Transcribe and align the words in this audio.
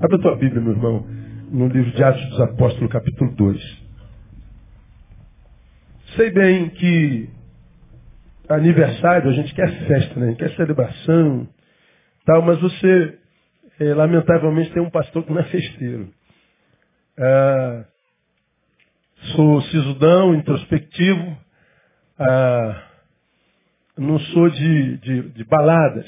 Abra 0.00 0.18
a 0.18 0.20
tua 0.20 0.36
Bíblia, 0.36 0.60
meu 0.60 0.72
irmão, 0.72 1.06
no 1.50 1.68
livro 1.68 1.90
de 1.92 2.04
Atos 2.04 2.22
dos 2.28 2.40
Apóstolos, 2.40 2.92
capítulo 2.92 3.34
2. 3.34 3.82
Sei 6.16 6.30
bem 6.30 6.68
que 6.68 7.30
aniversário, 8.46 9.30
a 9.30 9.32
gente 9.32 9.54
quer 9.54 9.86
festa, 9.86 10.20
né? 10.20 10.34
Quer 10.34 10.54
celebração, 10.54 11.48
tal, 12.26 12.42
mas 12.42 12.60
você, 12.60 13.18
é, 13.80 13.94
lamentavelmente, 13.94 14.70
tem 14.70 14.82
um 14.82 14.90
pastor 14.90 15.24
que 15.24 15.32
não 15.32 15.40
é 15.40 15.44
festeiro. 15.44 16.12
Ah, 17.18 17.84
sou 19.34 19.62
sisudão, 19.62 20.34
introspectivo, 20.34 21.38
ah, 22.18 22.82
não 23.96 24.18
sou 24.18 24.50
de, 24.50 24.98
de, 24.98 25.22
de 25.30 25.44
baladas. 25.44 26.06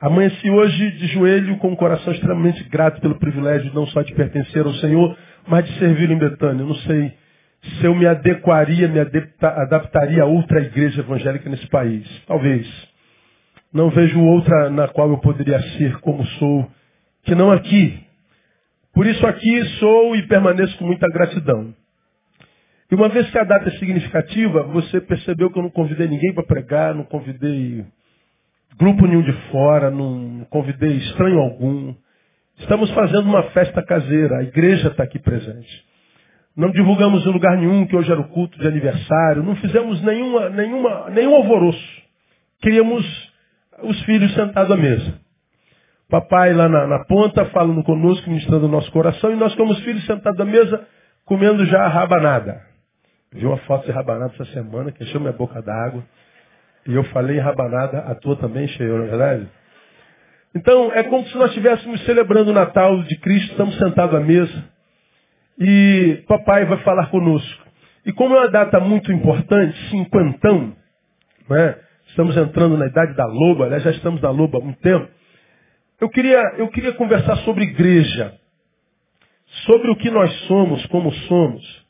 Amanheci 0.00 0.50
hoje 0.50 0.92
de 0.92 1.08
joelho 1.08 1.58
com 1.58 1.68
um 1.68 1.76
coração 1.76 2.10
extremamente 2.14 2.64
grato 2.70 3.02
pelo 3.02 3.18
privilégio 3.18 3.70
não 3.74 3.86
só 3.88 4.00
de 4.00 4.14
pertencer 4.14 4.64
ao 4.64 4.72
Senhor, 4.76 5.14
mas 5.46 5.66
de 5.66 5.78
servir 5.78 6.10
em 6.10 6.16
Betânia. 6.16 6.62
Eu 6.62 6.68
não 6.68 6.74
sei 6.74 7.12
se 7.62 7.84
eu 7.84 7.94
me 7.94 8.06
adequaria, 8.06 8.88
me 8.88 8.98
adaptaria 8.98 10.22
a 10.22 10.26
outra 10.26 10.62
igreja 10.62 11.02
evangélica 11.02 11.50
nesse 11.50 11.66
país. 11.68 12.08
Talvez. 12.26 12.66
Não 13.70 13.90
vejo 13.90 14.18
outra 14.20 14.70
na 14.70 14.88
qual 14.88 15.10
eu 15.10 15.18
poderia 15.18 15.60
ser 15.76 15.98
como 16.00 16.24
sou, 16.24 16.66
que 17.24 17.34
não 17.34 17.52
aqui. 17.52 18.02
Por 18.94 19.06
isso 19.06 19.24
aqui 19.26 19.64
sou 19.78 20.16
e 20.16 20.26
permaneço 20.26 20.78
com 20.78 20.86
muita 20.86 21.06
gratidão. 21.08 21.74
E 22.90 22.94
uma 22.94 23.10
vez 23.10 23.30
que 23.30 23.38
a 23.38 23.44
data 23.44 23.68
é 23.68 23.72
significativa, 23.72 24.62
você 24.62 24.98
percebeu 24.98 25.50
que 25.50 25.58
eu 25.58 25.62
não 25.62 25.70
convidei 25.70 26.08
ninguém 26.08 26.32
para 26.32 26.42
pregar, 26.42 26.94
não 26.94 27.04
convidei 27.04 27.84
grupo 28.78 29.06
nenhum 29.06 29.22
de 29.22 29.32
fora, 29.50 29.90
não 29.90 30.46
convidei 30.50 30.96
estranho 30.96 31.38
algum. 31.38 31.94
Estamos 32.58 32.90
fazendo 32.92 33.22
uma 33.22 33.42
festa 33.50 33.82
caseira, 33.82 34.38
a 34.38 34.42
igreja 34.42 34.88
está 34.88 35.04
aqui 35.04 35.18
presente. 35.18 35.84
Não 36.56 36.70
divulgamos 36.70 37.24
em 37.24 37.30
lugar 37.30 37.56
nenhum 37.56 37.86
que 37.86 37.96
hoje 37.96 38.10
era 38.10 38.20
o 38.20 38.28
culto 38.28 38.58
de 38.58 38.66
aniversário. 38.66 39.42
Não 39.42 39.56
fizemos 39.56 40.02
nenhuma, 40.02 40.50
nenhuma, 40.50 41.08
nenhum 41.10 41.34
alvoroço. 41.34 42.02
Queríamos 42.60 43.32
os 43.82 44.02
filhos 44.02 44.34
sentados 44.34 44.70
à 44.70 44.76
mesa. 44.76 45.14
Papai 46.08 46.52
lá 46.52 46.68
na, 46.68 46.86
na 46.86 47.04
ponta 47.04 47.44
falando 47.46 47.82
conosco, 47.84 48.28
ministrando 48.28 48.66
o 48.66 48.68
nosso 48.68 48.90
coração, 48.90 49.32
e 49.32 49.36
nós 49.36 49.54
como 49.54 49.72
os 49.72 49.78
filhos 49.84 50.04
sentados 50.06 50.40
à 50.40 50.44
mesa, 50.44 50.86
comendo 51.24 51.64
já 51.66 51.86
rabanada. 51.86 52.60
Vi 53.32 53.46
uma 53.46 53.58
foto 53.58 53.86
de 53.86 53.92
rabanada 53.92 54.32
essa 54.34 54.44
semana 54.46 54.90
que 54.90 55.04
encheu 55.04 55.20
minha 55.20 55.32
boca 55.32 55.62
d'água. 55.62 56.04
E 56.86 56.94
eu 56.94 57.04
falei 57.04 57.38
rabanada, 57.38 57.98
a 57.98 58.14
tua 58.14 58.36
também 58.36 58.66
cheio, 58.68 58.96
não 58.98 59.04
é 59.04 59.08
verdade? 59.08 59.48
Então, 60.54 60.92
é 60.92 61.02
como 61.04 61.24
se 61.26 61.36
nós 61.36 61.48
estivéssemos 61.48 62.04
celebrando 62.04 62.50
o 62.50 62.54
Natal 62.54 63.02
de 63.04 63.16
Cristo, 63.18 63.52
estamos 63.52 63.76
sentados 63.78 64.14
à 64.14 64.20
mesa 64.20 64.64
e 65.58 66.24
papai 66.26 66.64
vai 66.64 66.78
falar 66.78 67.08
conosco. 67.10 67.64
E 68.04 68.12
como 68.12 68.34
é 68.34 68.40
uma 68.40 68.48
data 68.48 68.80
muito 68.80 69.12
importante, 69.12 69.76
cinquentão, 69.90 70.74
né? 71.48 71.76
estamos 72.08 72.36
entrando 72.36 72.76
na 72.76 72.86
idade 72.86 73.14
da 73.14 73.26
loba, 73.26 73.66
aliás, 73.66 73.82
já 73.82 73.90
estamos 73.90 74.20
na 74.20 74.30
loba 74.30 74.58
há 74.58 74.60
muito 74.60 74.80
tempo, 74.80 75.08
eu 76.00 76.08
queria, 76.08 76.40
eu 76.56 76.68
queria 76.68 76.92
conversar 76.92 77.36
sobre 77.38 77.64
igreja, 77.64 78.34
sobre 79.66 79.90
o 79.90 79.96
que 79.96 80.10
nós 80.10 80.32
somos, 80.46 80.84
como 80.86 81.12
somos. 81.12 81.86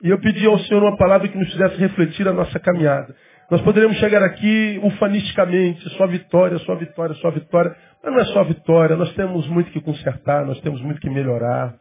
E 0.00 0.10
eu 0.10 0.18
pedi 0.20 0.46
ao 0.46 0.58
Senhor 0.60 0.82
uma 0.82 0.96
palavra 0.96 1.28
que 1.28 1.36
nos 1.36 1.50
fizesse 1.50 1.76
refletir 1.76 2.26
a 2.28 2.32
nossa 2.32 2.58
caminhada. 2.60 3.14
Nós 3.52 3.60
poderíamos 3.60 3.98
chegar 3.98 4.22
aqui 4.22 4.80
ufanisticamente, 4.82 5.86
só 5.98 6.06
vitória, 6.06 6.56
só 6.60 6.74
vitória, 6.74 7.14
só 7.16 7.30
vitória. 7.30 7.76
Mas 8.02 8.10
não 8.10 8.20
é 8.20 8.24
só 8.24 8.42
vitória, 8.44 8.96
nós 8.96 9.12
temos 9.12 9.46
muito 9.46 9.70
que 9.70 9.80
consertar, 9.82 10.46
nós 10.46 10.58
temos 10.62 10.80
muito 10.80 10.98
que 11.02 11.10
melhorar. 11.10 11.74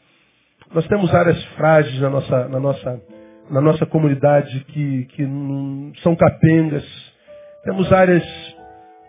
Nós 0.73 0.86
temos 0.88 1.16
áreas 1.16 1.41
frágeis 1.55 1.97
na 2.02 2.09
nossa, 2.09 2.47
na 2.50 2.59
nossa, 2.59 3.02
na 3.50 3.61
nossa 3.61 3.86
comunidade 3.86 4.66
que, 4.66 5.05
que 5.16 5.25
são 6.03 6.13
capengas. 6.13 6.84
Temos 7.63 7.90
áreas 7.94 8.25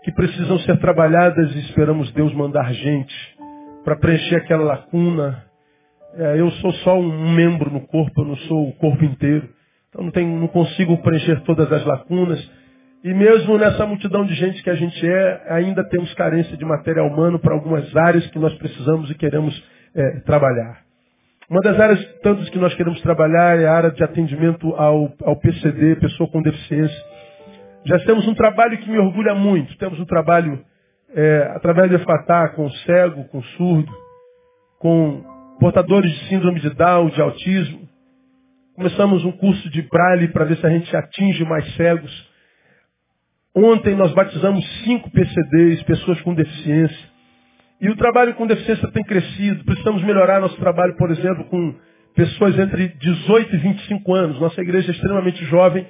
que 0.05 0.13
precisam 0.13 0.57
ser 0.59 0.79
trabalhadas 0.79 1.53
e 1.53 1.59
esperamos 1.59 2.13
Deus 2.13 2.33
mandar 2.33 2.71
gente 2.71 3.13
para 3.83 3.97
preencher 3.97 4.37
aquela 4.37 4.63
lacuna. 4.63 5.43
É, 6.15 6.39
eu 6.39 6.49
sou 6.51 6.71
só 6.75 6.97
um 6.97 7.33
membro 7.33 7.69
no 7.69 7.81
corpo, 7.81 8.21
eu 8.21 8.25
não 8.25 8.37
sou 8.37 8.69
o 8.69 8.73
corpo 8.75 9.03
inteiro. 9.03 9.49
Então 9.93 10.05
não, 10.05 10.11
tenho, 10.11 10.39
não 10.39 10.47
consigo 10.47 10.97
preencher 10.97 11.41
todas 11.41 11.71
as 11.71 11.85
lacunas. 11.85 12.51
E 13.03 13.13
mesmo 13.13 13.57
nessa 13.57 13.85
multidão 13.85 14.25
de 14.25 14.33
gente 14.33 14.63
que 14.63 14.69
a 14.69 14.75
gente 14.75 15.07
é, 15.07 15.45
ainda 15.49 15.87
temos 15.89 16.11
carência 16.15 16.57
de 16.57 16.65
material 16.65 17.07
humano 17.07 17.37
para 17.37 17.53
algumas 17.53 17.95
áreas 17.95 18.25
que 18.27 18.39
nós 18.39 18.53
precisamos 18.55 19.11
e 19.11 19.15
queremos 19.15 19.53
é, 19.93 20.19
trabalhar. 20.21 20.81
Uma 21.49 21.61
das 21.61 21.79
áreas 21.79 22.03
tantas 22.23 22.49
que 22.49 22.57
nós 22.57 22.73
queremos 22.73 22.99
trabalhar 23.01 23.59
é 23.59 23.67
a 23.67 23.73
área 23.73 23.91
de 23.91 24.03
atendimento 24.03 24.73
ao, 24.75 25.13
ao 25.21 25.35
PCD, 25.35 25.97
pessoa 25.97 26.29
com 26.29 26.41
deficiência. 26.41 27.03
Já 27.85 27.99
temos 27.99 28.27
um 28.27 28.33
trabalho 28.33 28.77
que 28.77 28.89
me 28.89 28.97
orgulha 28.97 29.35
muito. 29.35 29.77
Temos 29.77 29.99
um 29.99 30.05
trabalho 30.05 30.63
é, 31.13 31.51
através 31.55 31.89
do 31.89 31.97
EFATA 31.97 32.49
com 32.55 32.69
cego, 32.69 33.25
com 33.25 33.43
surdo, 33.43 33.91
com 34.79 35.21
portadores 35.59 36.09
de 36.11 36.29
síndrome 36.29 36.59
de 36.61 36.69
Down, 36.69 37.09
de 37.09 37.21
autismo. 37.21 37.82
Começamos 38.75 39.23
um 39.23 39.31
curso 39.33 39.69
de 39.69 39.83
braille 39.83 40.29
para 40.29 40.45
ver 40.45 40.57
se 40.57 40.65
a 40.65 40.69
gente 40.69 40.95
atinge 40.95 41.45
mais 41.45 41.75
cegos. 41.75 42.31
Ontem 43.55 43.95
nós 43.95 44.11
batizamos 44.13 44.65
cinco 44.83 45.11
PCDs, 45.11 45.83
pessoas 45.83 46.19
com 46.21 46.33
deficiência. 46.33 47.13
E 47.79 47.87
o 47.87 47.95
trabalho 47.95 48.33
com 48.33 48.47
deficiência 48.47 48.89
tem 48.91 49.03
crescido. 49.03 49.63
Precisamos 49.63 50.01
melhorar 50.03 50.39
nosso 50.39 50.57
trabalho, 50.57 50.95
por 50.97 51.11
exemplo, 51.11 51.45
com 51.45 51.75
pessoas 52.15 52.57
entre 52.57 52.87
18 52.87 53.55
e 53.55 53.57
25 53.59 54.13
anos. 54.15 54.39
Nossa 54.39 54.59
igreja 54.59 54.89
é 54.89 54.95
extremamente 54.95 55.45
jovem, 55.45 55.85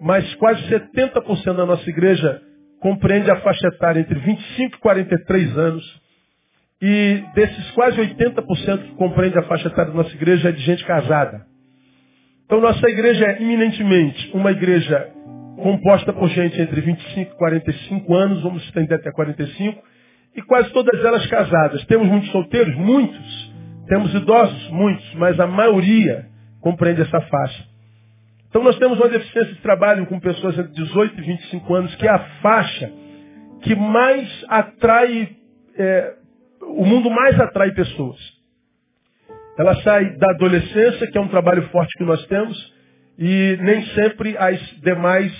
mas 0.00 0.34
quase 0.34 0.62
70% 0.68 1.54
da 1.54 1.64
nossa 1.64 1.88
igreja 1.88 2.42
compreende 2.80 3.30
a 3.30 3.36
faixa 3.36 3.68
etária 3.68 4.00
entre 4.00 4.18
25 4.18 4.76
e 4.76 4.80
43 4.80 5.58
anos. 5.58 6.00
E 6.82 7.22
desses 7.36 7.70
quase 7.70 8.00
80% 8.00 8.82
que 8.82 8.94
compreende 8.96 9.38
a 9.38 9.44
faixa 9.44 9.68
etária 9.68 9.92
da 9.92 9.96
nossa 9.96 10.14
igreja 10.14 10.48
é 10.48 10.52
de 10.52 10.62
gente 10.62 10.84
casada. 10.84 11.46
Então 12.46 12.60
nossa 12.60 12.88
igreja 12.88 13.26
é 13.26 13.42
eminentemente 13.42 14.30
uma 14.32 14.52
igreja 14.52 15.12
composta 15.56 16.12
por 16.12 16.28
gente 16.28 16.60
entre 16.60 16.80
25 16.80 17.32
e 17.32 17.36
45 17.36 18.14
anos, 18.14 18.42
vamos 18.42 18.62
estender 18.62 18.98
até 18.98 19.10
45, 19.10 19.82
e 20.36 20.42
quase 20.42 20.70
todas 20.70 21.04
elas 21.04 21.26
casadas. 21.26 21.84
Temos 21.86 22.06
muitos 22.06 22.30
solteiros? 22.30 22.74
Muitos. 22.76 23.52
Temos 23.88 24.14
idosos? 24.14 24.70
Muitos. 24.70 25.14
Mas 25.14 25.40
a 25.40 25.46
maioria 25.46 26.26
compreende 26.60 27.02
essa 27.02 27.20
faixa. 27.20 27.64
Então 28.48 28.62
nós 28.62 28.78
temos 28.78 28.96
uma 28.98 29.08
deficiência 29.08 29.52
de 29.52 29.60
trabalho 29.60 30.06
com 30.06 30.20
pessoas 30.20 30.56
entre 30.56 30.72
18 30.72 31.18
e 31.18 31.22
25 31.24 31.74
anos, 31.74 31.94
que 31.96 32.06
é 32.06 32.10
a 32.10 32.18
faixa 32.42 32.92
que 33.62 33.74
mais 33.74 34.44
atrai, 34.48 35.30
é, 35.76 36.14
o 36.62 36.84
mundo 36.84 37.10
mais 37.10 37.40
atrai 37.40 37.72
pessoas. 37.72 38.16
Ela 39.58 39.74
sai 39.82 40.16
da 40.16 40.30
adolescência, 40.30 41.10
que 41.10 41.16
é 41.16 41.20
um 41.20 41.28
trabalho 41.28 41.62
forte 41.70 41.96
que 41.96 42.04
nós 42.04 42.24
temos, 42.26 42.74
e 43.18 43.58
nem 43.60 43.82
sempre 43.86 44.36
as 44.36 44.60
demais 44.82 45.32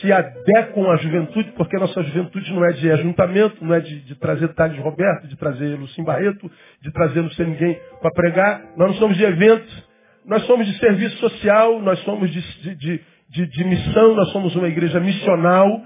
se 0.00 0.12
adequam 0.12 0.90
à 0.90 0.96
juventude, 0.96 1.52
porque 1.52 1.76
a 1.76 1.80
nossa 1.80 2.02
juventude 2.02 2.52
não 2.52 2.64
é 2.64 2.72
de 2.72 2.90
ajuntamento, 2.90 3.64
não 3.64 3.74
é 3.74 3.80
de, 3.80 4.00
de 4.00 4.14
trazer 4.16 4.48
Thales 4.54 4.78
Roberto, 4.78 5.26
de 5.26 5.36
trazer 5.36 5.76
Lucim 5.76 6.04
Barreto, 6.04 6.50
de 6.82 6.92
trazer 6.92 7.22
não 7.22 7.30
sei 7.30 7.46
ninguém 7.46 7.78
para 8.00 8.10
pregar. 8.10 8.62
Nós 8.76 8.88
não 8.88 8.94
somos 8.98 9.16
de 9.16 9.24
eventos, 9.24 9.88
nós 10.26 10.42
somos 10.46 10.66
de 10.66 10.78
serviço 10.78 11.16
social, 11.18 11.80
nós 11.80 11.98
somos 12.00 12.30
de, 12.30 12.76
de, 12.76 13.00
de, 13.30 13.46
de 13.46 13.64
missão, 13.64 14.14
nós 14.14 14.30
somos 14.30 14.54
uma 14.56 14.68
igreja 14.68 15.00
missional. 15.00 15.82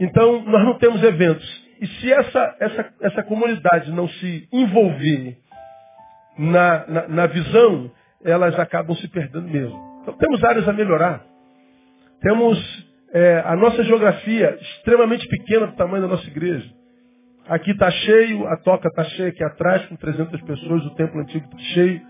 Então, 0.00 0.42
nós 0.44 0.64
não 0.64 0.74
temos 0.78 1.02
eventos. 1.02 1.64
E 1.80 1.86
se 1.86 2.12
essa, 2.12 2.56
essa, 2.60 2.92
essa 3.02 3.22
comunidade 3.22 3.90
não 3.92 4.08
se 4.08 4.48
envolver 4.52 5.36
na, 6.38 6.86
na, 6.86 7.08
na 7.08 7.26
visão, 7.26 7.90
elas 8.24 8.58
acabam 8.58 8.96
se 8.96 9.08
perdendo 9.08 9.48
mesmo. 9.48 10.00
Então, 10.02 10.14
temos 10.14 10.42
áreas 10.42 10.68
a 10.68 10.72
melhorar. 10.72 11.24
Temos 12.20 12.58
é, 13.12 13.42
a 13.44 13.54
nossa 13.54 13.82
geografia 13.84 14.58
extremamente 14.60 15.26
pequena 15.28 15.66
do 15.66 15.76
tamanho 15.76 16.02
da 16.02 16.08
nossa 16.08 16.26
igreja. 16.26 16.68
Aqui 17.46 17.72
está 17.72 17.90
cheio, 17.90 18.46
a 18.48 18.56
toca 18.56 18.88
está 18.88 19.04
cheia 19.04 19.28
aqui 19.28 19.44
atrás, 19.44 19.84
com 19.86 19.96
300 19.96 20.40
pessoas, 20.42 20.84
o 20.86 20.94
templo 20.94 21.20
antigo 21.20 21.44
está 21.44 21.58
cheio. 21.74 22.00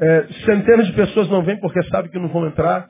É, 0.00 0.26
centenas 0.44 0.86
de 0.88 0.92
pessoas 0.92 1.28
não 1.28 1.42
vêm 1.42 1.58
porque 1.60 1.82
sabem 1.84 2.10
que 2.10 2.18
não 2.18 2.28
vão 2.28 2.46
entrar. 2.46 2.88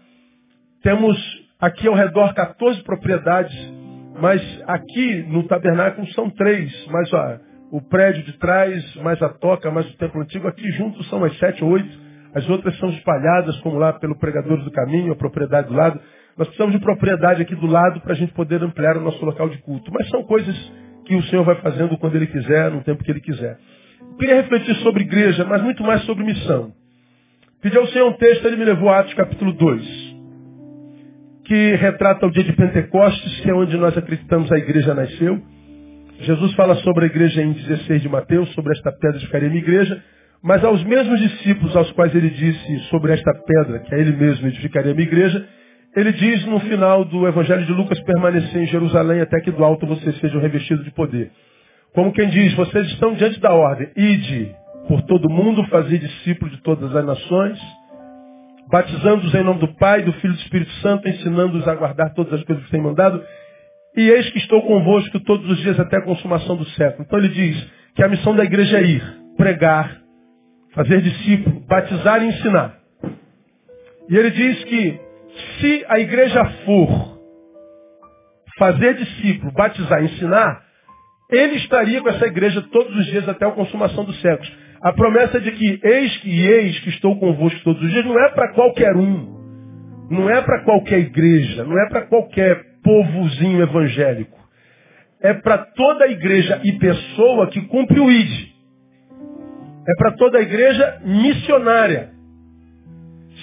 Temos 0.82 1.16
aqui 1.60 1.86
ao 1.86 1.94
redor 1.94 2.34
14 2.34 2.82
propriedades, 2.82 3.54
mas 4.20 4.42
aqui 4.66 5.22
no 5.28 5.46
tabernáculo 5.46 6.06
são 6.12 6.30
três, 6.30 6.86
mais 6.86 7.12
ó, 7.12 7.38
o 7.70 7.80
prédio 7.80 8.22
de 8.24 8.32
trás, 8.38 8.94
mais 8.96 9.20
a 9.22 9.28
toca, 9.28 9.70
mais 9.70 9.88
o 9.88 9.96
templo 9.96 10.20
antigo. 10.20 10.48
Aqui 10.48 10.70
juntos 10.72 11.08
são 11.08 11.22
as 11.24 11.36
sete 11.38 11.62
ou 11.62 11.70
oito. 11.70 12.08
As 12.34 12.48
outras 12.48 12.76
são 12.78 12.90
espalhadas, 12.90 13.58
como 13.60 13.78
lá 13.78 13.92
pelo 13.94 14.18
Pregadores 14.18 14.64
do 14.64 14.70
Caminho, 14.70 15.12
a 15.12 15.16
propriedade 15.16 15.68
do 15.68 15.74
lado. 15.74 15.98
Nós 16.36 16.46
precisamos 16.46 16.74
de 16.74 16.80
propriedade 16.80 17.42
aqui 17.42 17.54
do 17.54 17.66
lado 17.66 18.00
para 18.00 18.12
a 18.12 18.16
gente 18.16 18.32
poder 18.32 18.62
ampliar 18.62 18.96
o 18.96 19.00
nosso 19.00 19.24
local 19.24 19.48
de 19.48 19.58
culto. 19.58 19.90
Mas 19.92 20.08
são 20.08 20.22
coisas 20.22 20.54
que 21.04 21.16
o 21.16 21.22
Senhor 21.24 21.44
vai 21.44 21.56
fazendo 21.56 21.96
quando 21.98 22.14
Ele 22.14 22.26
quiser, 22.26 22.70
no 22.70 22.82
tempo 22.82 23.02
que 23.02 23.10
Ele 23.10 23.20
quiser. 23.20 23.58
queria 24.18 24.36
refletir 24.36 24.74
sobre 24.76 25.04
igreja, 25.04 25.44
mas 25.44 25.62
muito 25.62 25.82
mais 25.82 26.02
sobre 26.04 26.24
missão. 26.24 26.72
Pedi 27.60 27.76
ao 27.76 27.86
Senhor 27.88 28.08
um 28.08 28.12
texto, 28.12 28.46
ele 28.46 28.56
me 28.56 28.64
levou 28.64 28.88
a 28.88 29.00
Atos 29.00 29.14
capítulo 29.14 29.52
2, 29.52 30.16
que 31.44 31.74
retrata 31.74 32.24
o 32.24 32.30
dia 32.30 32.44
de 32.44 32.52
Pentecostes, 32.52 33.40
que 33.40 33.50
é 33.50 33.54
onde 33.54 33.76
nós 33.76 33.98
acreditamos 33.98 34.52
a 34.52 34.58
igreja 34.58 34.94
nasceu. 34.94 35.42
Jesus 36.20 36.52
fala 36.54 36.74
sobre 36.76 37.04
a 37.04 37.06
igreja 37.06 37.42
em 37.42 37.52
16 37.52 38.02
de 38.02 38.08
Mateus, 38.08 38.52
sobre 38.54 38.72
esta 38.72 38.90
pedra 38.92 39.20
ficaria 39.20 39.48
minha 39.48 39.62
igreja, 39.62 40.02
mas 40.42 40.64
aos 40.64 40.82
mesmos 40.84 41.20
discípulos 41.20 41.76
aos 41.76 41.90
quais 41.92 42.14
ele 42.14 42.30
disse 42.30 42.78
sobre 42.90 43.12
esta 43.12 43.32
pedra, 43.34 43.80
que 43.80 43.94
a 43.94 43.98
ele 43.98 44.12
mesmo 44.12 44.48
edificaria 44.48 44.94
minha 44.94 45.06
igreja, 45.06 45.46
ele 45.96 46.12
diz 46.12 46.44
no 46.46 46.60
final 46.60 47.04
do 47.04 47.26
Evangelho 47.26 47.64
de 47.64 47.72
Lucas, 47.72 48.00
permanecer 48.02 48.62
em 48.62 48.66
Jerusalém 48.66 49.20
até 49.20 49.40
que 49.40 49.50
do 49.50 49.64
alto 49.64 49.86
vocês 49.86 50.18
sejam 50.18 50.40
revestidos 50.40 50.84
de 50.84 50.90
poder. 50.90 51.30
Como 51.94 52.12
quem 52.12 52.28
diz, 52.28 52.54
vocês 52.54 52.86
estão 52.88 53.14
diante 53.14 53.40
da 53.40 53.52
ordem, 53.52 53.88
ide 53.96 54.54
por 54.86 55.02
todo 55.02 55.30
mundo, 55.30 55.64
fazer 55.68 55.98
discípulos 55.98 56.54
de 56.54 56.62
todas 56.62 56.94
as 56.94 57.04
nações, 57.04 57.58
batizando-os 58.70 59.34
em 59.34 59.42
nome 59.42 59.60
do 59.60 59.74
Pai, 59.74 60.02
do 60.02 60.12
Filho 60.14 60.34
e 60.34 60.36
do 60.36 60.42
Espírito 60.42 60.70
Santo, 60.82 61.08
ensinando-os 61.08 61.66
a 61.66 61.74
guardar 61.74 62.12
todas 62.14 62.32
as 62.34 62.44
coisas 62.44 62.64
que 62.64 62.70
têm 62.70 62.82
mandado, 62.82 63.22
e 63.98 64.10
eis 64.10 64.30
que 64.30 64.38
estou 64.38 64.62
convosco 64.62 65.18
todos 65.20 65.50
os 65.50 65.58
dias 65.58 65.78
até 65.80 65.96
a 65.96 66.02
consumação 66.02 66.56
do 66.56 66.64
século. 66.70 67.04
Então 67.04 67.18
ele 67.18 67.30
diz 67.30 67.68
que 67.96 68.02
a 68.04 68.08
missão 68.08 68.32
da 68.32 68.44
igreja 68.44 68.78
é 68.78 68.82
ir, 68.84 69.02
pregar, 69.36 70.00
fazer 70.72 71.02
discípulo, 71.02 71.60
batizar 71.66 72.22
e 72.22 72.28
ensinar. 72.28 72.78
E 74.08 74.16
ele 74.16 74.30
diz 74.30 74.64
que 74.64 75.00
se 75.58 75.84
a 75.88 75.98
igreja 75.98 76.44
for 76.64 77.18
fazer 78.56 78.94
discípulo, 78.94 79.50
batizar 79.50 80.04
ensinar, 80.04 80.62
ele 81.28 81.56
estaria 81.56 82.00
com 82.00 82.08
essa 82.08 82.26
igreja 82.26 82.62
todos 82.70 82.96
os 82.96 83.06
dias 83.06 83.28
até 83.28 83.46
a 83.46 83.50
consumação 83.50 84.04
dos 84.04 84.20
séculos. 84.20 84.50
A 84.80 84.92
promessa 84.92 85.40
de 85.40 85.50
que 85.50 85.80
eis 85.82 86.16
que 86.18 86.46
eis 86.46 86.78
que 86.80 86.90
estou 86.90 87.18
convosco 87.18 87.60
todos 87.64 87.82
os 87.82 87.90
dias 87.90 88.04
não 88.04 88.16
é 88.16 88.28
para 88.28 88.52
qualquer 88.52 88.96
um. 88.96 89.36
Não 90.08 90.30
é 90.30 90.40
para 90.40 90.62
qualquer 90.62 91.00
igreja, 91.00 91.64
não 91.64 91.76
é 91.76 91.88
para 91.88 92.02
qualquer 92.02 92.67
povozinho 92.88 93.60
evangélico. 93.60 94.38
É 95.20 95.34
para 95.34 95.58
toda 95.58 96.06
a 96.06 96.08
igreja 96.08 96.60
e 96.64 96.72
pessoa 96.72 97.48
que 97.48 97.60
cumpre 97.62 98.00
o 98.00 98.10
ID. 98.10 98.48
É 99.86 99.94
para 99.98 100.12
toda 100.12 100.38
a 100.38 100.42
igreja 100.42 101.00
missionária. 101.04 102.10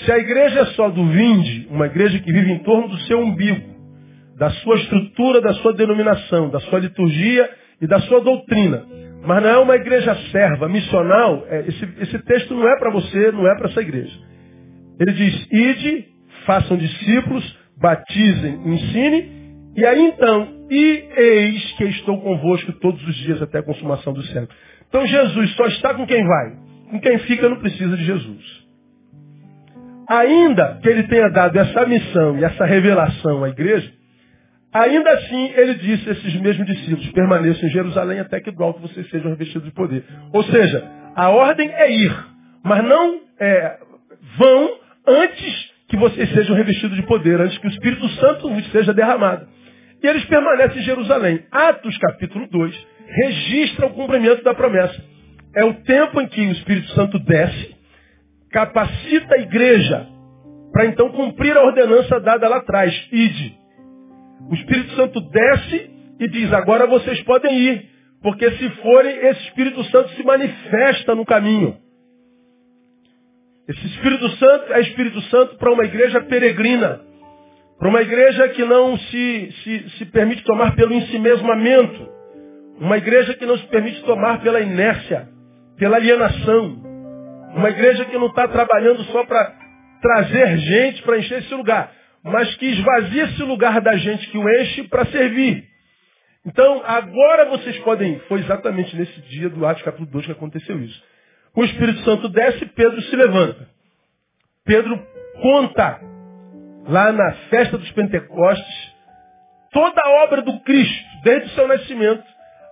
Se 0.03 0.11
a 0.11 0.17
igreja 0.17 0.61
é 0.61 0.65
só 0.67 0.89
do 0.89 1.05
vinde, 1.05 1.67
uma 1.69 1.85
igreja 1.85 2.19
que 2.19 2.31
vive 2.31 2.51
em 2.51 2.59
torno 2.63 2.87
do 2.87 2.97
seu 3.01 3.19
umbigo, 3.19 3.75
da 4.37 4.49
sua 4.49 4.77
estrutura, 4.77 5.41
da 5.41 5.53
sua 5.55 5.73
denominação, 5.73 6.49
da 6.49 6.59
sua 6.61 6.79
liturgia 6.79 7.47
e 7.79 7.87
da 7.87 7.99
sua 8.01 8.21
doutrina, 8.21 8.83
mas 9.23 9.43
não 9.43 9.49
é 9.49 9.57
uma 9.57 9.75
igreja 9.75 10.15
serva, 10.31 10.67
missional, 10.67 11.45
é, 11.49 11.65
esse, 11.67 11.89
esse 11.99 12.19
texto 12.23 12.53
não 12.53 12.67
é 12.67 12.79
para 12.79 12.91
você, 12.91 13.31
não 13.31 13.47
é 13.47 13.55
para 13.55 13.69
essa 13.69 13.81
igreja. 13.81 14.17
Ele 14.99 15.13
diz, 15.13 15.47
ide, 15.51 16.05
façam 16.45 16.77
discípulos, 16.77 17.64
batizem, 17.77 18.61
ensine, 18.65 19.35
e 19.75 19.85
aí 19.85 20.07
então, 20.07 20.67
e 20.69 21.09
eis 21.17 21.71
que 21.73 21.83
estou 21.85 22.19
convosco 22.21 22.71
todos 22.73 23.01
os 23.07 23.15
dias 23.17 23.41
até 23.41 23.59
a 23.59 23.63
consumação 23.63 24.13
do 24.13 24.23
século. 24.23 24.49
Então 24.87 25.05
Jesus 25.05 25.51
só 25.55 25.65
está 25.67 25.93
com 25.93 26.05
quem 26.07 26.25
vai. 26.25 26.55
Com 26.89 26.99
quem 26.99 27.17
fica 27.19 27.49
não 27.49 27.59
precisa 27.59 27.97
de 27.97 28.05
Jesus. 28.05 28.65
Ainda 30.07 30.79
que 30.81 30.87
ele 30.87 31.03
tenha 31.03 31.29
dado 31.29 31.57
essa 31.57 31.85
missão 31.85 32.37
e 32.37 32.43
essa 32.43 32.63
revelação 32.65 33.43
à 33.43 33.49
igreja, 33.49 33.91
ainda 34.71 35.11
assim 35.11 35.51
ele 35.55 35.73
disse 35.75 36.09
a 36.09 36.11
esses 36.13 36.35
mesmos 36.39 36.67
discípulos, 36.67 37.11
permaneçam 37.11 37.67
em 37.67 37.71
Jerusalém 37.71 38.19
até 38.19 38.39
que 38.39 38.51
do 38.51 38.63
alto 38.63 38.79
vocês 38.81 39.09
sejam 39.09 39.31
revestidos 39.31 39.67
de 39.67 39.73
poder. 39.73 40.05
Ou 40.31 40.43
seja, 40.43 40.87
a 41.15 41.29
ordem 41.29 41.69
é 41.69 41.91
ir, 41.91 42.25
mas 42.63 42.83
não 42.83 43.19
é, 43.39 43.79
vão 44.37 44.69
antes 45.07 45.74
que 45.87 45.97
vocês 45.97 46.29
sejam 46.33 46.55
revestidos 46.55 46.95
de 46.95 47.03
poder, 47.03 47.39
antes 47.39 47.57
que 47.57 47.67
o 47.67 47.69
Espírito 47.69 48.07
Santo 48.09 48.49
vos 48.49 48.71
seja 48.71 48.93
derramado. 48.93 49.47
E 50.03 50.07
eles 50.07 50.25
permanecem 50.25 50.79
em 50.79 50.85
Jerusalém. 50.85 51.43
Atos 51.51 51.97
capítulo 51.97 52.47
2 52.49 52.87
registra 53.07 53.85
o 53.85 53.93
cumprimento 53.93 54.43
da 54.43 54.53
promessa. 54.53 55.03
É 55.55 55.63
o 55.63 55.73
tempo 55.83 56.19
em 56.21 56.27
que 56.27 56.41
o 56.41 56.51
Espírito 56.51 56.89
Santo 56.91 57.19
desce 57.19 57.75
capacita 58.51 59.35
a 59.35 59.39
igreja 59.39 60.07
para 60.71 60.85
então 60.87 61.09
cumprir 61.09 61.55
a 61.55 61.63
ordenança 61.63 62.19
dada 62.19 62.49
lá 62.49 62.57
atrás, 62.57 62.93
ide. 63.11 63.55
O 64.49 64.55
Espírito 64.55 64.93
Santo 64.95 65.21
desce 65.21 65.89
e 66.19 66.27
diz, 66.27 66.51
agora 66.51 66.85
vocês 66.85 67.21
podem 67.23 67.57
ir, 67.57 67.89
porque 68.21 68.51
se 68.51 68.69
forem, 68.81 69.15
esse 69.27 69.41
Espírito 69.43 69.83
Santo 69.85 70.09
se 70.09 70.23
manifesta 70.23 71.15
no 71.15 71.25
caminho. 71.25 71.77
Esse 73.67 73.85
Espírito 73.87 74.29
Santo 74.37 74.73
é 74.73 74.81
Espírito 74.81 75.21
Santo 75.23 75.55
para 75.57 75.71
uma 75.71 75.83
igreja 75.83 76.21
peregrina, 76.21 77.01
para 77.79 77.89
uma 77.89 78.01
igreja 78.01 78.49
que 78.49 78.63
não 78.63 78.97
se, 78.97 79.53
se, 79.63 79.89
se 79.97 80.05
permite 80.05 80.43
tomar 80.43 80.75
pelo 80.75 80.93
ensimesmamento, 80.93 82.09
uma 82.79 82.97
igreja 82.97 83.33
que 83.33 83.45
não 83.45 83.57
se 83.57 83.65
permite 83.67 84.03
tomar 84.03 84.41
pela 84.41 84.61
inércia, 84.61 85.27
pela 85.77 85.97
alienação, 85.97 86.83
uma 87.55 87.69
igreja 87.69 88.05
que 88.05 88.17
não 88.17 88.27
está 88.27 88.47
trabalhando 88.47 89.03
só 89.05 89.25
para 89.25 89.53
trazer 90.01 90.57
gente 90.57 91.01
para 91.01 91.17
encher 91.17 91.39
esse 91.39 91.53
lugar, 91.55 91.91
mas 92.23 92.53
que 92.55 92.65
esvazia 92.67 93.23
esse 93.23 93.41
lugar 93.41 93.81
da 93.81 93.95
gente 93.97 94.29
que 94.29 94.37
o 94.37 94.49
enche 94.61 94.83
para 94.83 95.05
servir. 95.05 95.63
Então, 96.45 96.83
agora 96.85 97.45
vocês 97.45 97.75
podem. 97.79 98.19
Foi 98.27 98.39
exatamente 98.39 98.95
nesse 98.95 99.19
dia 99.21 99.49
do 99.49 99.65
Atos 99.65 99.81
capítulo 99.81 100.09
2 100.11 100.27
que 100.27 100.31
aconteceu 100.31 100.79
isso. 100.79 101.14
O 101.55 101.63
Espírito 101.63 101.99
Santo 102.03 102.27
desce, 102.29 102.65
Pedro 102.65 103.01
se 103.01 103.15
levanta. 103.15 103.67
Pedro 104.65 104.99
conta 105.41 106.01
lá 106.87 107.11
na 107.11 107.31
festa 107.49 107.77
dos 107.77 107.91
Pentecostes 107.91 108.93
toda 109.71 110.01
a 110.01 110.23
obra 110.23 110.41
do 110.41 110.59
Cristo, 110.61 111.05
desde 111.23 111.47
o 111.47 111.55
seu 111.55 111.67
nascimento, 111.67 112.23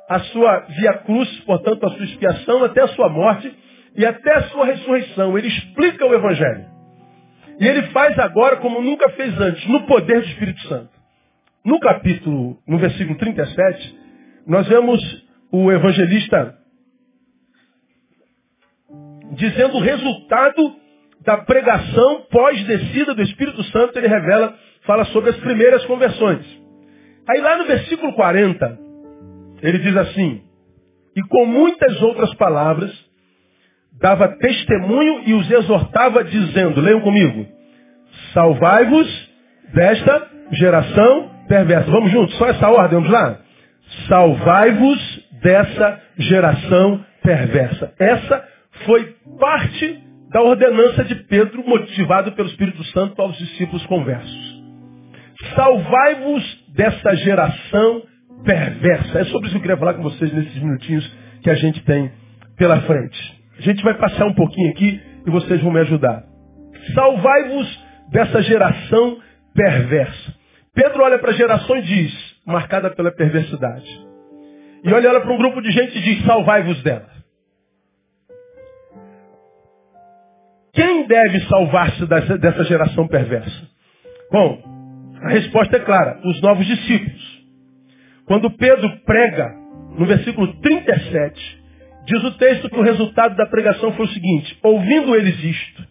a 0.09 0.19
sua 0.19 0.59
via 0.59 0.93
cruz, 0.99 1.29
portanto, 1.41 1.85
a 1.85 1.89
sua 1.89 2.05
expiação 2.05 2.63
até 2.63 2.81
a 2.81 2.87
sua 2.89 3.09
morte, 3.09 3.53
e 3.95 4.05
até 4.05 4.33
a 4.33 4.43
sua 4.43 4.65
ressurreição. 4.65 5.37
Ele 5.37 5.47
explica 5.47 6.05
o 6.05 6.13
Evangelho. 6.13 6.65
E 7.59 7.67
ele 7.67 7.83
faz 7.87 8.17
agora 8.17 8.57
como 8.57 8.81
nunca 8.81 9.09
fez 9.11 9.39
antes, 9.39 9.65
no 9.67 9.85
poder 9.85 10.21
do 10.21 10.27
Espírito 10.27 10.61
Santo. 10.67 10.89
No 11.63 11.79
capítulo, 11.79 12.57
no 12.67 12.77
versículo 12.77 13.17
37, 13.17 13.99
nós 14.47 14.67
vemos 14.67 14.99
o 15.51 15.71
evangelista 15.71 16.57
dizendo 19.31 19.77
o 19.77 19.81
resultado 19.81 20.75
da 21.25 21.37
pregação 21.37 22.25
pós-descida 22.29 23.13
do 23.13 23.21
Espírito 23.21 23.63
Santo, 23.65 23.97
ele 23.97 24.07
revela, 24.07 24.55
fala 24.85 25.05
sobre 25.05 25.29
as 25.29 25.37
primeiras 25.37 25.83
conversões. 25.85 26.45
Aí 27.29 27.39
lá 27.39 27.57
no 27.57 27.65
versículo 27.65 28.13
40, 28.13 28.79
ele 29.61 29.79
diz 29.79 29.95
assim, 29.95 30.41
e 31.15 31.21
com 31.23 31.45
muitas 31.45 32.01
outras 32.01 32.33
palavras, 32.35 32.91
dava 34.01 34.27
testemunho 34.37 35.21
e 35.25 35.33
os 35.33 35.49
exortava 35.49 36.23
dizendo, 36.23 36.81
leiam 36.81 36.99
comigo, 37.01 37.47
salvai-vos 38.33 39.29
desta 39.73 40.27
geração 40.51 41.31
perversa. 41.47 41.89
Vamos 41.89 42.11
juntos, 42.11 42.35
só 42.37 42.47
essa 42.47 42.69
ordem, 42.69 42.99
vamos 42.99 43.09
lá? 43.09 43.39
Salvai-vos 44.07 45.29
dessa 45.41 46.01
geração 46.17 47.05
perversa. 47.21 47.93
Essa 47.99 48.52
foi 48.85 49.15
parte 49.39 50.03
da 50.31 50.41
ordenança 50.41 51.03
de 51.03 51.15
Pedro, 51.15 51.63
motivado 51.67 52.31
pelo 52.31 52.49
Espírito 52.49 52.83
Santo 52.85 53.21
aos 53.21 53.37
discípulos 53.37 53.85
conversos. 53.85 54.63
Salvai-vos 55.55 56.63
dessa 56.75 57.15
geração 57.17 58.03
perversa. 58.43 59.19
É 59.19 59.25
sobre 59.25 59.47
isso 59.47 59.51
que 59.51 59.57
eu 59.57 59.61
queria 59.61 59.77
falar 59.77 59.93
com 59.93 60.03
vocês 60.03 60.33
nesses 60.33 60.61
minutinhos 60.61 61.09
que 61.41 61.49
a 61.49 61.55
gente 61.55 61.83
tem 61.83 62.11
pela 62.57 62.81
frente. 62.81 63.43
A 63.59 63.61
gente 63.61 63.83
vai 63.83 63.93
passar 63.93 64.25
um 64.25 64.33
pouquinho 64.33 64.71
aqui 64.71 65.01
e 65.25 65.29
vocês 65.29 65.61
vão 65.61 65.71
me 65.71 65.79
ajudar. 65.81 66.23
Salvai-vos 66.95 67.83
dessa 68.11 68.41
geração 68.41 69.19
perversa. 69.53 70.33
Pedro 70.73 71.03
olha 71.03 71.19
para 71.19 71.29
a 71.29 71.35
geração 71.35 71.77
e 71.77 71.81
diz, 71.83 72.35
marcada 72.45 72.89
pela 72.89 73.11
perversidade. 73.11 73.87
E 74.83 74.91
olha 74.91 75.21
para 75.21 75.31
um 75.31 75.37
grupo 75.37 75.61
de 75.61 75.71
gente 75.71 75.97
e 75.97 76.01
diz, 76.01 76.25
salvai-vos 76.25 76.81
dela. 76.81 77.12
Quem 80.73 81.07
deve 81.07 81.39
salvar-se 81.47 82.05
dessa 82.05 82.63
geração 82.65 83.07
perversa? 83.07 83.69
Bom, 84.31 84.61
a 85.21 85.29
resposta 85.29 85.77
é 85.77 85.79
clara, 85.79 86.19
os 86.25 86.41
novos 86.41 86.65
discípulos. 86.65 87.43
Quando 88.25 88.51
Pedro 88.51 88.89
prega, 89.05 89.53
no 89.97 90.05
versículo 90.05 90.53
37, 90.61 91.63
Diz 92.05 92.21
o 92.21 92.31
texto 92.37 92.69
que 92.69 92.77
o 92.77 92.83
resultado 92.83 93.35
da 93.35 93.45
pregação 93.45 93.93
foi 93.93 94.05
o 94.05 94.09
seguinte: 94.09 94.57
ouvindo 94.61 95.15
eles 95.15 95.41
isto, 95.41 95.83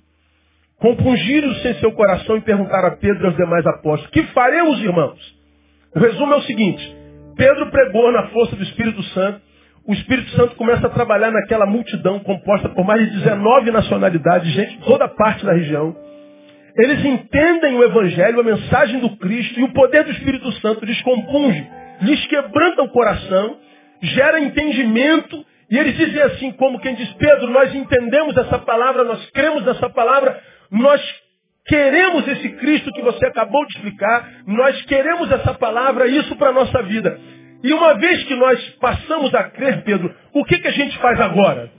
compungiram-se 0.79 1.69
em 1.69 1.75
seu 1.75 1.93
coração 1.93 2.37
e 2.37 2.43
perguntaram 2.43 2.89
a 2.89 2.97
Pedro 2.97 3.25
e 3.25 3.27
aos 3.29 3.37
demais 3.37 3.67
apóstolos: 3.67 4.11
Que 4.11 4.23
faremos, 4.25 4.81
irmãos? 4.81 5.19
O 5.95 6.01
resumo 6.01 6.35
é 6.35 6.37
o 6.37 6.43
seguinte: 6.43 6.97
Pedro 7.37 7.71
pregou 7.71 8.13
na 8.13 8.29
força 8.29 8.57
do 8.57 8.63
Espírito 8.63 9.03
Santo, 9.05 9.41
o 9.87 9.93
Espírito 9.93 10.31
Santo 10.37 10.55
começa 10.57 10.87
a 10.87 10.91
trabalhar 10.91 11.31
naquela 11.31 11.67
multidão 11.67 12.21
composta 12.21 12.69
por 12.69 12.85
mais 12.85 13.01
de 13.01 13.19
19 13.19 13.71
nacionalidades, 13.71 14.53
gente 14.53 14.77
de 14.77 14.85
toda 14.85 15.09
parte 15.09 15.45
da 15.45 15.53
região. 15.53 15.97
Eles 16.77 17.05
entendem 17.05 17.75
o 17.75 17.85
Evangelho, 17.85 18.41
a 18.41 18.45
mensagem 18.45 19.01
do 19.01 19.17
Cristo 19.17 19.61
e 19.61 19.65
o 19.65 19.73
poder 19.73 20.05
do 20.05 20.13
Espírito 20.13 20.51
Santo 20.61 20.85
lhes 20.85 21.01
compunge, 21.03 21.67
lhes 22.01 22.27
quebranta 22.27 22.83
o 22.83 22.89
coração, 22.89 23.57
gera 24.01 24.41
entendimento 24.41 25.45
e 25.71 25.79
eles 25.79 25.97
dizem 25.97 26.23
assim, 26.23 26.53
como 26.53 26.79
quem 26.81 26.95
diz, 26.95 27.11
Pedro, 27.15 27.51
nós 27.51 27.75
entendemos 27.75 28.37
essa 28.37 28.59
palavra, 28.59 29.05
nós 29.05 29.31
cremos 29.31 29.65
nessa 29.65 29.89
palavra, 29.91 30.39
nós 30.71 31.01
queremos 31.67 32.29
esse 32.29 32.49
Cristo 32.51 32.93
que 32.93 33.03
você 33.03 33.27
acabou 33.27 33.65
de 33.67 33.77
explicar, 33.77 34.29
nós 34.47 34.81
queremos 34.83 35.31
essa 35.33 35.55
palavra, 35.55 36.07
isso 36.07 36.37
para 36.37 36.51
a 36.51 36.53
nossa 36.53 36.83
vida. 36.83 37.19
E 37.63 37.73
uma 37.73 37.95
vez 37.95 38.25
que 38.25 38.35
nós 38.35 38.61
passamos 38.81 39.35
a 39.35 39.45
crer, 39.45 39.83
Pedro, 39.83 40.13
o 40.33 40.45
que, 40.45 40.59
que 40.59 40.69
a 40.69 40.73
gente 40.73 40.99
faz 40.99 41.21
agora? 41.21 41.71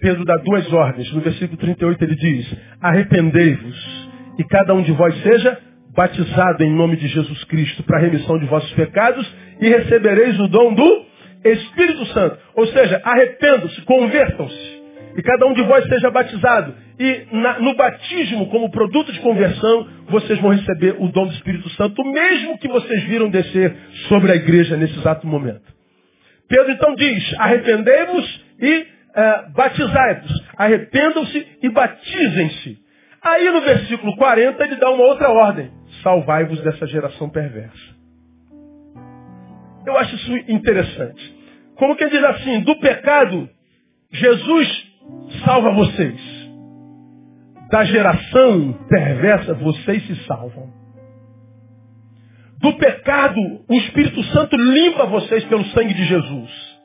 Pedro 0.00 0.24
dá 0.24 0.36
duas 0.36 0.72
ordens. 0.72 1.12
No 1.12 1.20
versículo 1.20 1.56
38 1.56 2.04
ele 2.04 2.16
diz, 2.16 2.56
arrependei-vos 2.80 4.08
e 4.38 4.44
cada 4.44 4.74
um 4.74 4.82
de 4.82 4.92
vós 4.92 5.14
seja 5.22 5.58
batizado 5.94 6.62
em 6.62 6.72
nome 6.72 6.96
de 6.96 7.08
Jesus 7.08 7.42
Cristo 7.44 7.82
para 7.82 7.98
a 7.98 8.00
remissão 8.00 8.38
de 8.38 8.46
vossos 8.46 8.72
pecados 8.72 9.26
e 9.60 9.68
recebereis 9.68 10.38
o 10.38 10.48
dom 10.48 10.74
do 10.74 11.06
Espírito 11.44 12.06
Santo. 12.06 12.38
Ou 12.54 12.66
seja, 12.68 13.00
arrependam-se, 13.04 13.80
convertam-se. 13.82 14.77
E 15.18 15.22
cada 15.22 15.46
um 15.46 15.52
de 15.52 15.62
vós 15.62 15.84
seja 15.88 16.12
batizado. 16.12 16.76
E 16.96 17.26
na, 17.32 17.58
no 17.58 17.74
batismo, 17.74 18.48
como 18.50 18.70
produto 18.70 19.12
de 19.12 19.18
conversão, 19.18 19.88
vocês 20.08 20.38
vão 20.38 20.52
receber 20.52 20.94
o 20.96 21.08
dom 21.08 21.26
do 21.26 21.32
Espírito 21.32 21.68
Santo, 21.70 22.04
mesmo 22.04 22.56
que 22.56 22.68
vocês 22.68 23.02
viram 23.02 23.28
descer 23.28 23.74
sobre 24.06 24.30
a 24.30 24.36
igreja 24.36 24.76
nesse 24.76 24.96
exato 24.96 25.26
momento. 25.26 25.74
Pedro 26.48 26.70
então 26.70 26.94
diz, 26.94 27.34
arrependei-vos 27.40 28.44
e 28.60 28.78
uh, 28.78 29.52
batizai-vos. 29.56 30.44
Arrependam-se 30.56 31.46
e 31.64 31.68
batizem-se. 31.68 32.78
Aí 33.20 33.50
no 33.50 33.60
versículo 33.62 34.14
40 34.14 34.62
ele 34.62 34.76
dá 34.76 34.88
uma 34.88 35.02
outra 35.02 35.30
ordem. 35.30 35.68
Salvai-vos 36.00 36.60
dessa 36.60 36.86
geração 36.86 37.28
perversa. 37.28 37.98
Eu 39.84 39.98
acho 39.98 40.14
isso 40.14 40.32
interessante. 40.48 41.36
Como 41.74 41.96
que 41.96 42.08
diz 42.08 42.22
assim, 42.22 42.60
do 42.60 42.76
pecado, 42.76 43.50
Jesus 44.12 44.87
salva 45.44 45.72
vocês. 45.72 46.20
Da 47.70 47.84
geração 47.84 48.72
perversa, 48.88 49.54
vocês 49.54 50.06
se 50.06 50.16
salvam. 50.24 50.72
Do 52.60 52.76
pecado, 52.76 53.40
o 53.68 53.74
Espírito 53.74 54.22
Santo 54.24 54.56
limpa 54.56 55.06
vocês 55.06 55.44
pelo 55.44 55.64
sangue 55.66 55.94
de 55.94 56.04
Jesus. 56.04 56.78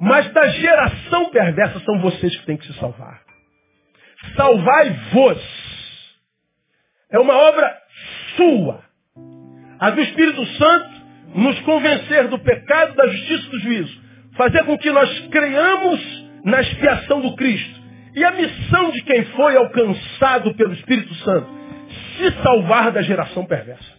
Mas 0.00 0.30
da 0.32 0.46
geração 0.48 1.30
perversa 1.30 1.80
são 1.80 2.00
vocês 2.00 2.36
que 2.36 2.46
têm 2.46 2.56
que 2.56 2.66
se 2.66 2.78
salvar. 2.78 3.20
Salvai-vos. 4.36 5.66
É 7.10 7.18
uma 7.18 7.34
obra 7.34 7.76
sua. 8.36 8.84
A 9.78 9.90
do 9.90 10.00
Espírito 10.00 10.44
Santo 10.56 10.90
nos 11.34 11.60
convencer 11.60 12.28
do 12.28 12.38
pecado, 12.38 12.94
da 12.94 13.06
justiça 13.08 13.46
e 13.46 13.50
do 13.50 13.60
juízo. 13.60 14.02
Fazer 14.36 14.64
com 14.64 14.78
que 14.78 14.90
nós 14.90 15.28
creiamos 15.28 16.25
na 16.46 16.60
expiação 16.60 17.20
do 17.20 17.34
Cristo. 17.34 17.80
E 18.14 18.24
a 18.24 18.30
missão 18.30 18.90
de 18.92 19.02
quem 19.02 19.24
foi 19.26 19.56
alcançado 19.56 20.54
pelo 20.54 20.72
Espírito 20.72 21.12
Santo? 21.16 21.48
Se 22.16 22.42
salvar 22.42 22.90
da 22.92 23.02
geração 23.02 23.44
perversa. 23.44 23.94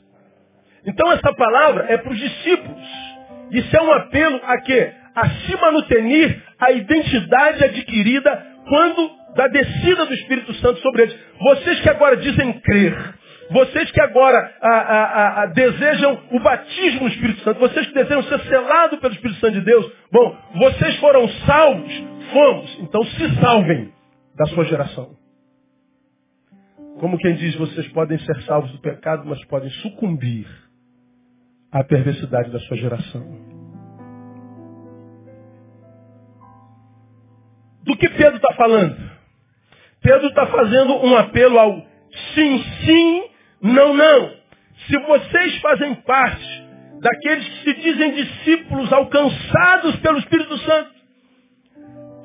Então 0.86 1.12
essa 1.12 1.32
palavra 1.34 1.86
é 1.90 1.98
para 1.98 2.12
os 2.12 2.18
discípulos. 2.18 2.88
Isso 3.52 3.76
é 3.76 3.82
um 3.82 3.92
apelo 3.92 4.42
a 4.44 4.62
quê? 4.62 4.92
A 5.14 5.30
se 5.30 5.56
manutenir 5.58 6.42
a 6.60 6.72
identidade 6.72 7.64
adquirida 7.64 8.46
quando 8.68 9.12
da 9.36 9.48
descida 9.48 10.06
do 10.06 10.14
Espírito 10.14 10.54
Santo 10.56 10.80
sobre 10.80 11.04
eles. 11.04 11.16
Vocês 11.40 11.80
que 11.82 11.90
agora 11.90 12.18
dizem 12.18 12.54
crer, 12.62 12.96
vocês 13.52 13.92
que 13.92 14.02
agora 14.02 14.52
a, 14.62 14.70
a, 14.70 15.44
a, 15.44 15.46
desejam 15.48 16.20
o 16.32 16.40
batismo 16.40 17.02
no 17.02 17.08
Espírito 17.08 17.42
Santo, 17.44 17.60
vocês 17.60 17.86
que 17.88 17.94
desejam 17.94 18.24
ser 18.24 18.40
selados 18.42 19.00
pelo 19.00 19.14
Espírito 19.14 19.40
Santo 19.40 19.54
de 19.54 19.62
Deus, 19.62 19.92
bom, 20.12 20.36
vocês 20.56 20.96
foram 20.98 21.28
salvos, 21.46 22.04
fomos, 22.32 22.80
então 22.80 23.04
se 23.04 23.42
salvem 23.42 23.94
da 24.36 24.46
sua 24.48 24.66
geração. 24.66 25.16
Como 27.00 27.18
quem 27.18 27.36
diz, 27.36 27.56
vocês 27.56 27.88
podem 27.90 28.18
ser 28.20 28.42
salvos 28.44 28.72
do 28.72 28.80
pecado, 28.80 29.24
mas 29.26 29.44
podem 29.46 29.70
sucumbir 29.70 30.48
à 31.72 31.84
perversidade 31.84 32.52
da 32.52 32.60
sua 32.60 32.78
geração. 32.78 33.24
Do 37.84 37.96
que 37.96 38.10
Pedro 38.10 38.38
está 38.38 38.54
falando? 38.56 39.12
Pedro 40.02 40.28
está 40.28 40.48
fazendo 40.48 40.94
um 41.06 41.16
apelo 41.16 41.60
ao 41.60 41.86
sim, 42.34 42.64
sim 42.86 43.24
não, 43.62 43.94
não. 43.94 44.32
Se 44.88 44.98
vocês 45.00 45.58
fazem 45.60 45.96
parte 45.96 46.68
daqueles 47.00 47.48
que 47.48 47.64
se 47.64 47.74
dizem 47.82 48.14
discípulos 48.14 48.92
alcançados 48.92 49.96
pelo 49.98 50.20
Espírito 50.20 50.58
Santo, 50.60 50.97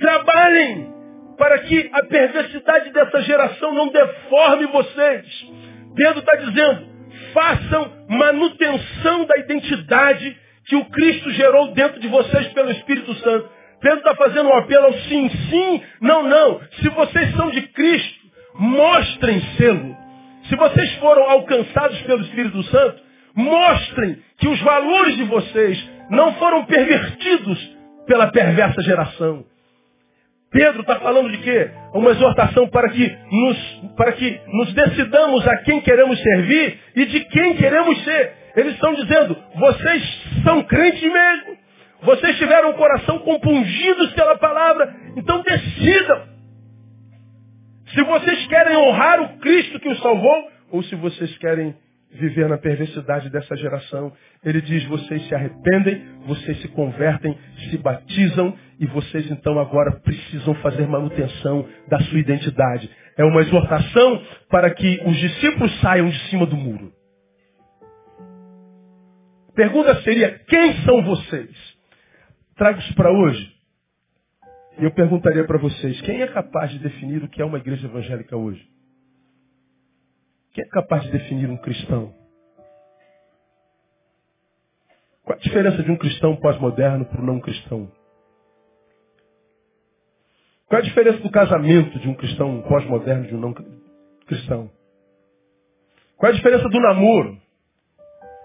trabalhem 0.03 0.93
para 1.39 1.61
que 1.61 1.91
a 1.93 2.05
perversidade 2.05 2.91
dessa 2.91 3.23
geração 3.23 3.73
não 3.73 3.89
deforme 3.89 4.67
vocês. 4.67 5.47
Pedro 5.95 6.19
está 6.19 6.37
dizendo, 6.39 6.87
façam 7.33 7.93
manutenção 8.09 9.25
da 9.25 9.39
identidade 9.39 10.37
que 10.67 10.77
o 10.77 10.85
Cristo 10.87 11.31
gerou 11.31 11.73
dentro 11.73 12.01
de 12.01 12.09
vocês 12.09 12.49
pelo 12.49 12.71
Espírito 12.73 13.15
Santo. 13.15 13.49
Pedro 13.81 13.99
está 13.99 14.15
fazendo 14.15 14.49
um 14.49 14.57
apelo 14.57 14.87
ao 14.87 14.93
sim, 14.93 15.29
sim, 15.51 15.83
não, 16.01 16.23
não. 16.23 16.61
Se 16.81 16.89
vocês 16.91 17.35
são 17.35 17.51
de 17.51 17.63
Cristo, 17.63 18.21
mostrem 18.55 19.41
sê-lo. 19.57 19.97
Se 20.49 20.57
vocês 20.57 20.93
foram 20.97 21.29
alcançados 21.31 22.01
pelo 22.03 22.23
Espírito 22.23 22.63
Santo, 22.65 23.03
mostrem 23.35 24.19
que 24.39 24.49
os 24.49 24.61
valores 24.61 25.17
de 25.17 25.25
vocês 25.25 25.91
não 26.11 26.35
foram 26.35 26.65
pervertidos 26.65 27.59
pela 28.07 28.29
perversa 28.29 28.83
geração. 28.83 29.52
Pedro 30.53 30.83
está 30.83 30.97
falando 31.01 31.31
de 31.31 31.39
quê? 31.39 31.71
Uma 31.95 32.11
exortação 32.11 32.69
para 32.69 32.91
que, 32.91 33.19
nos, 33.31 33.95
para 33.97 34.13
que 34.13 34.41
nos 34.49 34.73
decidamos 34.75 35.49
a 35.49 35.57
quem 35.59 35.81
queremos 35.81 36.21
servir 36.23 36.79
e 36.95 37.07
de 37.07 37.21
quem 37.25 37.57
queremos 37.57 38.05
ser. 38.05 38.33
Eles 38.55 38.75
estão 38.75 38.93
dizendo, 38.95 39.37
vocês 39.55 40.23
são 40.45 40.63
crentes 40.65 41.11
mesmo. 41.11 41.57
Vocês 42.03 42.37
tiveram 42.37 42.71
o 42.71 42.75
coração 42.75 43.21
compungidos 43.21 44.13
pela 44.13 44.37
palavra. 44.37 44.95
Então 45.17 45.43
decidam. 45.43 46.33
Se 47.95 48.03
vocês 48.03 48.47
querem 48.47 48.77
honrar 48.77 49.23
o 49.23 49.39
Cristo 49.39 49.81
que 49.81 49.89
os 49.89 50.01
salvou, 50.01 50.51
ou 50.71 50.83
se 50.83 50.95
vocês 50.97 51.37
querem 51.39 51.75
viver 52.13 52.49
na 52.49 52.59
perversidade 52.59 53.31
dessa 53.31 53.57
geração, 53.57 54.13
ele 54.45 54.61
diz, 54.61 54.85
vocês 54.85 55.27
se 55.29 55.35
arrependem, 55.35 56.03
vocês 56.27 56.61
se 56.61 56.69
convertem, 56.69 57.37
se 57.71 57.79
batizam 57.79 58.55
e 58.83 58.87
vocês 58.87 59.31
então 59.31 59.61
agora 59.61 59.93
precisam 60.01 60.55
fazer 60.57 60.89
manutenção 60.89 61.69
da 61.87 62.01
sua 62.01 62.19
identidade. 62.19 62.91
É 63.17 63.23
uma 63.23 63.41
exortação 63.41 64.21
para 64.51 64.75
que 64.75 65.01
os 65.07 65.17
discípulos 65.19 65.81
saiam 65.81 66.11
de 66.11 66.19
cima 66.29 66.45
do 66.47 66.57
muro. 66.57 66.93
Pergunta 69.55 70.03
seria, 70.03 70.37
quem 70.49 70.83
são 70.83 71.01
vocês? 71.05 71.79
Trago 72.57 72.81
isso 72.81 72.93
para 72.97 73.13
hoje. 73.13 73.57
E 74.81 74.85
eu 74.85 74.91
perguntaria 74.91 75.45
para 75.45 75.59
vocês, 75.59 76.01
quem 76.01 76.21
é 76.21 76.27
capaz 76.27 76.73
de 76.73 76.81
definir 76.81 77.23
o 77.23 77.29
que 77.29 77.41
é 77.41 77.45
uma 77.45 77.59
igreja 77.59 77.87
evangélica 77.87 78.37
hoje? 78.37 78.67
Quem 80.55 80.65
é 80.65 80.69
capaz 80.69 81.05
de 81.05 81.13
definir 81.13 81.49
um 81.49 81.57
cristão? 81.57 82.13
Qual 85.23 85.39
a 85.39 85.41
diferença 85.41 85.85
de 85.85 85.91
um 85.93 85.97
cristão 85.97 86.35
pós-moderno 86.35 87.05
para 87.05 87.23
um 87.23 87.27
não 87.27 87.39
cristão? 87.39 88.02
Qual 90.73 90.81
a 90.81 90.85
diferença 90.87 91.19
do 91.19 91.31
casamento 91.31 91.99
de 91.99 92.09
um 92.09 92.15
cristão 92.15 92.63
pós-moderno 92.63 93.27
de 93.27 93.35
um 93.35 93.39
não 93.39 93.55
cristão? 94.27 94.71
Qual 96.17 96.33
a 96.33 96.35
diferença 96.35 96.67
do 96.67 96.81
namoro 96.81 97.37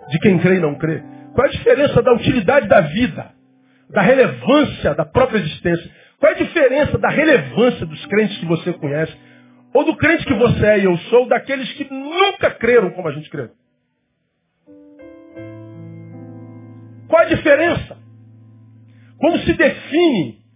de 0.10 0.20
quem 0.20 0.38
crê 0.38 0.58
e 0.58 0.60
não 0.60 0.76
crê? 0.76 1.02
Qual 1.34 1.48
a 1.48 1.50
diferença 1.50 2.02
da 2.02 2.12
utilidade 2.12 2.68
da 2.68 2.82
vida, 2.82 3.32
da 3.90 4.02
relevância 4.02 4.94
da 4.94 5.06
própria 5.06 5.38
existência? 5.38 5.90
Qual 6.20 6.30
é 6.30 6.36
a 6.36 6.38
diferença 6.38 6.98
da 6.98 7.08
relevância 7.08 7.86
dos 7.86 8.06
crentes 8.08 8.38
que 8.40 8.46
você 8.46 8.74
conhece? 8.74 9.18
Ou 9.74 9.86
do 9.86 9.96
crente 9.96 10.26
que 10.26 10.34
você 10.34 10.66
é 10.66 10.80
e 10.80 10.84
eu 10.84 10.98
sou, 10.98 11.30
daqueles 11.30 11.72
que 11.76 11.90
nunca 11.90 12.52
creram 12.52 12.90
como 12.90 13.08
a 13.08 13.14
gente 13.14 13.30
crê? 13.30 13.50
Qual 17.08 17.22
a 17.22 17.26
diferença? 17.30 17.98
Como 19.18 19.38
se 19.38 19.54
define 19.54 20.47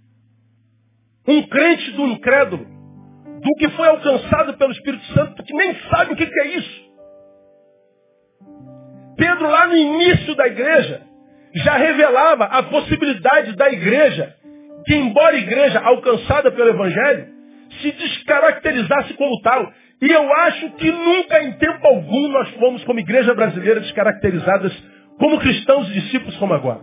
um 1.27 1.43
crente 1.47 1.91
do 1.91 2.07
incrédulo? 2.07 2.65
Do 2.65 3.55
que 3.57 3.69
foi 3.69 3.87
alcançado 3.87 4.53
pelo 4.55 4.71
Espírito 4.71 5.03
Santo, 5.13 5.43
que 5.43 5.53
nem 5.53 5.75
sabe 5.89 6.13
o 6.13 6.15
que 6.15 6.23
é 6.23 6.47
isso? 6.47 6.91
Pedro, 9.17 9.49
lá 9.49 9.67
no 9.67 9.75
início 9.75 10.35
da 10.35 10.47
igreja, 10.47 11.01
já 11.53 11.77
revelava 11.77 12.45
a 12.45 12.63
possibilidade 12.63 13.55
da 13.55 13.69
igreja 13.71 14.35
que, 14.85 14.95
embora 14.95 15.37
igreja 15.37 15.79
alcançada 15.79 16.51
pelo 16.51 16.69
Evangelho, 16.69 17.27
se 17.81 17.91
descaracterizasse 17.91 19.13
como 19.15 19.39
tal. 19.41 19.71
E 20.01 20.09
eu 20.11 20.33
acho 20.33 20.71
que 20.71 20.91
nunca, 20.91 21.43
em 21.43 21.53
tempo 21.53 21.85
algum, 21.85 22.27
nós 22.29 22.49
fomos, 22.55 22.83
como 22.83 22.99
igreja 22.99 23.33
brasileira, 23.35 23.79
descaracterizadas 23.79 24.73
como 25.19 25.39
cristãos 25.39 25.87
e 25.89 25.93
discípulos 25.93 26.35
como 26.37 26.53
agora. 26.53 26.81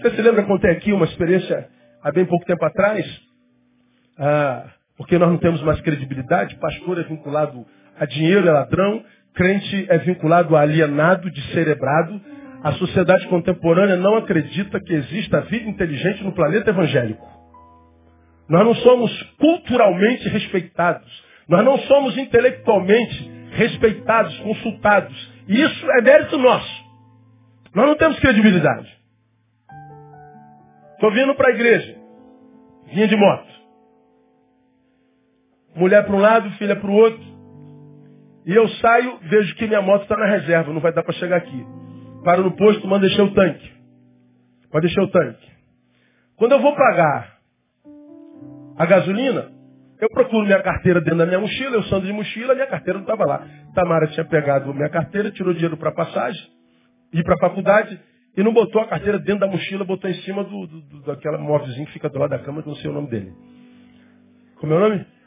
Você 0.00 0.10
se 0.10 0.22
lembra, 0.22 0.44
contei 0.44 0.70
aqui 0.70 0.92
uma 0.92 1.06
experiência 1.06 1.68
há 2.02 2.12
bem 2.12 2.26
pouco 2.26 2.44
tempo 2.44 2.64
atrás? 2.64 3.27
Ah, 4.18 4.64
porque 4.96 5.16
nós 5.16 5.30
não 5.30 5.38
temos 5.38 5.62
mais 5.62 5.80
credibilidade, 5.80 6.56
pastor 6.56 6.98
é 6.98 7.04
vinculado 7.04 7.64
a 7.98 8.04
dinheiro, 8.04 8.48
é 8.48 8.50
ladrão, 8.50 9.04
crente 9.34 9.86
é 9.88 9.98
vinculado 9.98 10.56
a 10.56 10.60
alienado, 10.60 11.30
descerebrado. 11.30 12.20
A 12.62 12.72
sociedade 12.72 13.26
contemporânea 13.28 13.96
não 13.96 14.16
acredita 14.16 14.80
que 14.80 14.92
exista 14.92 15.42
vida 15.42 15.68
inteligente 15.70 16.24
no 16.24 16.32
planeta 16.32 16.70
evangélico. 16.70 17.24
Nós 18.48 18.64
não 18.64 18.74
somos 18.74 19.22
culturalmente 19.38 20.28
respeitados. 20.28 21.24
Nós 21.48 21.64
não 21.64 21.78
somos 21.78 22.18
intelectualmente 22.18 23.30
respeitados, 23.52 24.36
consultados. 24.40 25.32
E 25.46 25.62
isso 25.62 25.90
é 25.92 26.02
mérito 26.02 26.36
nosso. 26.36 26.84
Nós 27.74 27.86
não 27.86 27.96
temos 27.96 28.18
credibilidade. 28.18 28.88
Estou 30.94 31.12
vindo 31.12 31.34
para 31.34 31.48
a 31.48 31.54
igreja. 31.54 31.96
Vinha 32.92 33.06
de 33.06 33.16
moto. 33.16 33.57
Mulher 35.78 36.04
para 36.04 36.16
um 36.16 36.18
lado, 36.18 36.50
filha 36.52 36.74
para 36.74 36.90
o 36.90 36.94
outro. 36.94 37.24
E 38.44 38.52
eu 38.52 38.68
saio, 38.68 39.18
vejo 39.22 39.54
que 39.54 39.66
minha 39.66 39.80
moto 39.80 40.02
está 40.02 40.16
na 40.16 40.26
reserva, 40.26 40.72
não 40.72 40.80
vai 40.80 40.92
dar 40.92 41.04
para 41.04 41.12
chegar 41.14 41.36
aqui. 41.36 41.66
Paro 42.24 42.42
no 42.42 42.56
posto, 42.56 42.86
manda 42.88 43.06
encher 43.06 43.22
o 43.22 43.32
tanque. 43.32 43.70
Pode 44.72 44.86
encher 44.86 45.02
o 45.02 45.08
tanque. 45.08 45.46
Quando 46.36 46.52
eu 46.52 46.60
vou 46.60 46.74
pagar 46.74 47.38
a 48.76 48.86
gasolina, 48.86 49.52
eu 50.00 50.08
procuro 50.10 50.44
minha 50.44 50.60
carteira 50.62 51.00
dentro 51.00 51.18
da 51.18 51.26
minha 51.26 51.38
mochila, 51.38 51.76
eu 51.76 51.82
sando 51.84 52.06
de 52.06 52.12
mochila, 52.12 52.54
minha 52.54 52.66
carteira 52.66 52.98
não 52.98 53.04
estava 53.04 53.24
lá. 53.24 53.46
Tamara 53.74 54.08
tinha 54.08 54.24
pegado 54.24 54.74
minha 54.74 54.88
carteira, 54.88 55.30
tirou 55.30 55.52
dinheiro 55.52 55.76
para 55.76 55.92
passagem, 55.92 56.42
ir 57.12 57.22
para 57.22 57.34
a 57.34 57.38
faculdade, 57.38 58.00
e 58.36 58.42
não 58.42 58.52
botou 58.52 58.80
a 58.80 58.88
carteira 58.88 59.18
dentro 59.18 59.40
da 59.40 59.46
mochila, 59.46 59.84
botou 59.84 60.10
em 60.10 60.14
cima 60.22 60.42
do, 60.42 60.66
do, 60.66 60.80
do 60.80 61.02
daquela 61.02 61.38
móvelzinho 61.38 61.86
que 61.86 61.92
fica 61.92 62.08
do 62.08 62.18
lado 62.18 62.30
da 62.30 62.38
cama, 62.40 62.62
que 62.62 62.68
não 62.68 62.76
sei 62.76 62.90
o 62.90 62.94
nome 62.94 63.08
dele. 63.08 63.32
Como 64.56 64.72
é 64.72 64.76
o 64.76 64.80
nome? 64.80 65.17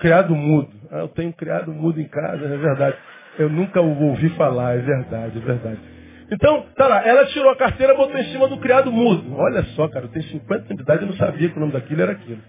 Criado 0.00 0.34
mudo. 0.34 0.70
Ah, 0.90 0.98
eu 1.00 1.08
tenho 1.08 1.32
criado 1.32 1.72
mudo 1.72 2.00
em 2.00 2.08
casa, 2.08 2.44
é 2.44 2.56
verdade. 2.56 2.96
Eu 3.38 3.48
nunca 3.48 3.80
o 3.80 4.02
ouvi 4.04 4.28
falar, 4.30 4.76
é 4.76 4.78
verdade, 4.78 5.38
é 5.38 5.40
verdade. 5.40 5.80
Então, 6.30 6.66
tá 6.76 6.86
lá, 6.86 7.06
ela 7.06 7.26
tirou 7.26 7.50
a 7.50 7.56
carteira 7.56 7.94
e 7.94 7.96
botou 7.96 8.18
em 8.18 8.24
cima 8.24 8.48
do 8.48 8.58
criado 8.58 8.92
mudo. 8.92 9.34
Olha 9.36 9.62
só, 9.74 9.88
cara, 9.88 10.04
eu 10.04 10.10
tenho 10.10 10.24
50 10.26 10.64
anos 10.64 10.76
de 10.76 10.82
idade 10.82 11.04
e 11.04 11.06
não 11.06 11.14
sabia 11.14 11.48
que 11.48 11.56
o 11.56 11.60
nome 11.60 11.72
daquilo 11.72 12.02
era 12.02 12.12
aquilo. 12.12 12.40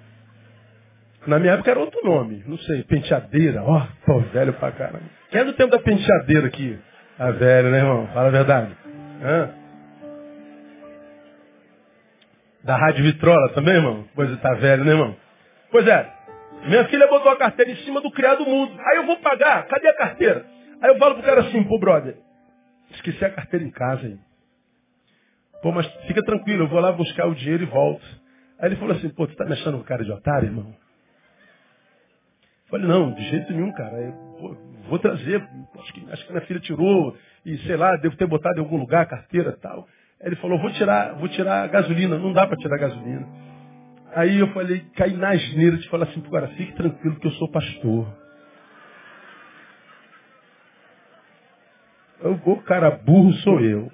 Na 1.28 1.38
minha 1.40 1.54
época 1.54 1.72
era 1.72 1.80
outro 1.80 2.00
nome, 2.04 2.44
não 2.48 2.58
sei, 2.60 2.84
penteadeira, 2.84 3.62
ó, 3.62 3.78
oh, 3.78 4.06
pô, 4.06 4.20
velho 4.20 4.54
pra 4.54 4.72
caramba. 4.72 5.04
Quem 5.30 5.42
é 5.42 5.46
do 5.46 5.54
tempo 5.54 5.72
da 5.72 5.80
penteadeira 5.80 6.48
aqui? 6.48 6.80
Tá 7.18 7.32
velho, 7.32 7.70
né, 7.70 7.80
irmão? 7.80 8.08
Fala 8.14 8.28
a 8.30 8.32
verdade. 8.32 8.72
Hã? 9.22 9.50
Da 12.64 12.78
Rádio 12.78 13.04
Vitrola 13.04 13.50
também, 13.50 13.76
irmão? 13.76 14.06
Pois 14.16 14.40
tá 14.40 14.54
velho, 14.54 14.86
né, 14.86 14.92
irmão? 14.92 15.16
Pois 15.72 15.88
é. 15.88 16.19
Minha 16.66 16.86
filha 16.88 17.08
botou 17.08 17.32
a 17.32 17.38
carteira 17.38 17.72
em 17.72 17.78
cima 17.78 18.02
do 18.02 18.12
criado 18.12 18.46
mudo. 18.46 18.74
Aí 18.80 18.98
eu 18.98 19.06
vou 19.06 19.18
pagar. 19.18 19.66
Cadê 19.68 19.88
a 19.88 19.96
carteira? 19.96 20.46
Aí 20.82 20.90
eu 20.90 20.98
falo 20.98 21.16
pro 21.16 21.24
cara 21.24 21.42
assim, 21.42 21.64
pô, 21.64 21.78
brother, 21.80 22.18
esqueci 22.92 23.24
a 23.24 23.30
carteira 23.32 23.66
em 23.66 23.72
casa 23.72 24.06
aí. 24.06 24.18
Pô, 25.62 25.72
mas 25.72 25.86
fica 26.08 26.24
tranquilo, 26.24 26.64
eu 26.64 26.68
vou 26.68 26.80
lá 26.80 26.92
buscar 26.92 27.28
o 27.28 27.36
dinheiro 27.36 27.64
e 27.64 27.66
volto. 27.66 28.06
Aí 28.60 28.70
ele 28.70 28.76
falou 28.78 28.96
assim, 28.96 29.10
pô, 29.10 29.28
tu 29.28 29.36
tá 29.36 29.46
me 29.46 29.54
achando 29.54 29.78
um 29.78 29.84
cara 29.84 30.04
de 30.04 30.12
otário, 30.12 30.48
irmão? 30.48 30.74
Eu 32.66 32.70
falei, 32.70 32.88
não, 32.88 33.14
de 33.14 33.24
jeito 33.30 33.52
nenhum, 33.52 33.72
cara. 33.74 33.98
Eu, 33.98 34.58
vou 34.88 35.00
trazer, 35.00 35.42
acho 35.80 35.94
que, 35.94 36.12
acho 36.12 36.26
que 36.26 36.32
minha 36.32 36.46
filha 36.46 36.60
tirou, 36.60 37.18
e 37.46 37.58
sei 37.60 37.76
lá, 37.76 37.96
devo 37.98 38.16
ter 38.16 38.28
botado 38.28 38.60
em 38.60 38.64
algum 38.64 38.78
lugar 38.78 39.02
a 39.02 39.06
carteira 39.06 39.50
e 39.52 39.62
tal. 39.62 39.88
Aí 40.22 40.28
ele 40.28 40.36
falou, 40.38 40.60
vou 40.60 40.72
tirar, 40.72 41.14
vou 41.16 41.28
tirar 41.30 41.64
a 41.64 41.68
gasolina, 41.68 42.18
não 42.18 42.32
dá 42.32 42.46
para 42.48 42.58
tirar 42.58 42.76
a 42.76 42.80
gasolina. 42.80 43.28
Aí 44.16 44.40
eu 44.40 44.48
falei, 44.54 44.86
caí 44.96 45.14
na 45.14 45.30
asneira 45.30 45.78
de 45.78 45.88
falar 45.90 46.06
assim, 46.06 46.22
cara, 46.22 46.48
fique 46.50 46.74
tranquilo 46.74 47.20
que 47.20 47.28
eu 47.28 47.32
sou 47.32 47.50
pastor. 47.52 48.08
O 52.22 52.62
cara 52.64 52.92
burro 52.92 53.32
sou 53.36 53.62
eu. 53.62 53.92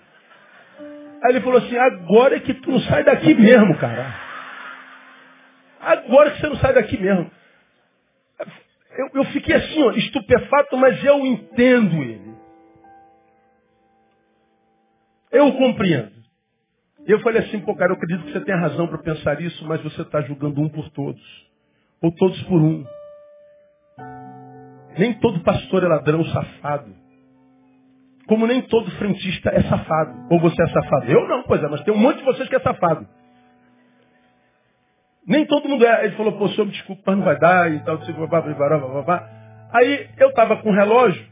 Aí 1.23 1.31
ele 1.31 1.41
falou 1.41 1.57
assim, 1.59 1.77
agora 1.77 2.37
é 2.37 2.39
que 2.39 2.53
tu 2.53 2.71
não 2.71 2.79
sai 2.81 3.03
daqui 3.03 3.33
mesmo, 3.33 3.77
cara. 3.77 4.13
Agora 5.81 6.31
que 6.31 6.39
você 6.39 6.47
não 6.47 6.55
sai 6.57 6.73
daqui 6.73 6.97
mesmo. 6.99 7.29
Eu, 8.97 9.09
eu 9.15 9.25
fiquei 9.25 9.55
assim, 9.55 9.83
ó, 9.83 9.91
estupefato, 9.91 10.77
mas 10.77 11.03
eu 11.03 11.25
entendo 11.25 12.01
ele. 12.01 12.35
Eu 15.31 15.47
o 15.47 15.75
compreendo. 17.05 17.11
Eu 17.11 17.19
falei 17.21 17.41
assim, 17.41 17.59
pô, 17.59 17.75
cara, 17.75 17.91
eu 17.91 17.95
acredito 17.95 18.25
que 18.25 18.31
você 18.31 18.41
tem 18.41 18.55
razão 18.55 18.87
para 18.87 18.97
pensar 18.97 19.39
isso, 19.41 19.65
mas 19.67 19.81
você 19.83 20.01
está 20.01 20.21
julgando 20.21 20.61
um 20.61 20.69
por 20.69 20.89
todos. 20.89 21.21
Ou 22.01 22.11
todos 22.13 22.41
por 22.43 22.61
um. 22.61 22.85
Nem 24.97 25.13
todo 25.19 25.41
pastor 25.41 25.83
é 25.83 25.87
ladrão 25.87 26.23
safado. 26.25 26.93
Como 28.27 28.47
nem 28.47 28.61
todo 28.63 28.89
frentista 28.91 29.49
é 29.51 29.61
safado. 29.63 30.27
Ou 30.31 30.39
você 30.39 30.61
é 30.61 30.67
safado? 30.67 31.11
Eu 31.11 31.27
não, 31.27 31.43
pois 31.43 31.61
é, 31.63 31.67
mas 31.67 31.83
tem 31.83 31.93
um 31.93 31.97
monte 31.97 32.17
de 32.17 32.23
vocês 32.23 32.49
que 32.49 32.55
é 32.55 32.59
safado. 32.59 33.07
Nem 35.27 35.45
todo 35.45 35.67
mundo 35.67 35.85
é. 35.85 36.05
Ele 36.05 36.15
falou, 36.15 36.33
pô, 36.37 36.47
senhor, 36.49 36.67
desculpa, 36.67 37.03
mas 37.07 37.17
não 37.17 37.25
vai 37.25 37.37
dar 37.37 37.71
e 37.71 37.79
tal, 37.83 37.99
Aí 39.73 40.09
eu 40.17 40.29
estava 40.29 40.57
com 40.57 40.69
um 40.69 40.73
relógio, 40.73 41.25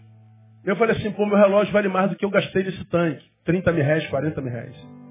eu 0.65 0.75
falei 0.75 0.95
assim, 0.95 1.11
pô, 1.11 1.25
meu 1.25 1.37
relógio 1.37 1.71
vale 1.71 1.87
mais 1.87 2.09
do 2.09 2.15
que 2.15 2.25
eu 2.25 2.29
gastei 2.29 2.63
nesse 2.63 2.83
tanque. 2.85 3.23
30 3.45 3.71
mil 3.71 3.83
reais, 3.83 4.07
40 4.07 4.41
mil 4.41 4.51
reais. 4.51 5.02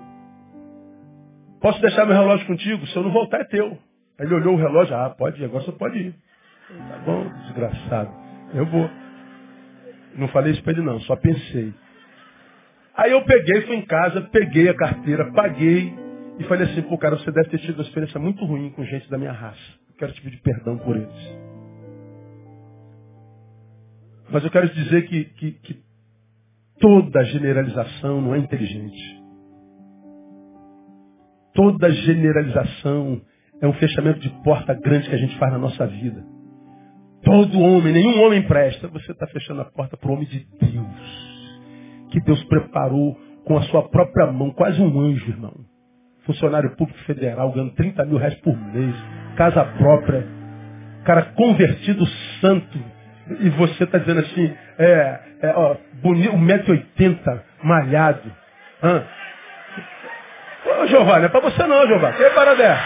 Posso 1.62 1.80
deixar 1.80 2.04
meu 2.04 2.16
relógio 2.16 2.46
contigo? 2.46 2.84
Se 2.88 2.96
eu 2.96 3.04
não 3.04 3.12
voltar, 3.12 3.40
é 3.40 3.44
teu. 3.44 3.78
Aí 4.18 4.26
ele 4.26 4.34
olhou 4.34 4.54
o 4.54 4.58
relógio, 4.58 4.96
ah, 4.96 5.10
pode 5.10 5.40
ir, 5.40 5.44
agora 5.44 5.64
você 5.64 5.72
pode 5.72 5.96
ir. 5.96 6.14
Tá 6.68 6.98
bom, 7.06 7.28
desgraçado. 7.44 8.10
Eu 8.52 8.66
vou. 8.66 8.90
Não 10.16 10.28
falei 10.28 10.52
isso 10.52 10.62
para 10.62 10.72
ele 10.72 10.82
não, 10.82 11.00
só 11.00 11.14
pensei. 11.16 11.72
Aí 12.94 13.12
eu 13.12 13.24
peguei, 13.24 13.62
fui 13.62 13.76
em 13.76 13.86
casa, 13.86 14.20
peguei 14.22 14.68
a 14.68 14.74
carteira, 14.74 15.32
paguei 15.32 15.94
e 16.38 16.44
falei 16.44 16.66
assim, 16.66 16.82
pô, 16.82 16.98
cara, 16.98 17.16
você 17.16 17.30
deve 17.30 17.48
ter 17.48 17.58
tido 17.58 17.76
uma 17.76 17.84
experiência 17.84 18.20
muito 18.20 18.44
ruim 18.44 18.70
com 18.70 18.84
gente 18.84 19.08
da 19.08 19.16
minha 19.16 19.32
raça. 19.32 19.60
Eu 19.88 19.96
quero 19.96 20.12
te 20.12 20.20
pedir 20.20 20.40
perdão 20.42 20.76
por 20.78 20.96
eles. 20.96 21.38
Mas 24.30 24.44
eu 24.44 24.50
quero 24.50 24.68
te 24.68 24.74
dizer 24.74 25.02
que, 25.06 25.24
que, 25.24 25.52
que 25.52 25.82
toda 26.80 27.24
generalização 27.24 28.20
não 28.20 28.34
é 28.34 28.38
inteligente. 28.38 29.21
Toda 31.54 31.90
generalização 31.90 33.20
é 33.60 33.66
um 33.66 33.72
fechamento 33.74 34.20
de 34.20 34.30
porta 34.42 34.74
grande 34.74 35.08
que 35.08 35.14
a 35.14 35.18
gente 35.18 35.38
faz 35.38 35.52
na 35.52 35.58
nossa 35.58 35.86
vida. 35.86 36.24
Todo 37.22 37.60
homem, 37.60 37.92
nenhum 37.92 38.22
homem 38.22 38.42
presta. 38.42 38.88
Você 38.88 39.12
está 39.12 39.26
fechando 39.28 39.60
a 39.60 39.64
porta 39.64 39.96
para 39.96 40.10
o 40.10 40.14
homem 40.14 40.26
de 40.26 40.46
Deus. 40.60 42.08
Que 42.10 42.20
Deus 42.20 42.42
preparou 42.44 43.16
com 43.44 43.56
a 43.56 43.62
sua 43.62 43.88
própria 43.88 44.30
mão, 44.32 44.50
quase 44.50 44.80
um 44.80 45.00
anjo, 45.00 45.30
irmão. 45.30 45.54
Funcionário 46.24 46.74
público 46.76 46.98
federal, 47.00 47.52
ganhando 47.52 47.74
30 47.74 48.04
mil 48.06 48.18
reais 48.18 48.34
por 48.36 48.56
mês, 48.56 48.94
casa 49.36 49.64
própria, 49.64 50.26
cara 51.04 51.22
convertido 51.34 52.04
santo. 52.40 52.78
E 53.40 53.50
você 53.50 53.84
está 53.84 53.98
dizendo 53.98 54.20
assim, 54.20 54.52
é, 54.78 55.20
é 55.42 55.52
ó, 55.54 55.76
bonito, 56.02 56.32
1,80m, 56.32 57.40
malhado. 57.62 58.32
Hã? 58.82 59.04
Ô, 60.64 60.86
Jeová, 60.86 61.18
não 61.18 61.26
é 61.26 61.28
pra 61.28 61.40
você 61.40 61.62
não, 61.64 61.86
Jeová. 61.86 62.12
Que 62.12 62.30
para 62.30 62.54
dessa? 62.54 62.82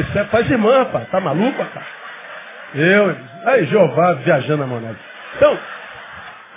Isso 0.00 0.18
é 0.18 0.24
paz 0.24 0.50
irmã, 0.50 0.78
rapaz. 0.78 1.08
Tá 1.10 1.20
maluco, 1.20 1.62
rapaz? 1.62 1.86
Eu, 2.74 3.16
aí, 3.46 3.66
Jeová 3.66 4.14
viajando 4.14 4.64
a 4.64 4.66
moneda. 4.66 4.98
Então, 5.36 5.58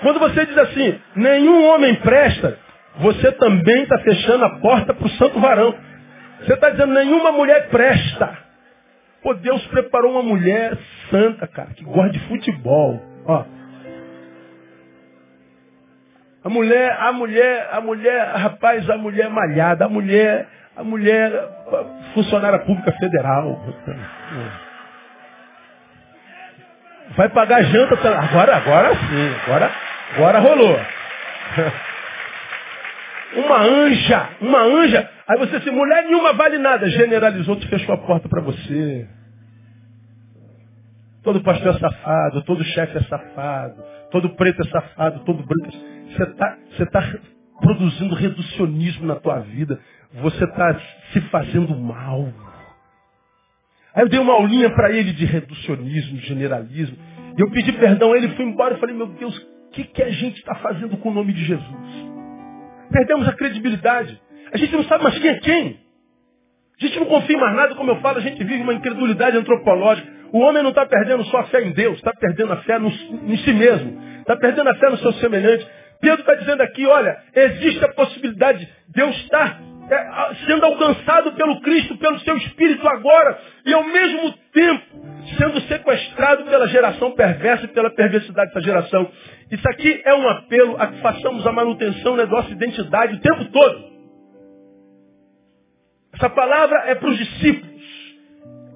quando 0.02 0.20
você 0.20 0.46
diz 0.46 0.58
assim, 0.58 1.00
nenhum 1.16 1.68
homem 1.70 1.96
presta, 1.96 2.58
você 2.98 3.32
também 3.34 3.84
está 3.84 4.00
fechando 4.00 4.46
a 4.46 4.60
porta 4.60 4.94
para 4.94 5.06
o 5.06 5.10
santo 5.12 5.40
varão. 5.40 5.76
Você 6.42 6.54
está 6.54 6.70
dizendo, 6.70 6.94
nenhuma 6.94 7.32
mulher 7.32 7.68
presta. 7.70 8.38
Pô, 9.22 9.34
Deus 9.34 9.66
preparou 9.68 10.12
uma 10.12 10.24
mulher 10.24 10.78
santa, 11.10 11.48
cara, 11.48 11.70
que 11.76 11.84
gosta 11.84 12.12
de 12.12 12.20
futebol. 12.28 13.02
Ó, 13.26 13.44
a 16.48 16.50
mulher, 16.50 16.98
a 16.98 17.12
mulher, 17.12 17.70
a 17.74 17.82
mulher, 17.82 18.32
rapaz, 18.38 18.90
a 18.90 18.98
mulher 18.98 19.30
malhada, 19.30 19.84
a 19.84 19.90
mulher, 19.90 20.48
a 20.78 20.82
mulher 20.82 21.30
funcionária 22.14 22.60
pública 22.60 22.90
federal. 22.94 23.62
Vai 27.18 27.28
pagar 27.28 27.62
janta. 27.66 27.96
Agora, 28.18 28.56
agora 28.56 28.96
sim, 28.96 29.36
agora, 29.46 29.72
agora 30.16 30.40
rolou. 30.40 30.80
Uma 33.36 33.58
anja, 33.58 34.30
uma 34.40 34.62
anja. 34.62 35.10
Aí 35.28 35.38
você 35.40 35.60
disse, 35.60 35.70
mulher 35.70 36.06
nenhuma 36.06 36.32
vale 36.32 36.58
nada. 36.60 36.90
Generalizou, 36.90 37.58
tu 37.58 37.68
fechou 37.68 37.94
a 37.94 37.98
porta 37.98 38.30
para 38.30 38.42
você. 38.42 39.06
Todo 41.26 41.44
pastor 41.44 41.76
é 41.76 41.80
safado, 41.80 42.42
todo 42.44 42.64
chefe 42.64 43.00
é 43.00 43.02
safado, 43.02 43.84
todo 44.12 44.30
preto 44.38 44.62
é 44.62 44.70
safado, 44.70 45.20
todo 45.26 45.44
branco. 45.44 45.76
É 45.76 45.97
você 46.12 46.24
está 46.24 46.58
você 46.72 46.86
tá 46.88 47.02
produzindo 47.60 48.16
reducionismo 48.16 49.06
na 49.06 49.16
tua 49.16 49.40
vida. 49.40 49.80
Você 50.22 50.44
está 50.44 50.80
se 51.12 51.22
fazendo 51.30 51.76
mal. 51.76 52.28
Aí 53.94 54.04
eu 54.04 54.10
dei 54.10 54.20
uma 54.20 54.34
aulinha 54.34 54.70
para 54.70 54.92
ele 54.92 55.12
de 55.12 55.26
reducionismo, 55.26 56.20
generalismo. 56.20 56.98
E 57.38 57.42
eu 57.42 57.50
pedi 57.52 57.72
perdão 57.74 58.14
a 58.14 58.18
ele, 58.18 58.30
fui 58.30 58.46
embora 58.46 58.76
e 58.76 58.80
falei, 58.80 58.96
meu 58.96 59.08
Deus, 59.08 59.36
o 59.38 59.72
que, 59.72 59.84
que 59.84 60.04
a 60.04 60.10
gente 60.10 60.38
está 60.38 60.56
fazendo 60.56 60.98
com 60.98 61.10
o 61.10 61.14
nome 61.14 61.34
de 61.34 61.44
Jesus? 61.44 62.08
Perdemos 62.92 63.28
a 63.28 63.34
credibilidade. 63.34 64.20
A 64.52 64.58
gente 64.58 64.74
não 64.76 64.84
sabe 64.86 65.04
mais 65.04 65.18
quem 65.20 65.30
é 65.30 65.40
quem. 65.40 65.80
A 66.80 66.86
gente 66.86 67.00
não 67.00 67.08
confia 67.08 67.36
em 67.36 67.40
mais 67.40 67.56
nada, 67.56 67.76
como 67.76 67.90
eu 67.90 68.00
falo, 68.02 68.20
a 68.20 68.22
gente 68.22 68.44
vive 68.44 68.62
uma 68.62 68.74
incredulidade 68.74 69.36
antropológica. 69.36 70.08
O 70.32 70.40
homem 70.40 70.62
não 70.62 70.70
está 70.70 70.86
perdendo 70.86 71.24
só 71.26 71.40
a 71.40 71.44
fé 71.46 71.64
em 71.64 71.72
Deus, 71.72 71.98
está 71.98 72.14
perdendo 72.14 72.54
a 72.54 72.58
fé 72.58 72.78
no, 72.78 72.90
em 72.90 73.38
si 73.38 73.54
mesmo. 73.54 74.00
Está 74.20 74.36
perdendo 74.36 74.70
a 74.70 74.76
fé 74.76 74.90
no 74.90 74.98
seu 74.98 75.14
semelhante. 75.14 75.68
Pedro 76.00 76.22
está 76.22 76.36
dizendo 76.36 76.62
aqui, 76.62 76.86
olha, 76.86 77.18
existe 77.36 77.84
a 77.84 77.94
possibilidade 77.94 78.66
de 78.66 78.72
Deus 78.90 79.16
estar 79.18 79.60
é, 79.90 80.36
sendo 80.46 80.66
alcançado 80.66 81.32
pelo 81.34 81.62
Cristo, 81.62 81.98
pelo 81.98 82.20
seu 82.20 82.36
Espírito 82.38 82.88
agora, 82.88 83.40
e 83.66 83.74
ao 83.74 83.84
mesmo 83.84 84.34
tempo 84.54 85.08
sendo 85.38 85.62
sequestrado 85.62 86.46
pela 86.46 86.68
geração 86.68 87.12
perversa 87.12 87.66
e 87.66 87.70
pela 87.70 87.90
perversidade 87.90 88.54
dessa 88.54 88.66
geração. 88.66 89.10
Isso 89.52 89.68
aqui 89.70 90.02
é 90.06 90.14
um 90.14 90.28
apelo 90.30 90.76
a 90.80 90.88
que 90.88 91.02
façamos 91.02 91.46
a 91.46 91.52
manutenção 91.52 92.16
da 92.16 92.26
nossa 92.26 92.52
identidade 92.52 93.16
o 93.16 93.20
tempo 93.20 93.46
todo. 93.46 93.98
Essa 96.14 96.30
palavra 96.30 96.84
é 96.88 96.96
para 96.96 97.10
os 97.10 97.18
discípulos. 97.18 97.78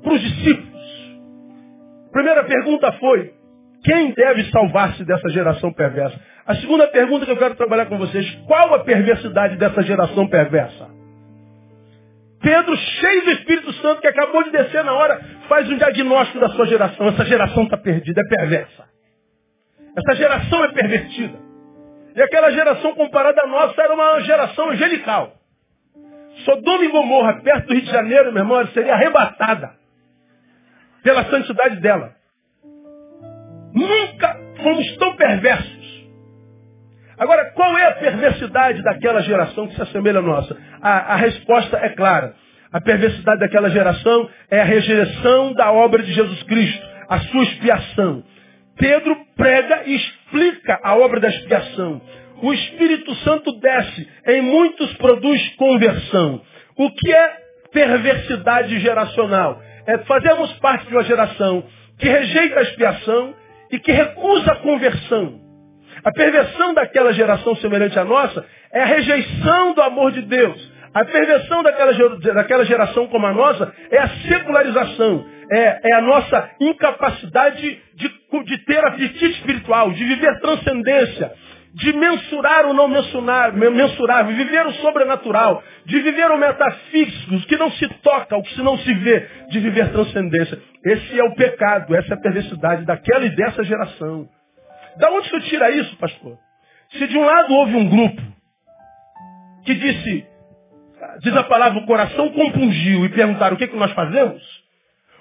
Para 0.03 0.13
os 0.13 0.21
discípulos. 0.21 0.71
Primeira 2.11 2.43
pergunta 2.43 2.91
foi, 2.93 3.33
quem 3.83 4.11
deve 4.11 4.49
salvar-se 4.51 5.03
dessa 5.05 5.29
geração 5.29 5.73
perversa? 5.73 6.19
A 6.45 6.55
segunda 6.55 6.87
pergunta 6.87 7.25
que 7.25 7.31
eu 7.31 7.37
quero 7.37 7.55
trabalhar 7.55 7.85
com 7.85 7.97
vocês, 7.97 8.29
qual 8.47 8.73
a 8.73 8.79
perversidade 8.79 9.57
dessa 9.57 9.81
geração 9.83 10.27
perversa? 10.27 10.89
Pedro, 12.41 12.75
cheio 12.75 13.25
do 13.25 13.31
Espírito 13.31 13.71
Santo, 13.73 14.01
que 14.01 14.07
acabou 14.07 14.43
de 14.43 14.51
descer 14.51 14.83
na 14.83 14.93
hora, 14.93 15.21
faz 15.47 15.69
um 15.69 15.77
diagnóstico 15.77 16.39
da 16.39 16.49
sua 16.49 16.65
geração. 16.65 17.07
Essa 17.07 17.25
geração 17.25 17.63
está 17.63 17.77
perdida, 17.77 18.21
é 18.21 18.35
perversa. 18.35 18.89
Essa 19.95 20.15
geração 20.15 20.63
é 20.63 20.71
pervertida. 20.71 21.37
E 22.15 22.21
aquela 22.21 22.51
geração 22.51 22.95
comparada 22.95 23.41
à 23.43 23.47
nossa 23.47 23.79
era 23.81 23.93
uma 23.93 24.19
geração 24.21 24.69
angelical. 24.71 25.33
Sodoma 26.43 26.83
e 26.83 26.87
Gomorra, 26.87 27.41
perto 27.41 27.67
do 27.67 27.73
Rio 27.73 27.83
de 27.83 27.91
Janeiro, 27.91 28.33
meu 28.33 28.41
irmão, 28.41 28.65
seria 28.67 28.93
arrebatada 28.93 29.73
pela 31.03 31.25
santidade 31.25 31.75
dela. 31.77 32.15
Nunca 33.73 34.37
fomos 34.61 34.97
tão 34.97 35.15
perversos. 35.15 35.80
Agora, 37.21 37.51
qual 37.51 37.77
é 37.77 37.85
a 37.85 37.91
perversidade 37.91 38.81
daquela 38.81 39.21
geração 39.21 39.67
que 39.67 39.75
se 39.75 39.81
assemelha 39.83 40.17
à 40.17 40.21
nossa? 40.23 40.57
A, 40.81 41.13
a 41.13 41.15
resposta 41.17 41.77
é 41.77 41.89
clara. 41.89 42.33
A 42.73 42.81
perversidade 42.81 43.39
daquela 43.39 43.69
geração 43.69 44.27
é 44.49 44.59
a 44.59 44.63
rejeição 44.63 45.53
da 45.53 45.71
obra 45.71 46.01
de 46.01 46.11
Jesus 46.13 46.41
Cristo, 46.41 46.83
a 47.07 47.19
sua 47.19 47.43
expiação. 47.43 48.23
Pedro 48.75 49.15
prega 49.37 49.83
e 49.85 49.97
explica 49.97 50.79
a 50.81 50.95
obra 50.97 51.19
da 51.19 51.29
expiação. 51.29 52.01
O 52.41 52.51
Espírito 52.53 53.13
Santo 53.17 53.51
desce, 53.59 54.09
em 54.25 54.41
muitos 54.41 54.91
produz 54.95 55.47
conversão. 55.57 56.41
O 56.75 56.89
que 56.89 57.13
é 57.13 57.33
perversidade 57.71 58.79
geracional? 58.79 59.61
É 59.85 59.99
fazermos 59.99 60.51
parte 60.53 60.87
de 60.87 60.95
uma 60.95 61.03
geração 61.03 61.63
que 61.99 62.09
rejeita 62.09 62.61
a 62.61 62.63
expiação 62.63 63.35
e 63.71 63.77
que 63.77 63.91
recusa 63.91 64.53
a 64.53 64.55
conversão. 64.55 65.40
A 66.03 66.11
perversão 66.11 66.73
daquela 66.73 67.13
geração 67.13 67.55
semelhante 67.57 67.97
à 67.99 68.03
nossa 68.03 68.45
é 68.71 68.81
a 68.81 68.85
rejeição 68.85 69.73
do 69.73 69.81
amor 69.81 70.11
de 70.11 70.21
Deus. 70.21 70.71
A 70.93 71.05
perversão 71.05 71.63
daquela, 71.63 71.93
daquela 72.33 72.65
geração 72.65 73.07
como 73.07 73.25
a 73.25 73.33
nossa 73.33 73.73
é 73.89 73.97
a 73.99 74.09
secularização. 74.27 75.25
É, 75.53 75.91
é 75.91 75.95
a 75.95 76.01
nossa 76.01 76.49
incapacidade 76.61 77.81
de, 77.95 78.11
de 78.45 78.57
ter 78.65 78.85
apetite 78.85 79.25
espiritual, 79.31 79.91
de 79.91 80.03
viver 80.03 80.39
transcendência, 80.39 81.31
de 81.73 81.93
mensurar 81.93 82.65
o 82.65 82.73
não 82.73 82.87
mensurar, 82.87 83.53
mensurável, 83.53 84.35
viver 84.35 84.65
o 84.65 84.73
sobrenatural, 84.75 85.61
de 85.85 85.99
viver 85.99 86.31
o 86.31 86.37
metafísico, 86.37 87.35
o 87.35 87.41
que 87.41 87.57
não 87.57 87.71
se 87.71 87.87
toca, 88.01 88.37
o 88.37 88.43
que 88.43 88.61
não 88.61 88.77
se 88.77 88.93
vê, 88.93 89.27
de 89.49 89.59
viver 89.59 89.91
transcendência. 89.91 90.57
Esse 90.85 91.19
é 91.19 91.23
o 91.23 91.35
pecado, 91.35 91.95
essa 91.95 92.13
é 92.13 92.17
a 92.17 92.21
perversidade 92.21 92.85
daquela 92.85 93.25
e 93.25 93.35
dessa 93.35 93.63
geração. 93.63 94.27
Da 94.97 95.11
onde 95.11 95.29
você 95.29 95.39
tira 95.41 95.71
isso, 95.71 95.95
pastor? 95.97 96.37
Se 96.91 97.07
de 97.07 97.17
um 97.17 97.25
lado 97.25 97.53
houve 97.53 97.75
um 97.75 97.89
grupo 97.89 98.21
que 99.65 99.75
disse, 99.75 100.25
diz 101.21 101.35
a 101.35 101.43
palavra, 101.43 101.79
o 101.79 101.85
coração 101.85 102.29
compungiu 102.29 103.05
e 103.05 103.09
perguntaram 103.09 103.55
o 103.55 103.57
que, 103.57 103.63
é 103.63 103.67
que 103.67 103.77
nós 103.77 103.91
fazemos, 103.93 104.41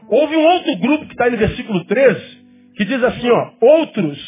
houve 0.09 0.37
um 0.37 0.45
outro 0.45 0.77
grupo 0.79 1.07
que 1.07 1.13
está 1.13 1.25
aí 1.25 1.31
no 1.31 1.37
versículo 1.37 1.85
13, 1.85 2.41
que 2.77 2.85
diz 2.85 3.03
assim, 3.03 3.31
ó, 3.31 3.53
outros 3.61 4.19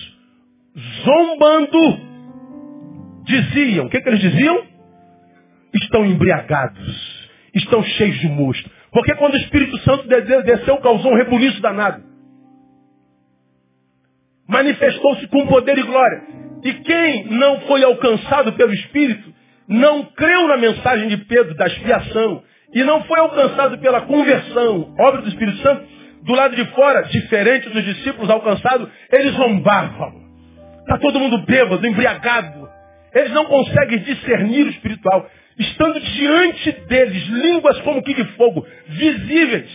zombando 1.04 2.12
diziam, 3.24 3.86
o 3.86 3.90
que, 3.90 3.96
é 3.96 4.00
que 4.00 4.08
eles 4.08 4.20
diziam? 4.20 4.64
Estão 5.74 6.04
embriagados, 6.04 7.30
estão 7.54 7.82
cheios 7.82 8.18
de 8.20 8.28
mosto. 8.28 8.70
Porque 8.92 9.14
quando 9.14 9.34
o 9.34 9.38
Espírito 9.38 9.78
Santo 9.78 10.06
desceu, 10.06 10.76
causou 10.78 11.12
um 11.12 11.16
rebuliço 11.16 11.60
danado 11.62 12.11
manifestou-se 14.48 15.26
com 15.28 15.46
poder 15.46 15.78
e 15.78 15.82
glória. 15.82 16.22
E 16.64 16.72
quem 16.74 17.24
não 17.30 17.60
foi 17.62 17.82
alcançado 17.82 18.52
pelo 18.52 18.72
Espírito, 18.72 19.32
não 19.68 20.04
creu 20.04 20.48
na 20.48 20.56
mensagem 20.56 21.08
de 21.08 21.16
Pedro 21.18 21.54
da 21.54 21.66
expiação, 21.66 22.42
e 22.74 22.82
não 22.84 23.04
foi 23.04 23.20
alcançado 23.20 23.78
pela 23.78 24.02
conversão, 24.02 24.94
obra 24.98 25.22
do 25.22 25.28
Espírito 25.28 25.58
Santo, 25.58 25.86
do 26.22 26.34
lado 26.34 26.54
de 26.56 26.64
fora, 26.66 27.02
diferente 27.02 27.68
dos 27.68 27.84
discípulos 27.84 28.30
alcançados, 28.30 28.88
eles 29.10 29.34
zombavam. 29.34 30.22
Está 30.80 30.98
todo 30.98 31.18
mundo 31.18 31.38
bêbado, 31.44 31.86
embriagado. 31.86 32.68
Eles 33.14 33.32
não 33.32 33.44
conseguem 33.44 33.98
discernir 33.98 34.66
o 34.66 34.70
espiritual. 34.70 35.28
Estando 35.58 36.00
diante 36.00 36.72
deles, 36.88 37.26
línguas 37.28 37.78
como 37.80 38.02
que 38.02 38.14
de 38.14 38.24
fogo, 38.36 38.66
visíveis. 38.86 39.70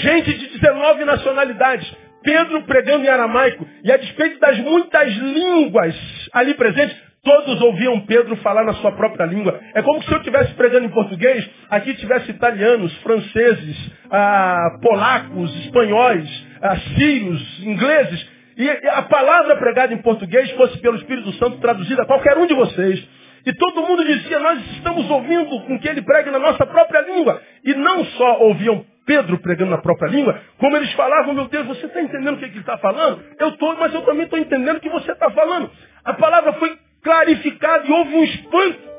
Gente 0.00 0.34
de 0.34 0.58
19 0.58 1.04
nacionalidades, 1.04 1.94
Pedro 2.24 2.62
pregando 2.62 3.04
em 3.04 3.08
aramaico. 3.08 3.66
E 3.84 3.92
a 3.92 3.96
despeito 3.96 4.40
das 4.40 4.58
muitas 4.58 5.14
línguas 5.14 5.94
ali 6.32 6.54
presentes, 6.54 6.96
todos 7.22 7.60
ouviam 7.60 8.00
Pedro 8.00 8.34
falar 8.36 8.64
na 8.64 8.74
sua 8.74 8.92
própria 8.92 9.26
língua. 9.26 9.60
É 9.74 9.82
como 9.82 10.02
se 10.02 10.10
eu 10.10 10.18
estivesse 10.18 10.54
pregando 10.54 10.86
em 10.86 10.90
português, 10.90 11.48
aqui 11.70 11.94
tivesse 11.94 12.30
italianos, 12.30 12.92
franceses, 12.98 13.76
ah, 14.10 14.78
polacos, 14.82 15.54
espanhóis, 15.64 16.46
ah, 16.62 16.76
sírios, 16.96 17.62
ingleses. 17.64 18.26
E 18.56 18.68
a 18.70 19.02
palavra 19.02 19.56
pregada 19.56 19.92
em 19.92 19.98
português 19.98 20.50
fosse 20.52 20.78
pelo 20.78 20.96
Espírito 20.96 21.32
Santo 21.32 21.58
traduzida 21.58 22.02
a 22.02 22.06
qualquer 22.06 22.36
um 22.38 22.46
de 22.46 22.54
vocês. 22.54 23.06
E 23.46 23.52
todo 23.52 23.82
mundo 23.82 24.04
dizia, 24.04 24.38
nós 24.38 24.58
estamos 24.72 25.10
ouvindo 25.10 25.60
com 25.66 25.78
que 25.78 25.88
ele 25.88 26.00
pregue 26.00 26.30
na 26.30 26.38
nossa 26.38 26.64
própria 26.64 27.00
língua. 27.02 27.42
E 27.64 27.74
não 27.74 28.04
só 28.04 28.38
ouviam 28.40 28.84
Pedro 29.06 29.38
pregando 29.38 29.70
na 29.70 29.78
própria 29.78 30.08
língua, 30.08 30.40
como 30.58 30.76
eles 30.76 30.92
falavam, 30.92 31.34
meu 31.34 31.48
Deus, 31.48 31.66
você 31.66 31.86
está 31.86 32.00
entendendo 32.02 32.36
o 32.36 32.38
que 32.38 32.46
ele 32.46 32.58
está 32.58 32.78
falando? 32.78 33.22
Eu 33.38 33.48
estou, 33.50 33.76
mas 33.76 33.92
eu 33.92 34.02
também 34.02 34.24
estou 34.24 34.38
entendendo 34.38 34.76
o 34.76 34.80
que 34.80 34.90
você 34.90 35.12
está 35.12 35.30
falando. 35.30 35.70
A 36.04 36.14
palavra 36.14 36.54
foi 36.54 36.76
clarificada 37.02 37.86
e 37.86 37.92
houve 37.92 38.14
um 38.14 38.24
espanto. 38.24 38.94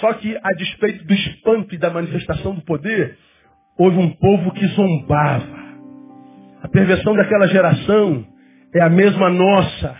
Só 0.00 0.12
que, 0.14 0.38
a 0.42 0.52
despeito 0.56 1.04
do 1.04 1.12
espanto 1.12 1.74
e 1.74 1.78
da 1.78 1.90
manifestação 1.90 2.54
do 2.54 2.62
poder, 2.62 3.18
houve 3.78 3.98
um 3.98 4.10
povo 4.10 4.52
que 4.52 4.66
zombava. 4.68 5.62
A 6.62 6.68
perversão 6.68 7.14
daquela 7.14 7.46
geração 7.48 8.24
é 8.74 8.80
a 8.80 8.88
mesma 8.88 9.28
nossa. 9.28 9.96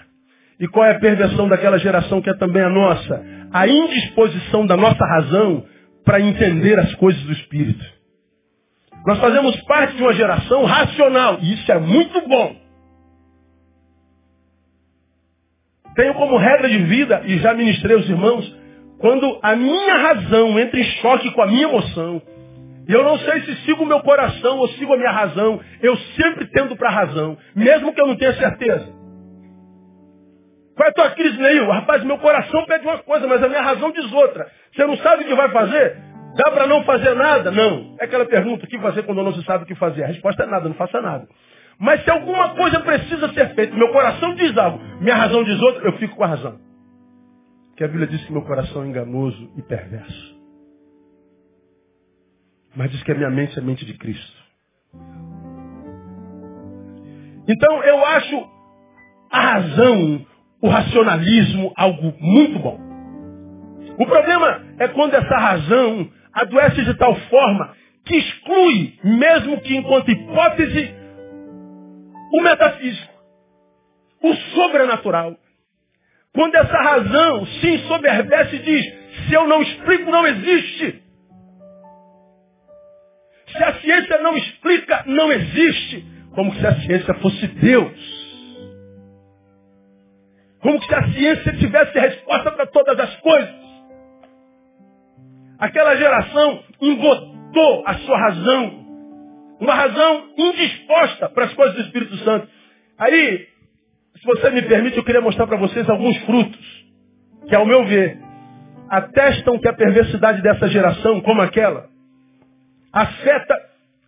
E 0.58 0.68
qual 0.68 0.86
é 0.86 0.92
a 0.92 1.00
perversão 1.00 1.48
daquela 1.48 1.78
geração 1.78 2.22
que 2.22 2.30
é 2.30 2.34
também 2.34 2.62
a 2.62 2.70
nossa? 2.70 3.24
A 3.52 3.66
indisposição 3.66 4.64
da 4.64 4.76
nossa 4.76 5.04
razão 5.04 5.64
para 6.04 6.20
entender 6.20 6.78
as 6.78 6.94
coisas 6.96 7.22
do 7.22 7.32
Espírito. 7.32 7.84
Nós 9.06 9.18
fazemos 9.18 9.60
parte 9.62 9.96
de 9.96 10.02
uma 10.02 10.14
geração 10.14 10.64
racional, 10.64 11.38
e 11.40 11.54
isso 11.54 11.70
é 11.70 11.78
muito 11.78 12.20
bom. 12.28 12.56
Tenho 15.94 16.14
como 16.14 16.36
regra 16.36 16.68
de 16.68 16.78
vida, 16.78 17.22
e 17.26 17.38
já 17.38 17.52
ministrei 17.54 17.96
aos 17.96 18.08
irmãos, 18.08 18.56
quando 18.98 19.38
a 19.42 19.56
minha 19.56 19.96
razão 19.96 20.58
entra 20.58 20.78
em 20.78 20.84
choque 20.84 21.30
com 21.32 21.42
a 21.42 21.46
minha 21.46 21.64
emoção, 21.64 22.22
e 22.88 22.92
eu 22.92 23.04
não 23.04 23.18
sei 23.18 23.40
se 23.42 23.56
sigo 23.64 23.82
o 23.82 23.86
meu 23.86 24.00
coração 24.00 24.58
ou 24.58 24.68
sigo 24.70 24.92
a 24.94 24.96
minha 24.96 25.10
razão, 25.10 25.60
eu 25.80 25.96
sempre 25.96 26.46
tendo 26.46 26.76
para 26.76 26.88
a 26.88 26.92
razão, 26.92 27.36
mesmo 27.54 27.92
que 27.92 28.00
eu 28.00 28.06
não 28.06 28.16
tenha 28.16 28.34
certeza. 28.34 29.01
Qual 30.74 30.87
é 30.87 30.90
a 30.90 30.94
tua 30.94 31.11
crise, 31.11 31.38
Neil? 31.38 31.70
Rapaz, 31.70 32.02
meu 32.04 32.18
coração 32.18 32.64
pede 32.66 32.87
uma 32.87 32.98
coisa, 32.98 33.26
mas 33.26 33.42
a 33.42 33.48
minha 33.48 33.62
razão 33.62 33.90
diz 33.90 34.11
outra. 34.12 34.50
Você 34.72 34.87
não 34.87 34.96
sabe 34.98 35.24
o 35.24 35.26
que 35.26 35.35
vai 35.35 35.50
fazer? 35.50 35.96
Dá 36.37 36.50
para 36.50 36.66
não 36.66 36.82
fazer 36.85 37.14
nada? 37.14 37.50
Não. 37.50 37.96
É 38.00 38.04
aquela 38.04 38.24
pergunta, 38.24 38.64
o 38.64 38.68
que 38.68 38.78
fazer 38.78 39.02
quando 39.02 39.22
não 39.22 39.35
se 39.35 39.44
sabe 39.44 39.64
o 39.64 39.66
que 39.66 39.74
fazer? 39.74 40.04
A 40.04 40.06
resposta 40.06 40.44
é 40.44 40.46
nada, 40.46 40.68
não 40.68 40.74
faça 40.74 41.00
nada. 41.00 41.28
Mas 41.78 42.02
se 42.04 42.11
alguma 42.11 42.50
coisa 42.54 42.80
precisa 42.80 43.28
ser 43.32 43.54
feita, 43.54 43.76
meu 43.76 43.92
coração 43.92 44.35
diz 44.35 44.56
algo, 44.56 44.78
minha 45.00 45.16
razão 45.16 45.42
diz 45.44 45.61
outra, 45.61 45.85
eu 45.87 45.92
fico 45.98 46.16
com 46.16 46.24
a 46.24 46.28
razão. 46.28 46.58
Porque 47.68 47.85
a 47.85 47.88
Bíblia 47.88 48.06
diz 48.06 48.24
que 48.24 48.32
meu 48.32 48.42
coração 48.42 48.85
é 48.85 48.87
enganoso 48.87 49.50
e 49.56 49.62
perverso. 49.62 50.40
Mas 52.74 52.90
diz 52.90 53.02
que 53.02 53.12
a 53.12 53.14
minha 53.14 53.30
mente 53.30 53.58
é 53.58 53.62
a 53.62 53.64
mente 53.64 53.85
de 53.85 53.94
Cristo. 53.98 54.42
Então 57.48 57.82
eu 57.82 58.04
acho 58.04 58.50
a 59.30 59.40
razão, 59.40 60.26
o 60.62 60.68
racionalismo, 60.68 61.72
algo 61.77 62.14
muito 62.20 62.59
bom. 62.61 62.79
O 63.98 64.07
problema 64.07 64.62
é 64.79 64.88
quando 64.88 65.14
essa 65.14 65.37
razão 65.37 66.09
adoece 66.33 66.85
de 66.85 66.94
tal 66.94 67.14
forma 67.14 67.75
que 68.05 68.16
exclui, 68.16 68.98
mesmo 69.05 69.61
que 69.61 69.77
enquanto 69.77 70.11
hipótese, 70.11 70.94
o 72.33 72.40
metafísico, 72.40 73.12
o 74.22 74.35
sobrenatural. 74.35 75.37
Quando 76.33 76.55
essa 76.55 76.79
razão 76.79 77.44
se 77.44 77.68
ensoberbece 77.68 78.57
e 78.57 78.59
diz, 78.61 78.94
se 79.27 79.35
eu 79.35 79.46
não 79.46 79.61
explico, 79.62 80.11
não 80.11 80.27
existe. 80.27 81.03
Se 83.48 83.64
a 83.64 83.75
ciência 83.75 84.18
não 84.18 84.37
explica, 84.37 85.03
não 85.07 85.31
existe. 85.31 86.07
Como 86.35 86.55
se 86.55 86.66
a 86.66 86.75
ciência 86.81 87.12
fosse 87.14 87.46
Deus. 87.48 88.21
Como 90.62 90.81
se 90.81 90.94
a 90.94 91.09
ciência 91.09 91.53
tivesse 91.55 91.98
resposta 91.98 92.53
para 92.53 92.66
todas 92.66 92.98
as 92.98 93.16
coisas. 93.16 93.62
Aquela 95.59 95.96
geração 95.96 96.62
embotou 96.81 97.83
a 97.85 97.94
sua 97.94 98.16
razão. 98.16 98.83
Uma 99.61 99.75
razão 99.75 100.29
indisposta 100.38 101.29
para 101.29 101.46
as 101.46 101.55
coisas 101.55 101.75
do 101.75 101.83
Espírito 101.83 102.16
Santo. 102.18 102.48
Aí, 102.96 103.48
se 104.16 104.25
você 104.25 104.51
me 104.51 104.62
permite, 104.62 104.96
eu 104.96 105.05
queria 105.05 105.20
mostrar 105.20 105.48
para 105.48 105.57
vocês 105.57 105.88
alguns 105.90 106.16
frutos. 106.18 106.83
Que, 107.48 107.57
ao 107.57 107.66
meu 107.66 107.85
ver, 107.85 108.18
atestam 108.88 109.59
que 109.59 109.66
a 109.66 109.72
perversidade 109.72 110.42
dessa 110.42 110.68
geração, 110.68 111.20
como 111.22 111.42
aquela, 111.42 111.88
afeta 112.92 113.57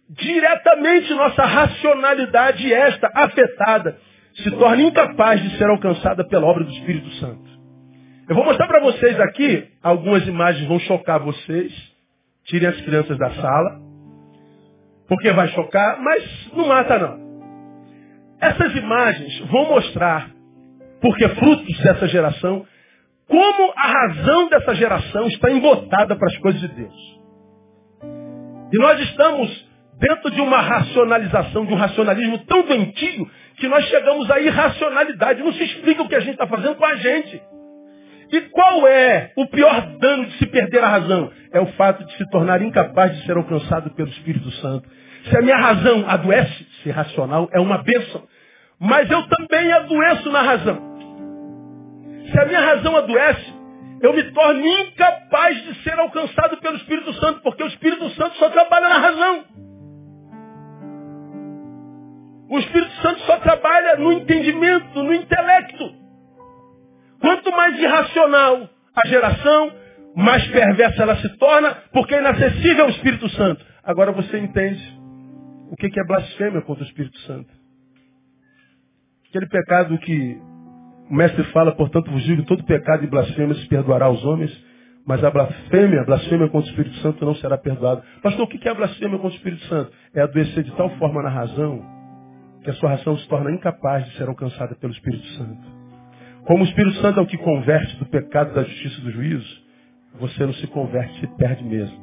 diretamente 0.09 1.13
nossa 1.15 1.45
racionalidade 1.45 2.73
esta 2.73 3.11
afetada 3.13 3.99
se 4.43 4.51
torna 4.53 4.83
incapaz 4.83 5.43
de 5.43 5.57
ser 5.57 5.69
alcançada 5.69 6.27
pela 6.27 6.47
obra 6.47 6.65
do 6.65 6.71
Espírito 6.71 7.11
Santo. 7.15 7.55
Eu 8.29 8.35
vou 8.35 8.45
mostrar 8.45 8.67
para 8.67 8.81
vocês 8.81 9.19
aqui, 9.21 9.69
algumas 9.83 10.27
imagens 10.27 10.67
vão 10.67 10.79
chocar 10.81 11.21
vocês. 11.21 11.73
Tirem 12.45 12.69
as 12.69 12.81
crianças 12.83 13.19
da 13.19 13.31
sala. 13.31 13.81
Porque 15.09 15.31
vai 15.33 15.49
chocar, 15.49 16.01
mas 16.01 16.51
não 16.55 16.67
mata 16.67 16.99
não. 16.99 17.25
Essas 18.41 18.75
imagens 18.77 19.39
vão 19.51 19.69
mostrar, 19.69 20.31
porque 21.01 21.29
frutos 21.31 21.79
dessa 21.81 22.09
geração, 22.09 22.67
como 23.29 23.73
a 23.77 23.87
razão 23.87 24.49
dessa 24.49 24.75
geração 24.75 25.27
está 25.29 25.51
embotada 25.51 26.17
para 26.17 26.29
as 26.29 26.37
coisas 26.39 26.61
de 26.61 26.69
Deus. 26.69 27.21
E 28.73 28.79
nós 28.79 29.01
estamos 29.01 29.69
dentro 29.99 30.31
de 30.31 30.41
uma 30.41 30.61
racionalização, 30.61 31.65
de 31.65 31.73
um 31.73 31.77
racionalismo 31.77 32.39
tão 32.47 32.63
doentio, 32.63 33.31
que 33.57 33.69
nós 33.69 33.85
chegamos 33.87 34.31
à 34.31 34.41
irracionalidade. 34.41 35.43
Não 35.43 35.53
se 35.53 35.65
explica 35.65 36.03
o 36.03 36.09
que 36.09 36.15
a 36.15 36.21
gente 36.21 36.33
está 36.33 36.47
fazendo 36.47 36.77
com 36.77 36.85
a 36.85 36.97
gente. 36.97 37.43
E 38.33 38.41
qual 38.51 38.87
é 38.89 39.33
o 39.37 39.47
pior 39.47 39.81
dano 39.99 40.27
de 40.27 40.39
se 40.39 40.47
perder 40.47 40.83
a 40.83 40.89
razão? 40.89 41.31
É 41.53 41.61
o 41.61 41.67
fato 41.75 42.05
de 42.05 42.17
se 42.17 42.29
tornar 42.31 42.61
incapaz 42.63 43.15
de 43.17 43.27
ser 43.27 43.37
alcançado 43.37 43.91
pelo 43.91 44.09
Espírito 44.09 44.51
Santo. 44.53 44.89
Se 45.29 45.37
a 45.37 45.43
minha 45.43 45.57
razão 45.57 46.05
adoece, 46.09 46.67
ser 46.83 46.91
racional 46.91 47.49
é 47.53 47.61
uma 47.61 47.79
bênção. 47.79 48.23
Mas 48.79 49.11
eu 49.11 49.23
também 49.29 49.73
adoeço 49.73 50.31
na 50.31 50.43
razão. 50.43 50.95
Se 52.31 52.41
a 52.41 52.47
minha 52.47 52.61
razão 52.61 52.97
adoece, 52.97 53.55
eu 54.03 54.13
me 54.13 54.23
torno 54.33 54.67
incapaz 54.67 55.63
de 55.65 55.83
ser 55.83 55.99
alcançado 55.99 56.57
pelo 56.59 56.77
Espírito 56.77 57.13
Santo, 57.15 57.41
porque 57.41 57.63
o 57.63 57.69
Espírito 57.69 58.11
Santo 58.11 58.37
só 58.37 58.51
trabalha 58.51 58.89
na 58.89 58.99
razão. 58.99 59.45
O 62.49 62.59
Espírito 62.59 62.93
Santo 63.01 63.21
só 63.21 63.39
trabalha 63.39 63.97
no 63.97 64.13
entendimento, 64.13 65.03
no 65.03 65.15
intelecto. 65.15 66.05
Quanto 67.21 67.51
mais 67.53 67.79
irracional 67.79 68.69
a 68.95 69.09
geração, 69.09 69.73
mais 70.15 70.47
perversa 70.49 71.03
ela 71.03 71.17
se 71.17 71.29
torna, 71.39 71.75
porque 71.93 72.15
é 72.15 72.21
inacessível 72.21 72.85
ao 72.85 72.91
Espírito 72.91 73.29
Santo. 73.31 73.65
Agora 73.83 74.13
você 74.13 74.39
entende 74.39 74.83
o 75.71 75.77
que 75.77 75.99
é 75.99 76.05
blasfêmia 76.05 76.61
contra 76.63 76.85
o 76.85 76.87
Espírito 76.87 77.19
Santo. 77.21 77.49
Aquele 79.29 79.49
pecado 79.49 79.99
que 79.99 80.39
o 81.11 81.15
mestre 81.15 81.43
fala, 81.45 81.73
portanto 81.73 82.11
vos 82.11 82.23
digo, 82.23 82.45
todo 82.45 82.63
pecado 82.65 83.05
e 83.05 83.09
blasfêmia 83.09 83.55
se 83.57 83.67
perdoará 83.67 84.07
aos 84.07 84.25
homens, 84.25 84.53
mas 85.07 85.23
a 85.25 85.31
blasfêmia, 85.31 86.03
a 86.03 86.05
blasfêmia 86.05 86.49
contra 86.49 86.69
o 86.69 86.71
Espírito 86.71 86.97
Santo 86.97 87.25
não 87.25 87.35
será 87.37 87.59
perdoada. 87.59 88.03
Pastor, 88.23 88.45
o 88.45 88.49
que 88.49 88.69
é 88.69 88.71
a 88.71 88.75
blasfêmia 88.75 89.19
contra 89.19 89.35
o 89.35 89.37
Espírito 89.37 89.65
Santo? 89.65 89.93
É 90.15 90.23
adoecer 90.23 90.63
de 90.63 90.77
tal 90.77 90.91
forma 90.99 91.23
na 91.23 91.31
razão 91.31 91.94
que 92.65 92.71
a 92.71 92.75
sua 92.75 92.91
razão 92.91 93.17
se 93.19 93.29
torna 93.29 93.53
incapaz 93.53 94.07
de 94.07 94.17
ser 94.17 94.27
alcançada 94.27 94.75
pelo 94.77 94.93
Espírito 94.93 95.27
Santo. 95.37 95.85
Como 96.47 96.65
o 96.65 96.67
Espírito 96.67 96.97
Santo 97.01 97.21
é 97.21 97.23
o 97.23 97.27
que 97.27 97.37
converte 97.37 97.97
do 97.99 98.07
pecado, 98.07 98.55
da 98.55 98.65
justiça 98.65 99.01
e 99.01 99.05
do 99.05 99.11
juízo, 99.11 99.63
você 100.19 100.47
não 100.47 100.55
se 100.55 100.67
converte, 100.69 101.21
se 101.21 101.27
perde 101.37 101.63
mesmo. 101.63 102.03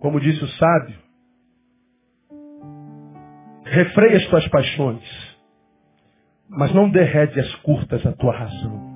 Como 0.00 0.20
disse 0.20 0.42
o 0.42 0.48
sábio, 0.48 0.96
refreia 3.64 4.16
as 4.16 4.26
tuas 4.26 4.46
paixões, 4.48 5.36
mas 6.48 6.72
não 6.72 6.88
derrede 6.88 7.38
as 7.40 7.54
curtas 7.56 8.04
a 8.06 8.12
tua 8.12 8.36
razão. 8.36 8.90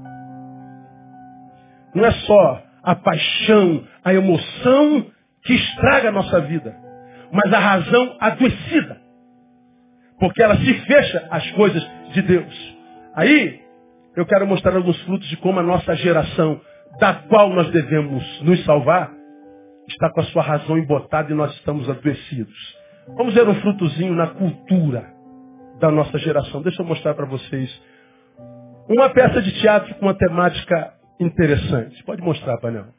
Não 1.94 2.04
é 2.04 2.12
só 2.12 2.62
a 2.84 2.94
paixão, 2.94 3.84
a 4.04 4.14
emoção 4.14 5.06
que 5.42 5.54
estraga 5.54 6.08
a 6.08 6.12
nossa 6.12 6.40
vida, 6.42 6.76
mas 7.32 7.52
a 7.52 7.58
razão 7.58 8.16
adoecida. 8.20 9.03
Porque 10.18 10.42
ela 10.42 10.56
se 10.56 10.74
fecha 10.86 11.26
às 11.30 11.50
coisas 11.52 11.84
de 12.12 12.22
Deus. 12.22 12.76
Aí, 13.14 13.60
eu 14.16 14.24
quero 14.26 14.46
mostrar 14.46 14.76
alguns 14.76 15.00
frutos 15.02 15.28
de 15.28 15.36
como 15.38 15.60
a 15.60 15.62
nossa 15.62 15.94
geração, 15.96 16.60
da 17.00 17.14
qual 17.14 17.50
nós 17.50 17.70
devemos 17.70 18.40
nos 18.42 18.64
salvar, 18.64 19.10
está 19.88 20.10
com 20.10 20.20
a 20.20 20.24
sua 20.24 20.42
razão 20.42 20.78
embotada 20.78 21.32
e 21.32 21.34
nós 21.34 21.52
estamos 21.54 21.88
adoecidos. 21.90 22.76
Vamos 23.16 23.34
ver 23.34 23.46
um 23.48 23.54
frutozinho 23.56 24.14
na 24.14 24.28
cultura 24.28 25.12
da 25.80 25.90
nossa 25.90 26.18
geração. 26.18 26.62
Deixa 26.62 26.80
eu 26.80 26.86
mostrar 26.86 27.14
para 27.14 27.26
vocês 27.26 27.82
uma 28.88 29.10
peça 29.10 29.42
de 29.42 29.52
teatro 29.60 29.94
com 29.96 30.06
uma 30.06 30.14
temática 30.14 30.94
interessante. 31.20 32.02
Pode 32.04 32.22
mostrar, 32.22 32.56
Panel. 32.58 32.93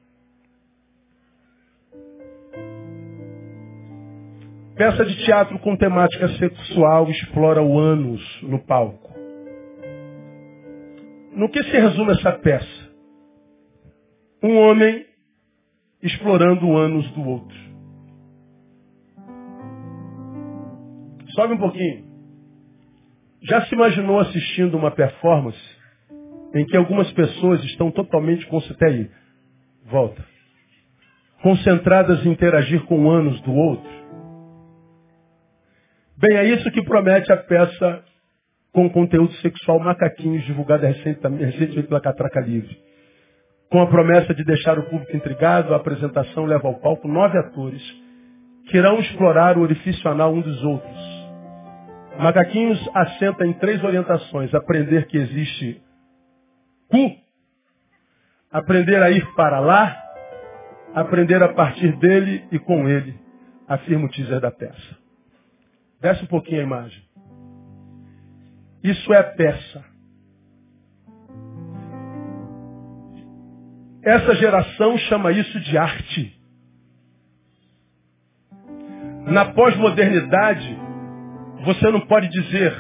Peça 4.76 5.06
de 5.06 5.24
teatro 5.24 5.58
com 5.60 5.78
temática 5.78 6.28
sexual 6.38 7.10
explora 7.10 7.62
o 7.62 7.80
ânus 7.80 8.22
no 8.44 8.60
palco. 8.60 9.10
No 11.34 11.50
que 11.50 11.64
se 11.64 11.72
resume 11.72 12.12
essa 12.12 12.34
peça? 12.34 12.92
Um 14.44 14.58
homem 14.58 15.06
explorando 16.04 16.68
o 16.68 16.76
ânus 16.76 17.10
do 17.12 17.22
outro. 17.22 17.58
Sobe 21.30 21.54
um 21.54 21.58
pouquinho. 21.58 22.04
Já 23.44 23.66
se 23.66 23.76
imaginou 23.76 24.20
assistindo 24.20 24.76
uma 24.76 24.92
performance 24.92 25.58
em 26.54 26.66
que 26.66 26.76
algumas 26.76 27.10
pessoas 27.14 27.64
estão 27.64 27.92
totalmente 27.92 28.46
concentradas 28.48 29.10
volta, 29.86 30.26
concentradas 31.42 32.26
em 32.26 32.32
interagir 32.32 32.84
com 32.86 33.06
o 33.06 33.10
ânus 33.10 33.40
do 33.42 33.54
outro? 33.54 34.05
Bem, 36.18 36.38
é 36.38 36.46
isso 36.46 36.72
que 36.72 36.82
promete 36.82 37.32
a 37.34 37.38
peça 37.38 38.04
com 38.72 38.90
conteúdo 38.90 39.34
sexual 39.36 39.80
Macaquinhos, 39.80 40.46
divulgada 40.46 40.88
recentemente 40.88 41.84
pela 41.84 42.00
Catraca 42.00 42.40
Livre. 42.40 42.78
Com 43.70 43.82
a 43.82 43.88
promessa 43.88 44.34
de 44.34 44.44
deixar 44.46 44.80
o 44.80 44.84
público 44.84 45.16
intrigado, 45.16 45.74
a 45.74 45.78
apresentação 45.78 46.46
leva 46.46 46.68
ao 46.68 46.76
palco 46.76 47.08
nove 47.08 47.38
atores 47.38 47.82
que 48.70 48.78
irão 48.78 48.98
explorar 49.00 49.58
o 49.58 49.62
orifício 49.62 50.10
anal 50.10 50.34
um 50.34 50.42
dos 50.42 50.64
outros. 50.64 51.16
Macaquinhos 52.18 52.80
assenta 52.94 53.46
em 53.46 53.52
três 53.54 53.84
orientações. 53.84 54.54
Aprender 54.54 55.08
que 55.08 55.18
existe 55.18 55.82
cu, 56.88 57.12
aprender 58.52 59.04
a 59.04 59.12
ir 59.12 59.26
para 59.36 59.60
lá, 59.60 60.02
aprender 60.94 61.44
a 61.44 61.50
partir 61.50 61.94
dele 61.98 62.46
e 62.54 62.60
com 62.60 62.88
ele, 62.88 63.20
afirma 63.68 64.06
o 64.06 64.10
teaser 64.10 64.40
da 64.40 64.50
peça. 64.52 65.05
Desce 66.06 66.24
um 66.24 66.28
pouquinho 66.28 66.62
a 66.62 66.64
imagem. 66.64 67.04
Isso 68.84 69.12
é 69.12 69.24
peça. 69.24 69.84
Essa 74.04 74.36
geração 74.36 74.96
chama 75.00 75.32
isso 75.32 75.60
de 75.62 75.76
arte. 75.76 76.40
Na 79.26 79.46
pós-modernidade, 79.46 80.78
você 81.64 81.90
não 81.90 82.02
pode 82.02 82.30
dizer 82.30 82.72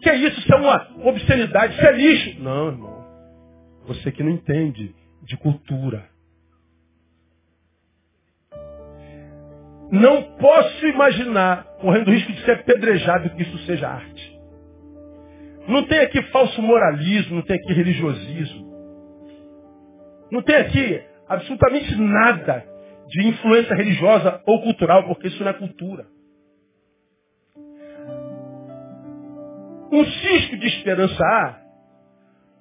que 0.00 0.10
é 0.10 0.16
isso, 0.16 0.40
isso 0.40 0.52
é 0.52 0.56
uma 0.56 1.08
obscenidade, 1.08 1.72
isso 1.72 1.86
é 1.86 1.92
lixo. 1.92 2.42
Não, 2.42 2.66
irmão. 2.66 3.04
Você 3.86 4.10
que 4.10 4.24
não 4.24 4.30
entende 4.32 4.92
de 5.22 5.36
cultura. 5.36 6.04
Não 9.92 10.20
posso 10.36 10.84
imaginar, 10.88 11.64
correndo 11.80 12.08
o 12.08 12.12
risco 12.12 12.32
de 12.32 12.44
ser 12.44 12.52
apedrejado, 12.52 13.30
que 13.30 13.42
isso 13.42 13.58
seja 13.66 13.88
arte. 13.88 14.36
Não 15.68 15.84
tem 15.86 15.98
aqui 15.98 16.22
falso 16.30 16.62
moralismo, 16.62 17.36
não 17.36 17.42
tem 17.42 17.56
aqui 17.56 17.72
religiosismo. 17.72 18.66
Não 20.30 20.42
tem 20.42 20.56
aqui 20.56 21.02
absolutamente 21.28 21.94
nada 21.96 22.64
de 23.08 23.28
influência 23.28 23.74
religiosa 23.74 24.40
ou 24.46 24.62
cultural, 24.62 25.04
porque 25.04 25.28
isso 25.28 25.42
não 25.42 25.50
é 25.50 25.54
cultura. 25.54 26.06
Um 29.92 30.04
cisco 30.04 30.56
de 30.56 30.66
esperança 30.66 31.24
há, 31.24 31.60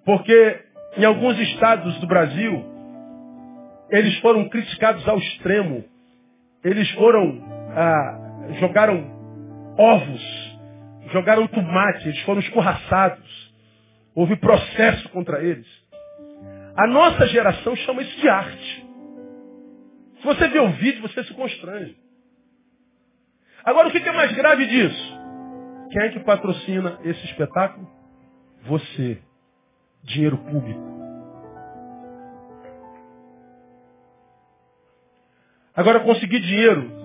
porque 0.05 0.61
em 0.97 1.03
alguns 1.03 1.37
estados 1.39 1.99
do 1.99 2.07
Brasil, 2.07 2.63
eles 3.89 4.17
foram 4.19 4.47
criticados 4.49 5.07
ao 5.07 5.17
extremo. 5.17 5.83
Eles 6.63 6.89
foram, 6.91 7.41
ah, 7.75 8.24
jogaram 8.59 9.75
ovos, 9.77 10.57
jogaram 11.11 11.47
tomate, 11.47 12.07
eles 12.07 12.21
foram 12.21 12.39
escorraçados. 12.39 13.53
Houve 14.13 14.37
processo 14.37 15.09
contra 15.09 15.43
eles. 15.43 15.67
A 16.77 16.87
nossa 16.87 17.27
geração 17.27 17.75
chama 17.75 18.01
isso 18.01 18.19
de 18.19 18.29
arte. 18.29 18.85
Se 20.19 20.25
você 20.25 20.47
vê 20.47 20.59
o 20.59 20.71
vídeo, 20.71 21.01
você 21.01 21.23
se 21.23 21.33
constrange. 21.33 21.97
Agora, 23.63 23.87
o 23.87 23.91
que 23.91 23.97
é 23.97 24.11
mais 24.11 24.31
grave 24.33 24.65
disso? 24.67 25.19
Quem 25.91 26.01
é 26.03 26.09
que 26.09 26.19
patrocina 26.21 26.99
esse 27.03 27.25
espetáculo? 27.25 27.87
Você. 28.63 29.21
Dinheiro 30.03 30.37
público. 30.37 30.95
Agora, 35.75 35.99
conseguir 36.01 36.39
dinheiro 36.39 37.04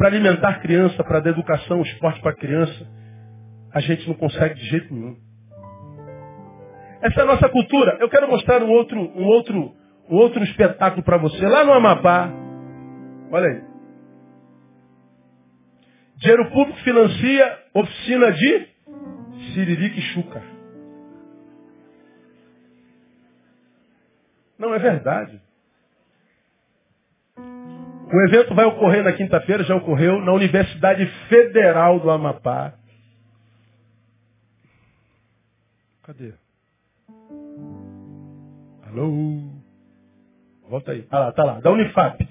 para 0.00 0.08
alimentar 0.08 0.62
criança, 0.62 1.04
para 1.04 1.20
dar 1.20 1.28
educação, 1.28 1.82
esporte 1.82 2.22
para 2.22 2.34
criança, 2.34 2.88
a 3.70 3.80
gente 3.80 4.08
não 4.08 4.14
consegue 4.14 4.54
de 4.54 4.64
jeito 4.64 4.94
nenhum. 4.94 5.14
Essa 7.02 7.20
é 7.20 7.22
a 7.22 7.26
nossa 7.26 7.50
cultura. 7.50 7.98
Eu 8.00 8.08
quero 8.08 8.26
mostrar 8.26 8.62
um 8.62 8.70
outro, 8.70 8.98
um 8.98 9.26
outro, 9.26 9.76
um 10.08 10.16
outro 10.16 10.42
espetáculo 10.42 11.02
para 11.02 11.18
você. 11.18 11.46
Lá 11.46 11.66
no 11.66 11.74
Amapá, 11.74 12.32
olha 13.30 13.46
aí. 13.46 13.62
Dinheiro 16.16 16.50
público 16.50 16.78
financia 16.78 17.58
oficina 17.74 18.32
de 18.32 18.68
Siririca 19.52 19.98
e 19.98 20.02
Chuca. 20.14 20.42
Não, 24.58 24.74
é 24.74 24.78
verdade. 24.78 25.42
O 28.12 28.20
evento 28.26 28.54
vai 28.54 28.64
ocorrer 28.64 29.04
na 29.04 29.12
quinta-feira, 29.12 29.62
já 29.62 29.76
ocorreu, 29.76 30.20
na 30.20 30.32
Universidade 30.32 31.06
Federal 31.28 32.00
do 32.00 32.10
Amapá. 32.10 32.74
Cadê? 36.02 36.32
Alô? 38.88 39.60
Volta 40.68 40.90
aí. 40.90 41.06
Ah 41.08 41.20
lá, 41.20 41.32
tá 41.32 41.44
lá. 41.44 41.60
Da 41.60 41.70
Unifap. 41.70 42.28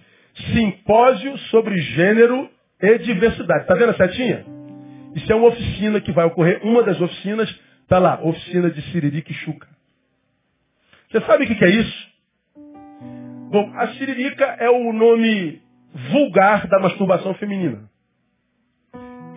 Simpósio 0.53 1.37
sobre 1.49 1.77
gênero 1.77 2.49
e 2.81 2.97
diversidade. 2.97 3.65
Tá 3.65 3.73
vendo 3.75 3.91
a 3.91 3.95
setinha? 3.95 4.45
Isso 5.15 5.31
é 5.31 5.35
uma 5.35 5.47
oficina 5.47 6.01
que 6.01 6.11
vai 6.11 6.25
ocorrer. 6.25 6.59
Uma 6.61 6.83
das 6.83 6.99
oficinas 6.99 7.49
tá 7.87 7.99
lá. 7.99 8.21
Oficina 8.21 8.69
de 8.69 8.81
Siririca 8.91 9.31
e 9.31 9.35
Chuca. 9.35 9.67
Você 11.09 11.21
sabe 11.21 11.45
o 11.45 11.47
que 11.47 11.63
é 11.63 11.69
isso? 11.69 12.09
Bom, 13.49 13.71
a 13.75 13.87
siririca 13.93 14.45
é 14.59 14.69
o 14.69 14.93
nome 14.93 15.61
vulgar 15.93 16.67
da 16.67 16.79
masturbação 16.79 17.33
feminina. 17.35 17.89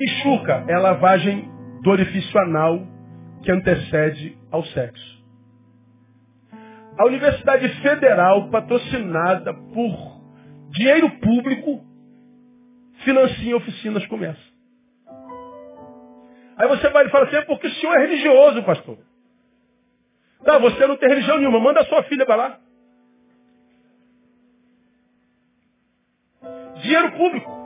E 0.00 0.08
chuca 0.22 0.64
é 0.68 0.74
a 0.74 0.80
lavagem 0.80 1.48
do 1.82 1.90
orifício 1.90 2.40
anal 2.40 2.86
que 3.42 3.50
antecede 3.50 4.36
ao 4.50 4.64
sexo. 4.64 5.22
A 6.98 7.06
Universidade 7.06 7.68
Federal, 7.80 8.48
patrocinada 8.50 9.54
por 9.54 10.22
dinheiro 10.70 11.10
público, 11.20 11.84
financia 13.04 13.56
oficinas 13.56 14.06
como 14.06 14.24
essa. 14.24 14.52
Aí 16.56 16.68
você 16.68 16.88
vai 16.90 17.06
e 17.06 17.10
fala 17.10 17.26
assim, 17.26 17.36
é 17.36 17.42
porque 17.42 17.66
o 17.66 17.70
senhor 17.72 17.94
é 17.96 18.00
religioso, 18.06 18.62
pastor. 18.62 18.98
Não, 20.44 20.60
você 20.60 20.86
não 20.86 20.96
tem 20.96 21.08
religião 21.08 21.38
nenhuma, 21.38 21.60
manda 21.60 21.84
sua 21.84 22.02
filha 22.04 22.26
para 22.26 22.36
lá. 22.36 22.58
Dinheiro 26.82 27.12
público. 27.12 27.62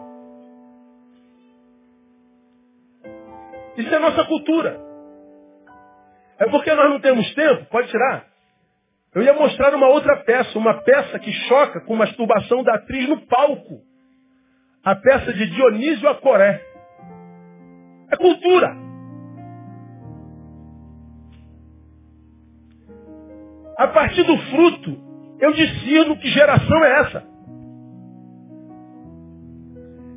Isso 3.76 3.94
é 3.94 3.98
nossa 3.98 4.24
cultura. 4.24 4.80
É 6.38 6.46
porque 6.50 6.72
nós 6.74 6.90
não 6.90 7.00
temos 7.00 7.34
tempo, 7.34 7.64
pode 7.66 7.88
tirar. 7.88 8.26
Eu 9.14 9.22
ia 9.22 9.32
mostrar 9.32 9.74
uma 9.74 9.88
outra 9.88 10.16
peça, 10.18 10.58
uma 10.58 10.82
peça 10.82 11.18
que 11.18 11.32
choca 11.32 11.80
com 11.80 11.96
masturbação 11.96 12.62
da 12.62 12.74
atriz 12.74 13.08
no 13.08 13.26
palco. 13.26 13.80
A 14.84 14.94
peça 14.94 15.32
de 15.32 15.46
Dionísio 15.46 16.08
Acoré. 16.08 16.62
É 18.12 18.16
cultura. 18.16 18.76
A 23.78 23.88
partir 23.88 24.22
do 24.22 24.36
fruto, 24.50 24.98
eu 25.40 25.52
discerno 25.52 26.18
que 26.18 26.28
geração 26.28 26.84
é 26.84 27.00
essa. 27.00 27.35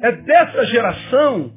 É 0.01 0.11
dessa 0.11 0.65
geração 0.65 1.51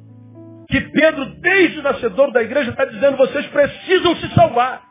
que 0.69 0.81
Pedro, 0.81 1.25
desde 1.39 1.79
o 1.79 1.83
nascedor 1.83 2.31
da 2.31 2.41
igreja, 2.41 2.71
está 2.71 2.85
dizendo: 2.85 3.17
vocês 3.17 3.45
precisam 3.47 4.15
se 4.17 4.33
salvar. 4.33 4.81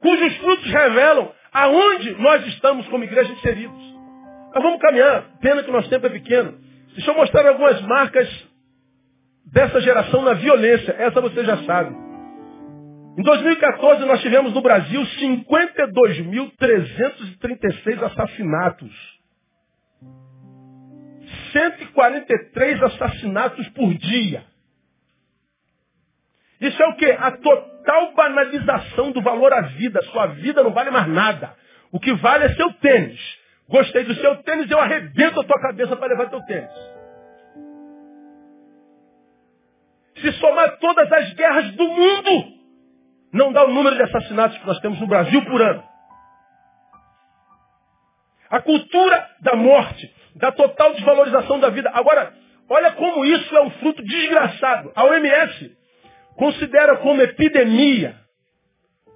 Cujos 0.00 0.36
frutos 0.36 0.70
revelam 0.70 1.32
aonde 1.52 2.14
nós 2.20 2.46
estamos 2.46 2.86
como 2.88 3.04
igreja 3.04 3.32
inseridos. 3.32 3.82
Mas 4.54 4.62
vamos 4.62 4.80
caminhar. 4.80 5.24
Pena 5.40 5.62
que 5.62 5.70
o 5.70 5.72
nosso 5.72 5.88
tempo 5.88 6.06
é 6.06 6.10
pequeno. 6.10 6.58
Deixa 6.94 7.10
eu 7.10 7.16
mostrar 7.16 7.46
algumas 7.46 7.80
marcas 7.82 8.28
dessa 9.52 9.80
geração 9.80 10.22
na 10.22 10.34
violência. 10.34 10.94
Essa 10.98 11.20
você 11.20 11.44
já 11.44 11.56
sabe. 11.64 11.94
Em 13.18 13.22
2014 13.22 14.04
nós 14.04 14.20
tivemos 14.20 14.54
no 14.54 14.62
Brasil 14.62 15.02
52.336 15.02 18.02
assassinatos. 18.02 19.17
143 21.52 22.82
assassinatos 22.82 23.68
por 23.70 23.94
dia. 23.94 24.44
Isso 26.60 26.82
é 26.82 26.86
o 26.88 26.96
que? 26.96 27.10
A 27.10 27.32
total 27.32 28.14
banalização 28.14 29.12
do 29.12 29.22
valor 29.22 29.52
à 29.52 29.62
vida. 29.62 30.02
Sua 30.04 30.26
vida 30.26 30.62
não 30.62 30.72
vale 30.72 30.90
mais 30.90 31.08
nada. 31.08 31.54
O 31.92 32.00
que 32.00 32.12
vale 32.14 32.44
é 32.44 32.54
seu 32.54 32.72
tênis. 32.74 33.20
Gostei 33.68 34.04
do 34.04 34.14
seu 34.14 34.36
tênis, 34.42 34.70
eu 34.70 34.78
arrebento 34.78 35.40
a 35.40 35.44
tua 35.44 35.60
cabeça 35.60 35.94
para 35.96 36.08
levar 36.08 36.30
teu 36.30 36.40
tênis. 36.46 36.70
Se 40.16 40.32
somar 40.32 40.78
todas 40.78 41.12
as 41.12 41.32
guerras 41.34 41.70
do 41.72 41.86
mundo, 41.86 42.58
não 43.32 43.52
dá 43.52 43.64
o 43.64 43.72
número 43.72 43.94
de 43.94 44.02
assassinatos 44.02 44.58
que 44.58 44.66
nós 44.66 44.80
temos 44.80 44.98
no 44.98 45.06
Brasil 45.06 45.44
por 45.44 45.60
ano. 45.62 45.84
A 48.50 48.60
cultura 48.60 49.28
da 49.40 49.54
morte 49.54 50.12
da 50.38 50.52
total 50.52 50.94
desvalorização 50.94 51.60
da 51.60 51.70
vida. 51.70 51.90
Agora, 51.92 52.32
olha 52.68 52.92
como 52.92 53.24
isso 53.24 53.56
é 53.56 53.62
um 53.62 53.70
fruto 53.72 54.02
desgraçado. 54.02 54.92
A 54.94 55.04
OMS 55.04 55.76
considera 56.36 56.96
como 56.98 57.22
epidemia 57.22 58.14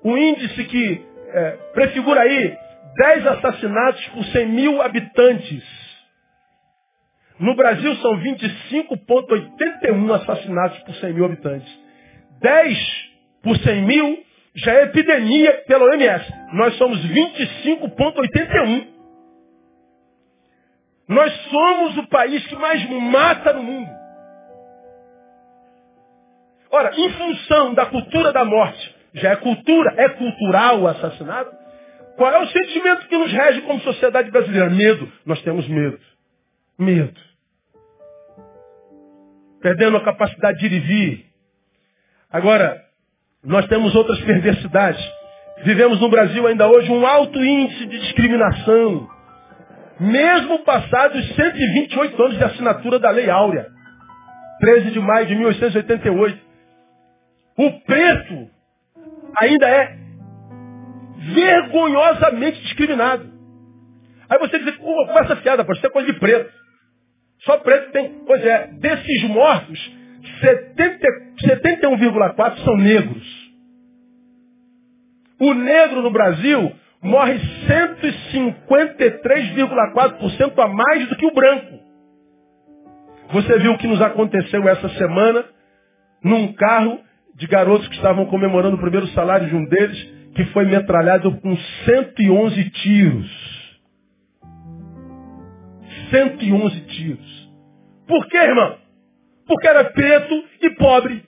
o 0.03 0.17
índice 0.17 0.65
que 0.65 1.07
é, 1.29 1.51
prefigura 1.73 2.21
aí 2.21 2.57
10 2.97 3.27
assassinatos 3.27 4.07
por 4.09 4.25
100 4.25 4.49
mil 4.49 4.83
habitantes. 4.83 5.63
No 7.39 7.55
Brasil 7.57 7.95
são 7.97 8.19
25,81 8.21 10.15
assassinatos 10.15 10.79
por 10.81 10.95
100 10.95 11.13
mil 11.15 11.25
habitantes. 11.25 11.81
10 12.41 12.79
por 13.43 13.57
100 13.57 13.83
mil 13.83 14.23
já 14.55 14.73
é 14.75 14.83
epidemia 14.85 15.65
pela 15.67 15.87
OMS. 15.87 16.33
Nós 16.53 16.77
somos 16.77 16.99
25,81. 17.07 18.87
Nós 21.09 21.33
somos 21.51 21.99
o 21.99 22.07
país 22.09 22.47
que 22.47 22.57
mais 22.57 22.89
mata 22.89 23.53
no 23.53 23.63
mundo. 23.63 23.91
Ora, 26.71 26.91
em 26.97 27.11
função 27.11 27.75
da 27.75 27.87
cultura 27.87 28.33
da 28.33 28.45
morte, 28.45 28.97
já 29.15 29.31
é 29.31 29.37
cultura, 29.37 29.95
é 29.99 30.09
cultural 30.11 30.81
o 30.81 30.89
assassinato, 30.89 31.63
Qual 32.17 32.31
é 32.31 32.39
o 32.39 32.47
sentimento 32.47 33.09
que 33.09 33.17
nos 33.17 33.33
rege 33.33 33.63
como 33.63 33.81
sociedade 33.81 34.31
brasileira? 34.31 34.69
Medo. 34.71 35.11
Nós 35.25 35.41
temos 35.43 35.67
medo. 35.69 35.99
Medo. 36.79 37.21
Perdendo 39.61 39.97
a 39.97 40.05
capacidade 40.05 40.59
de 40.59 40.67
ir 40.67 40.73
e 40.73 40.81
vir. 40.81 41.27
Agora, 42.31 42.83
nós 43.43 43.67
temos 43.67 43.95
outras 43.95 44.21
perversidades. 44.21 45.05
Vivemos 45.65 46.01
no 46.01 46.09
Brasil 46.09 46.47
ainda 46.47 46.69
hoje 46.69 46.91
um 46.91 47.07
alto 47.07 47.43
índice 47.43 47.87
de 47.87 47.99
discriminação. 48.01 49.09
Mesmo 50.01 50.61
passados 50.65 51.35
128 51.35 52.23
anos 52.23 52.39
de 52.39 52.45
assinatura 52.45 52.99
da 52.99 53.11
Lei 53.11 53.29
Áurea. 53.31 53.67
13 54.61 54.91
de 54.91 55.01
maio 55.01 55.27
de 55.27 55.35
1888. 55.35 56.39
O 57.59 57.81
preto 57.81 58.51
ainda 59.41 59.69
é 59.69 59.97
vergonhosamente 61.35 62.61
discriminado. 62.63 63.31
Aí 64.29 64.39
você 64.39 64.59
diz, 64.59 64.77
com 64.77 65.19
essa 65.19 65.37
fiada, 65.37 65.65
pode 65.65 65.81
ser 65.81 65.91
coisa 65.91 66.11
de 66.11 66.19
preto. 66.19 66.51
Só 67.41 67.59
preto 67.59 67.93
tem. 67.93 68.25
Pois 68.27 68.45
é, 68.45 68.69
desses 68.75 69.23
mortos, 69.25 69.79
71,4 71.41 72.65
são 72.65 72.77
negros. 72.77 73.43
O 75.41 75.55
negro 75.55 76.03
no 76.03 76.11
Brasil 76.11 76.73
morre 77.03 77.41
153,4% 77.67 80.59
a 80.59 80.69
mais 80.69 81.09
do 81.09 81.17
que 81.17 81.27
o 81.27 81.35
branco. 81.35 81.81
Você 83.33 83.59
viu 83.59 83.73
o 83.73 83.79
que 83.79 83.89
nos 83.89 84.01
aconteceu 84.01 84.69
essa 84.69 84.89
semana 84.91 85.45
num 86.23 86.53
carro 86.53 87.01
de 87.35 87.47
garotos 87.47 87.89
que 87.89 87.97
estavam 87.97 88.27
comemorando 88.27 88.77
o 88.77 88.81
primeiro 88.81 89.09
salário 89.09 89.49
de 89.49 89.57
um 89.57 89.65
deles, 89.65 89.99
que 90.37 90.45
foi 90.47 90.65
metralhado 90.65 91.33
com 91.41 91.57
111 91.57 92.71
tiros. 92.71 93.53
111 96.11 96.81
tiros. 96.83 97.51
Por 98.07 98.27
quê, 98.29 98.37
irmão? 98.37 98.77
Porque 99.47 99.67
era 99.67 99.85
preto 99.85 100.45
e 100.61 100.71
pobre. 100.71 101.25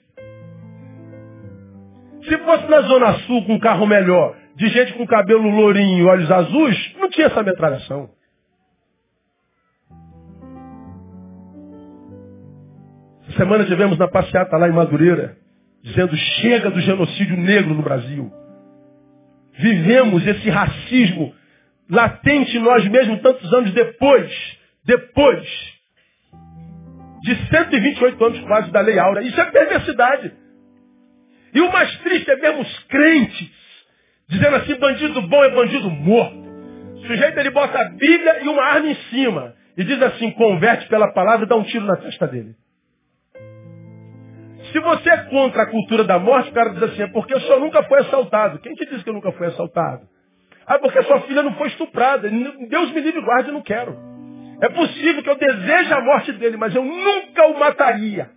Se 2.23 2.37
fosse 2.39 2.67
na 2.69 2.81
Zona 2.81 3.13
Sul 3.19 3.45
com 3.45 3.53
um 3.55 3.59
carro 3.59 3.85
melhor, 3.85 4.35
de 4.55 4.69
gente 4.69 4.93
com 4.93 5.05
cabelo 5.05 5.49
lourinho 5.49 5.99
e 5.99 6.05
olhos 6.05 6.31
azuis, 6.31 6.95
não 6.97 7.09
tinha 7.09 7.27
essa 7.27 7.43
metralhação. 7.43 8.09
Essa 13.27 13.37
semana 13.37 13.65
tivemos 13.65 13.97
na 13.97 14.07
passeata 14.07 14.55
lá 14.57 14.69
em 14.69 14.73
Madureira, 14.73 15.37
dizendo 15.83 16.15
chega 16.15 16.71
do 16.71 16.79
genocídio 16.79 17.37
negro 17.37 17.73
no 17.73 17.81
Brasil. 17.81 18.31
Vivemos 19.57 20.25
esse 20.25 20.49
racismo 20.49 21.33
latente 21.89 22.57
nós 22.59 22.87
mesmos 22.87 23.21
tantos 23.21 23.53
anos 23.53 23.73
depois, 23.73 24.57
depois 24.85 25.75
de 27.23 27.35
128 27.49 28.25
anos 28.25 28.39
quase 28.41 28.71
da 28.71 28.81
Lei 28.81 28.99
Áurea. 28.99 29.21
Isso 29.21 29.39
é 29.39 29.45
perversidade. 29.45 30.31
E 31.53 31.61
o 31.61 31.71
mais 31.71 31.97
triste 31.99 32.29
é 32.29 32.35
mesmo 32.35 32.61
os 32.61 32.79
crentes, 32.85 33.51
dizendo 34.27 34.55
assim, 34.57 34.75
bandido 34.75 35.21
bom 35.23 35.43
é 35.43 35.49
bandido 35.49 35.89
morto. 35.89 36.45
O 36.95 37.07
sujeito 37.07 37.39
ele 37.39 37.51
bota 37.51 37.79
a 37.79 37.89
Bíblia 37.89 38.43
e 38.43 38.47
uma 38.47 38.63
arma 38.63 38.87
em 38.87 38.95
cima. 39.09 39.53
E 39.77 39.83
diz 39.83 40.01
assim, 40.01 40.31
converte 40.31 40.87
pela 40.87 41.11
palavra 41.11 41.45
e 41.45 41.49
dá 41.49 41.55
um 41.55 41.63
tiro 41.63 41.85
na 41.85 41.97
testa 41.97 42.27
dele. 42.27 42.55
Se 44.71 44.79
você 44.79 45.09
é 45.09 45.17
contra 45.29 45.63
a 45.63 45.65
cultura 45.67 46.03
da 46.03 46.17
morte, 46.17 46.49
o 46.49 46.53
cara 46.53 46.71
diz 46.71 46.83
assim, 46.83 47.03
é 47.03 47.07
porque 47.07 47.35
o 47.35 47.39
senhor 47.41 47.59
nunca 47.59 47.83
foi 47.83 47.99
assaltado. 47.99 48.59
Quem 48.59 48.73
te 48.73 48.85
disse 48.85 49.03
que 49.03 49.09
eu 49.09 49.13
nunca 49.13 49.31
fui 49.31 49.47
assaltado? 49.47 50.07
Ah, 50.65 50.79
porque 50.79 51.01
sua 51.03 51.21
filha 51.21 51.43
não 51.43 51.53
foi 51.55 51.67
estuprada. 51.67 52.29
Deus 52.29 52.91
me 52.91 53.01
livre 53.01 53.19
e 53.19 53.23
guarde, 53.23 53.49
eu 53.49 53.53
não 53.53 53.61
quero. 53.61 53.95
É 54.61 54.69
possível 54.69 55.21
que 55.21 55.29
eu 55.29 55.35
deseje 55.35 55.93
a 55.93 56.01
morte 56.01 56.31
dele, 56.33 56.57
mas 56.57 56.73
eu 56.73 56.83
nunca 56.83 57.47
o 57.47 57.59
mataria. 57.59 58.29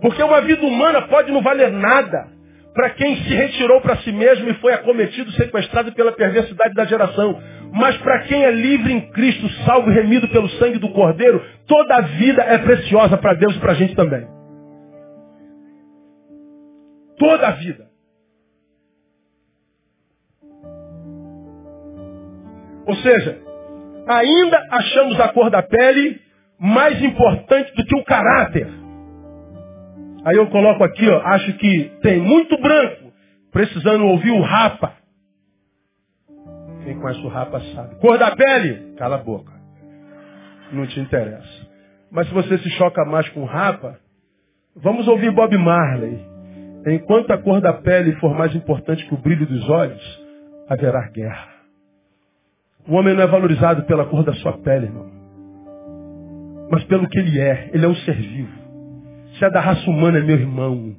Porque 0.00 0.22
uma 0.22 0.40
vida 0.40 0.64
humana 0.64 1.02
pode 1.02 1.32
não 1.32 1.42
valer 1.42 1.72
nada 1.72 2.28
para 2.74 2.90
quem 2.90 3.16
se 3.16 3.34
retirou 3.34 3.80
para 3.80 3.96
si 3.98 4.12
mesmo 4.12 4.48
e 4.48 4.54
foi 4.54 4.72
acometido, 4.72 5.32
sequestrado 5.32 5.92
pela 5.92 6.12
perversidade 6.12 6.74
da 6.74 6.84
geração. 6.84 7.40
Mas 7.72 7.96
para 7.98 8.20
quem 8.20 8.44
é 8.44 8.50
livre 8.50 8.92
em 8.92 9.10
Cristo, 9.10 9.48
salvo 9.64 9.90
e 9.90 9.94
remido 9.94 10.28
pelo 10.28 10.48
sangue 10.50 10.78
do 10.78 10.90
Cordeiro, 10.90 11.44
toda 11.66 11.96
a 11.96 12.00
vida 12.02 12.42
é 12.42 12.58
preciosa 12.58 13.16
para 13.16 13.34
Deus 13.34 13.56
e 13.56 13.58
para 13.58 13.72
a 13.72 13.74
gente 13.74 13.96
também. 13.96 14.26
Toda 17.18 17.48
a 17.48 17.50
vida. 17.50 17.88
Ou 22.86 22.94
seja, 22.96 23.38
ainda 24.06 24.66
achamos 24.70 25.20
a 25.20 25.28
cor 25.28 25.50
da 25.50 25.62
pele 25.62 26.20
mais 26.58 27.02
importante 27.02 27.74
do 27.74 27.84
que 27.84 27.96
o 27.96 28.04
caráter. 28.04 28.68
Aí 30.24 30.36
eu 30.36 30.46
coloco 30.48 30.82
aqui, 30.84 31.08
ó, 31.08 31.20
acho 31.20 31.52
que 31.54 31.92
tem 32.02 32.20
muito 32.20 32.60
branco 32.60 33.12
precisando 33.52 34.04
ouvir 34.06 34.30
o 34.30 34.40
rapa. 34.40 34.94
Quem 36.84 36.98
conhece 36.98 37.20
o 37.20 37.28
rapa 37.28 37.60
sabe. 37.74 37.96
Cor 37.96 38.18
da 38.18 38.34
pele, 38.34 38.94
cala 38.96 39.16
a 39.16 39.22
boca. 39.22 39.52
Não 40.72 40.86
te 40.86 41.00
interessa. 41.00 41.68
Mas 42.10 42.26
se 42.28 42.34
você 42.34 42.58
se 42.58 42.70
choca 42.70 43.04
mais 43.04 43.28
com 43.30 43.42
o 43.42 43.46
rapa, 43.46 43.98
vamos 44.76 45.06
ouvir 45.06 45.30
Bob 45.32 45.56
Marley. 45.56 46.18
Enquanto 46.86 47.30
a 47.32 47.38
cor 47.38 47.60
da 47.60 47.72
pele 47.74 48.12
for 48.16 48.34
mais 48.34 48.54
importante 48.54 49.06
que 49.06 49.14
o 49.14 49.18
brilho 49.18 49.46
dos 49.46 49.68
olhos, 49.68 50.22
haverá 50.68 51.08
guerra. 51.10 51.48
O 52.86 52.94
homem 52.94 53.14
não 53.14 53.22
é 53.22 53.26
valorizado 53.26 53.82
pela 53.84 54.06
cor 54.06 54.24
da 54.24 54.32
sua 54.34 54.56
pele, 54.58 54.86
irmão. 54.86 55.10
Mas 56.70 56.84
pelo 56.84 57.08
que 57.08 57.18
ele 57.18 57.38
é. 57.38 57.70
Ele 57.72 57.84
é 57.84 57.88
um 57.88 57.94
ser 57.96 58.14
vivo. 58.14 58.67
Se 59.38 59.44
é 59.44 59.50
da 59.50 59.60
raça 59.60 59.88
humana, 59.88 60.18
é 60.18 60.22
meu 60.22 60.36
irmão. 60.36 60.96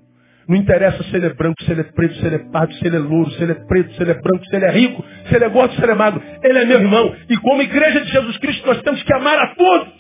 Não 0.48 0.56
interessa 0.56 1.04
se 1.04 1.16
ele 1.16 1.28
é 1.28 1.34
branco, 1.34 1.62
se 1.64 1.72
ele 1.72 1.82
é 1.82 1.84
preto, 1.84 2.16
se 2.16 2.26
ele 2.26 2.36
é 2.36 2.40
pardo, 2.52 2.74
se 2.74 2.88
ele 2.88 2.96
é 2.96 3.00
louro, 3.00 3.30
se 3.32 3.44
ele 3.44 3.52
é 3.52 3.56
preto, 3.56 3.94
se 3.94 4.02
ele 4.02 4.12
é 4.12 4.20
branco, 4.20 4.46
se 4.46 4.56
ele 4.56 4.66
é 4.66 4.72
rico, 4.72 5.06
se 5.28 5.36
ele 5.36 5.46
é 5.46 5.50
gordo, 5.50 5.76
se 5.76 5.84
ele 5.84 5.92
é 5.92 5.96
magro. 5.96 6.24
Ele 6.44 6.58
é 6.58 6.66
meu 6.66 6.80
irmão. 6.80 7.16
E 7.30 7.38
como 7.38 7.62
igreja 7.62 8.02
de 8.02 8.12
Jesus 8.12 8.38
Cristo, 8.38 8.66
nós 8.66 8.82
temos 8.82 9.04
que 9.04 9.14
amar 9.14 9.38
a 9.38 9.54
todos. 9.54 9.94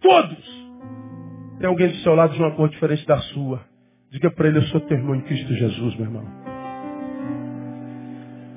Todos. 0.00 0.66
Tem 1.58 1.68
alguém 1.68 1.88
do 1.88 1.96
seu 1.96 2.14
lado 2.14 2.34
de 2.34 2.38
uma 2.38 2.52
cor 2.52 2.68
diferente 2.68 3.04
da 3.04 3.18
sua. 3.18 3.62
Diga 4.12 4.30
para 4.30 4.46
ele, 4.46 4.58
eu 4.58 4.62
sou 4.64 4.80
teu 4.82 4.96
irmão 4.96 5.16
em 5.16 5.22
Cristo 5.22 5.52
Jesus, 5.54 5.96
meu 5.96 6.04
irmão. 6.04 6.24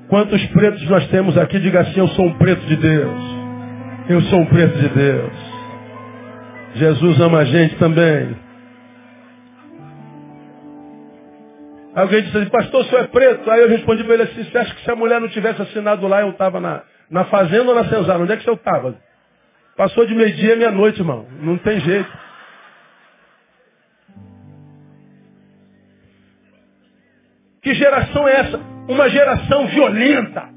Quantos 0.10 0.46
pretos 0.48 0.88
nós 0.90 1.08
temos 1.08 1.36
aqui? 1.38 1.60
Diga 1.60 1.80
assim, 1.82 2.00
eu 2.00 2.08
sou 2.10 2.28
um 2.28 2.38
preto 2.38 2.66
de 2.68 2.76
Deus. 2.76 3.22
Eu 4.08 4.22
sou 4.22 4.40
um 4.42 4.46
preto 4.46 4.78
de 4.78 4.90
Deus. 4.90 5.34
Jesus 6.76 7.20
ama 7.22 7.40
a 7.40 7.46
gente 7.46 7.76
também. 7.78 8.49
Alguém 12.00 12.22
disse 12.22 12.38
assim, 12.38 12.50
pastor, 12.50 12.82
o 12.82 12.84
senhor 12.86 13.04
é 13.04 13.08
preto? 13.08 13.52
Aí 13.52 13.60
eu 13.60 13.68
respondi 13.68 14.06
para 14.06 14.14
ele 14.14 14.24
assim, 14.24 14.44
você 14.46 14.58
acha 14.58 14.74
que 14.74 14.84
se 14.84 14.90
a 14.90 14.96
mulher 14.96 15.20
não 15.20 15.28
tivesse 15.28 15.62
assinado 15.62 16.08
lá, 16.08 16.22
eu 16.22 16.30
estava 16.30 16.58
na, 16.62 16.84
na 17.12 17.26
fazenda 17.26 17.70
ou 17.70 17.76
na 17.76 17.90
senzala? 17.90 18.24
Onde 18.24 18.32
é 18.32 18.38
que 18.38 18.46
você 18.46 18.52
estava? 18.52 18.96
Passou 19.76 20.06
de 20.06 20.16
meio-dia 20.16 20.56
meia-noite, 20.56 21.00
irmão. 21.00 21.28
Não 21.42 21.58
tem 21.58 21.78
jeito. 21.82 22.10
Que 27.62 27.74
geração 27.74 28.28
é 28.30 28.32
essa? 28.34 28.58
Uma 28.88 29.10
geração 29.10 29.68
violenta. 29.68 30.50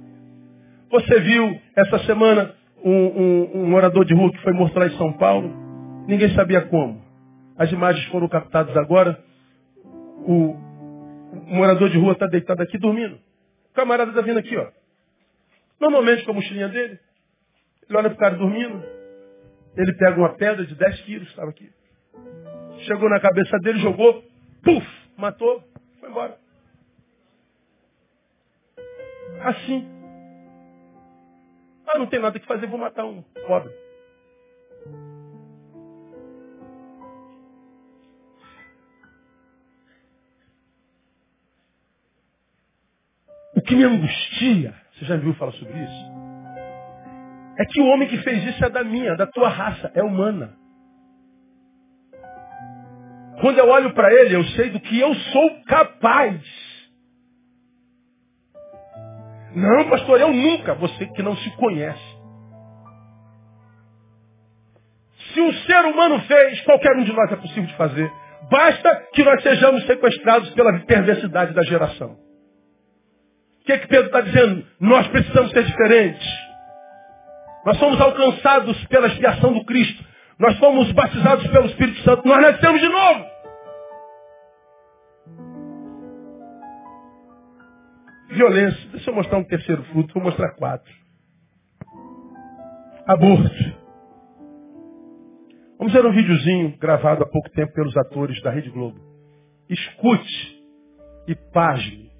Você 0.92 1.20
viu 1.20 1.60
essa 1.74 1.98
semana 2.04 2.54
um, 2.84 2.92
um, 2.92 3.50
um 3.62 3.66
morador 3.68 4.04
de 4.04 4.14
rua 4.14 4.30
que 4.30 4.42
foi 4.42 4.52
morto 4.52 4.78
lá 4.78 4.86
em 4.86 4.96
São 4.96 5.12
Paulo? 5.14 5.52
Ninguém 6.06 6.32
sabia 6.36 6.60
como. 6.60 7.02
As 7.58 7.72
imagens 7.72 8.06
foram 8.12 8.28
captadas 8.28 8.76
agora. 8.76 9.18
O 10.24 10.70
morador 11.32 11.88
de 11.88 11.98
rua 11.98 12.12
está 12.12 12.26
deitado 12.26 12.62
aqui 12.62 12.78
dormindo. 12.78 13.16
O 13.70 13.74
camarada 13.74 14.10
está 14.10 14.22
vindo 14.22 14.38
aqui, 14.38 14.56
ó. 14.56 14.70
Normalmente 15.80 16.24
com 16.24 16.32
a 16.32 16.34
mochilinha 16.34 16.68
dele. 16.68 16.98
Ele 17.88 17.98
olha 17.98 18.10
para 18.10 18.16
o 18.16 18.18
cara 18.18 18.36
dormindo. 18.36 18.82
Ele 19.76 19.92
pega 19.94 20.18
uma 20.18 20.34
pedra 20.34 20.64
de 20.66 20.74
10 20.74 21.00
quilos, 21.02 21.28
estava 21.28 21.50
aqui. 21.50 21.70
Chegou 22.86 23.08
na 23.08 23.20
cabeça 23.20 23.58
dele, 23.58 23.78
jogou, 23.78 24.22
puf, 24.62 24.86
matou, 25.16 25.62
foi 25.98 26.10
embora. 26.10 26.36
Assim. 29.40 29.88
Ah, 31.86 31.98
não 31.98 32.06
tem 32.06 32.20
nada 32.20 32.38
que 32.38 32.46
fazer, 32.46 32.66
vou 32.66 32.78
matar 32.78 33.04
um 33.04 33.22
pobre. 33.46 33.72
O 43.62 43.64
que 43.64 43.76
me 43.76 43.84
angustia, 43.84 44.74
você 44.92 45.04
já 45.04 45.16
viu 45.16 45.32
falar 45.34 45.52
sobre 45.52 45.72
isso? 45.72 46.12
É 47.60 47.64
que 47.64 47.80
o 47.80 47.86
homem 47.86 48.08
que 48.08 48.18
fez 48.18 48.44
isso 48.44 48.64
é 48.64 48.68
da 48.68 48.82
minha, 48.82 49.14
da 49.14 49.24
tua 49.24 49.48
raça, 49.48 49.88
é 49.94 50.02
humana. 50.02 50.52
Quando 53.40 53.58
eu 53.58 53.68
olho 53.68 53.94
para 53.94 54.12
ele, 54.12 54.34
eu 54.34 54.42
sei 54.56 54.70
do 54.70 54.80
que 54.80 54.98
eu 54.98 55.14
sou 55.14 55.62
capaz. 55.66 56.42
Não, 59.54 59.88
pastor, 59.88 60.20
eu 60.20 60.32
nunca. 60.32 60.74
Você 60.74 61.06
que 61.06 61.22
não 61.22 61.36
se 61.36 61.50
conhece. 61.56 62.20
Se 65.32 65.40
um 65.40 65.52
ser 65.52 65.84
humano 65.84 66.20
fez, 66.22 66.60
qualquer 66.62 66.96
um 66.96 67.04
de 67.04 67.12
nós 67.12 67.30
é 67.30 67.36
possível 67.36 67.66
de 67.66 67.76
fazer. 67.76 68.12
Basta 68.50 69.08
que 69.12 69.22
nós 69.22 69.40
sejamos 69.40 69.86
sequestrados 69.86 70.50
pela 70.50 70.80
perversidade 70.80 71.54
da 71.54 71.62
geração. 71.62 72.31
O 73.62 73.64
que, 73.64 73.72
é 73.72 73.78
que 73.78 73.86
Pedro 73.86 74.06
está 74.06 74.20
dizendo? 74.20 74.66
Nós 74.80 75.06
precisamos 75.06 75.52
ser 75.52 75.62
diferentes. 75.62 76.26
Nós 77.64 77.78
somos 77.78 78.00
alcançados 78.00 78.84
pela 78.86 79.06
expiação 79.06 79.52
do 79.52 79.64
Cristo. 79.64 80.04
Nós 80.36 80.58
fomos 80.58 80.90
batizados 80.90 81.46
pelo 81.46 81.66
Espírito 81.66 82.00
Santo. 82.02 82.26
Nós 82.26 82.42
nascemos 82.42 82.80
de 82.80 82.88
novo. 82.88 83.24
Violência. 88.30 88.88
Deixa 88.90 89.10
eu 89.10 89.14
mostrar 89.14 89.38
um 89.38 89.44
terceiro 89.44 89.84
fruto. 89.84 90.12
Vou 90.12 90.24
mostrar 90.24 90.50
quatro. 90.56 90.92
Aborto. 93.06 93.82
Vamos 95.78 95.92
ver 95.92 96.04
um 96.04 96.12
videozinho 96.12 96.76
gravado 96.78 97.22
há 97.22 97.26
pouco 97.26 97.48
tempo 97.50 97.72
pelos 97.74 97.96
atores 97.96 98.42
da 98.42 98.50
Rede 98.50 98.70
Globo. 98.70 98.98
Escute 99.68 100.64
e 101.28 101.36
pasme. 101.52 102.11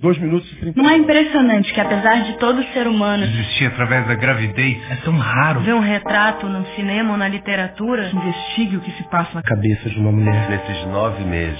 Dois 0.00 0.16
minutos 0.18 0.50
e 0.52 0.56
trinta. 0.56 0.80
Não 0.80 0.88
é 0.88 0.96
impressionante 0.96 1.72
que 1.72 1.80
apesar 1.80 2.22
de 2.22 2.38
todo 2.38 2.62
ser 2.72 2.86
humano 2.86 3.24
Existir 3.24 3.66
através 3.66 4.06
da 4.06 4.14
gravidez 4.14 4.78
é 4.90 4.96
tão 4.96 5.16
raro. 5.18 5.60
ver 5.60 5.74
um 5.74 5.80
retrato 5.80 6.46
no 6.46 6.64
cinema 6.76 7.12
ou 7.12 7.16
na 7.16 7.26
literatura, 7.28 8.08
Investigue 8.14 8.76
o 8.76 8.80
que 8.80 8.92
se 8.92 9.02
passa 9.10 9.30
na 9.34 9.42
cabeça 9.42 9.90
de 9.90 9.98
uma 9.98 10.12
mulher. 10.12 10.48
Nesses 10.50 10.86
nove 10.86 11.24
meses. 11.24 11.58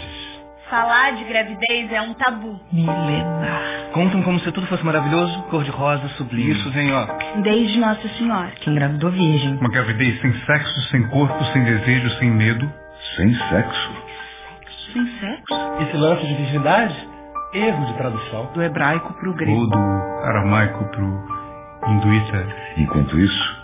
falar 0.71 1.13
de 1.17 1.25
gravidez 1.25 1.91
é 1.93 2.01
um 2.01 2.15
tabu. 2.15 2.61
Milena. 2.73 3.59
Contam 3.93 4.23
como 4.23 4.39
se 4.41 4.53
tudo 4.53 4.67
fosse 4.69 4.85
maravilhoso, 4.85 5.43
cor-de-rosa, 5.51 6.07
sublime. 6.11 6.53
Isso 6.53 6.71
vem, 6.71 6.93
ó. 6.93 7.07
Desde 7.43 7.79
Nossa 7.81 8.07
Senhora, 8.11 8.51
que 8.61 8.71
engravidou 8.71 9.11
virgem. 9.11 9.57
Uma 9.57 9.71
gravidez 9.71 10.21
sem 10.21 10.33
sexo, 10.45 10.81
sem 10.91 11.09
corpo, 11.09 11.43
sem 11.53 11.65
desejo, 11.65 12.09
sem 12.19 12.31
medo. 12.31 12.71
Sem 13.17 13.35
sexo. 13.35 13.91
Sem 14.93 15.07
sexo? 15.19 15.55
Esse 15.83 15.97
lance 15.97 16.27
de 16.27 16.35
virgindade, 16.35 16.95
erro 17.53 17.87
de 17.87 17.95
tradução. 17.95 18.47
Do 18.55 18.63
hebraico 18.63 19.13
pro 19.15 19.31
Ou 19.31 19.37
grego. 19.37 19.67
do 19.67 19.79
aramaico 20.25 20.85
pro 20.85 21.23
hinduíta. 21.89 22.47
Enquanto 22.77 23.19
isso, 23.19 23.57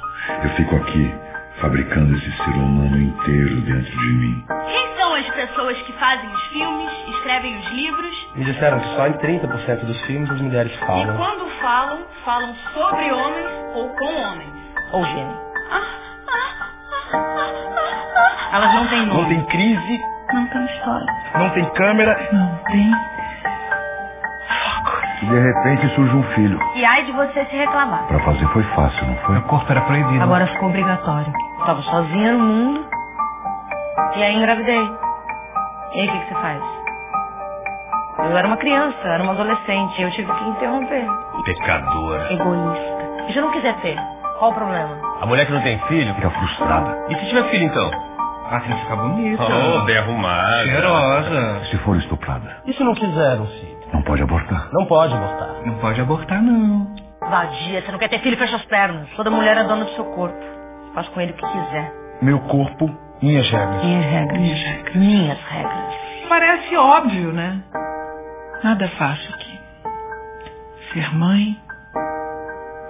eu 0.42 0.50
fico 0.50 0.76
aqui 0.76 1.14
fabricando 1.60 2.14
esse 2.16 2.30
ser 2.36 2.50
humano 2.50 2.98
inteiro 3.00 3.60
dentro 3.62 3.90
de 3.90 4.12
mim. 4.14 4.44
Quem 4.66 4.96
são 4.96 5.14
as 5.14 5.26
pessoas 5.30 5.76
que 5.82 5.92
fazem 5.94 6.28
os 6.28 6.42
filmes, 6.48 6.90
escrevem 7.16 7.56
os 7.58 7.70
livros 7.72 8.26
Me 8.34 8.44
disseram 8.44 8.80
que 8.80 8.88
só 8.96 9.06
em 9.06 9.12
30% 9.14 9.84
dos 9.84 10.00
filmes 10.02 10.30
as 10.30 10.40
mulheres 10.40 10.72
e 10.72 10.78
falam. 10.78 11.16
quando 11.16 11.48
falam, 11.60 11.98
falam 12.24 12.54
sobre 12.72 13.12
homens 13.12 13.50
ou 13.74 13.88
com 13.90 14.22
homens? 14.22 14.52
Ou 14.92 15.04
gênero. 15.04 15.38
Elas 18.52 18.74
não 18.74 18.86
têm 18.88 19.06
nome. 19.06 19.20
Não 19.20 19.28
tem 19.28 19.44
crise, 19.46 20.00
Não 20.32 20.46
tem 20.48 20.64
história. 20.66 21.06
não 21.38 21.50
tem 21.50 21.64
câmera. 21.74 22.28
Não 22.32 22.56
tem. 22.64 22.90
E 25.24 25.26
de 25.26 25.38
repente 25.40 25.88
surge 25.94 26.14
um 26.14 26.22
filho. 26.34 26.58
E 26.74 26.84
ai 26.84 27.02
de 27.04 27.12
você 27.12 27.44
se 27.46 27.56
reclamar. 27.56 28.06
Pra 28.08 28.18
fazer 28.20 28.46
foi 28.48 28.62
fácil, 28.74 29.06
não 29.06 29.16
foi? 29.16 29.34
Meu 29.36 29.42
corpo 29.44 29.70
era 29.72 29.80
proibido. 29.80 30.22
Agora 30.22 30.46
ficou 30.46 30.68
obrigatório. 30.68 31.32
Tava 31.64 31.80
sozinha 31.82 32.32
no 32.32 32.38
mundo. 32.40 32.84
E 34.16 34.22
aí 34.22 34.36
engravidei. 34.36 34.82
E 35.94 36.00
aí 36.00 36.08
o 36.08 36.12
que, 36.12 36.18
que 36.20 36.28
você 36.28 36.34
faz? 36.40 36.62
Eu 38.18 38.36
era 38.36 38.46
uma 38.46 38.56
criança, 38.58 38.98
eu 39.02 39.12
era 39.12 39.22
uma 39.22 39.32
adolescente. 39.32 40.02
Eu 40.02 40.10
tive 40.10 40.30
que 40.30 40.44
interromper. 40.44 41.06
Pecadora. 41.44 42.32
Egoísta. 42.32 43.24
E 43.28 43.32
se 43.32 43.38
eu 43.38 43.44
não 43.44 43.52
quiser 43.52 43.74
ter? 43.80 43.98
Qual 44.38 44.50
o 44.50 44.54
problema? 44.54 44.98
A 45.22 45.26
mulher 45.26 45.46
que 45.46 45.52
não 45.52 45.62
tem 45.62 45.78
filho 45.88 46.14
fica 46.16 46.30
frustrada. 46.30 47.06
E 47.08 47.14
se 47.16 47.26
tiver 47.28 47.44
filho 47.44 47.64
então? 47.64 47.90
Ah, 48.50 48.60
tem 48.60 48.74
que 48.74 48.80
ficar 48.82 48.96
bonita. 48.96 49.42
Oh, 49.42 49.80
bem 49.86 49.96
arrumada. 49.96 50.64
Cheirosa. 50.64 51.64
Se 51.70 51.78
for 51.78 51.96
estuprada, 51.96 52.58
E 52.66 52.72
se 52.74 52.84
não 52.84 52.94
quiser 52.94 53.40
um 53.40 53.46
filho? 53.46 53.73
Não 53.94 54.02
pode 54.02 54.22
abortar. 54.24 54.68
Não 54.72 54.84
pode 54.86 55.14
abortar. 55.14 55.48
Não 55.64 55.74
pode 55.78 56.00
abortar, 56.00 56.42
não. 56.42 56.92
Vadia, 57.20 57.80
você 57.80 57.92
não 57.92 57.98
quer 57.98 58.08
ter 58.08 58.18
filho, 58.18 58.36
fecha 58.36 58.56
as 58.56 58.64
pernas. 58.64 59.08
Toda 59.14 59.30
mulher 59.30 59.56
é 59.56 59.62
dona 59.62 59.84
do 59.84 59.90
seu 59.92 60.04
corpo. 60.06 60.36
Faz 60.94 61.08
com 61.08 61.20
ele 61.20 61.30
o 61.30 61.36
que 61.36 61.46
quiser. 61.46 61.92
Meu 62.20 62.40
corpo, 62.40 62.90
minhas 63.22 63.48
regras. 63.48 63.84
Minhas 63.84 64.04
regras. 64.04 64.40
Minhas 64.40 64.60
regras. 64.60 64.96
Minhas 64.96 65.38
regras. 65.48 65.94
Parece 66.28 66.76
óbvio, 66.76 67.32
né? 67.32 67.62
Nada 68.64 68.88
fácil 68.88 69.32
aqui. 69.34 69.60
Ser 70.92 71.14
mãe, 71.14 71.56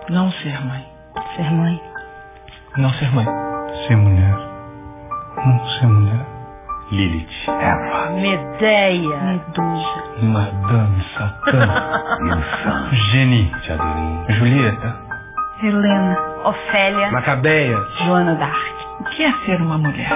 não 0.08 0.32
ser 0.32 0.58
mãe. 0.64 0.86
Ser 1.36 1.50
mãe. 1.52 1.82
Não 2.78 2.90
ser 2.94 3.14
mãe. 3.14 3.26
Ser 3.86 3.96
mulher. 3.96 4.36
Não 5.36 5.66
ser 5.66 5.86
mulher. 5.86 6.33
Lilith. 6.90 7.28
Eva. 7.48 8.10
Medeia. 8.20 9.16
Medusa. 9.22 10.04
Madame 10.22 11.02
Satã. 11.16 11.64
Insano. 12.20 12.94
Geni. 13.10 13.52
Tiadorim. 13.62 14.24
Julieta. 14.30 14.96
Helena. 15.62 16.16
Ofélia. 16.44 17.10
Macabeia. 17.10 17.76
Joana 18.04 18.34
d'Arc. 18.34 18.74
O 19.00 19.04
que 19.04 19.24
é 19.24 19.32
ser 19.46 19.60
uma 19.62 19.78
mulher? 19.78 20.12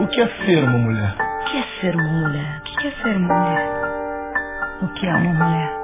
O 0.00 0.06
que 0.06 0.20
é 0.20 0.28
ser 0.46 0.64
uma 0.64 0.78
mulher? 0.78 1.14
O 1.18 1.44
que 1.44 1.58
é 1.58 1.62
ser 1.80 1.94
uma 1.96 2.12
mulher? 2.12 2.60
O 2.60 2.62
que 2.78 2.86
é 2.86 2.90
ser 3.02 3.16
uma 3.16 3.34
mulher? 3.34 3.82
O 4.82 4.88
que 4.94 5.06
é 5.06 5.14
uma 5.14 5.32
mulher? 5.34 5.82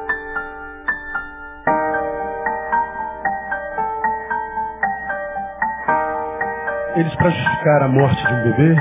Eles, 6.96 7.14
para 7.16 7.30
justificar 7.30 7.82
a 7.82 7.88
morte 7.88 8.26
de 8.26 8.32
um 8.34 8.42
bebê, 8.42 8.76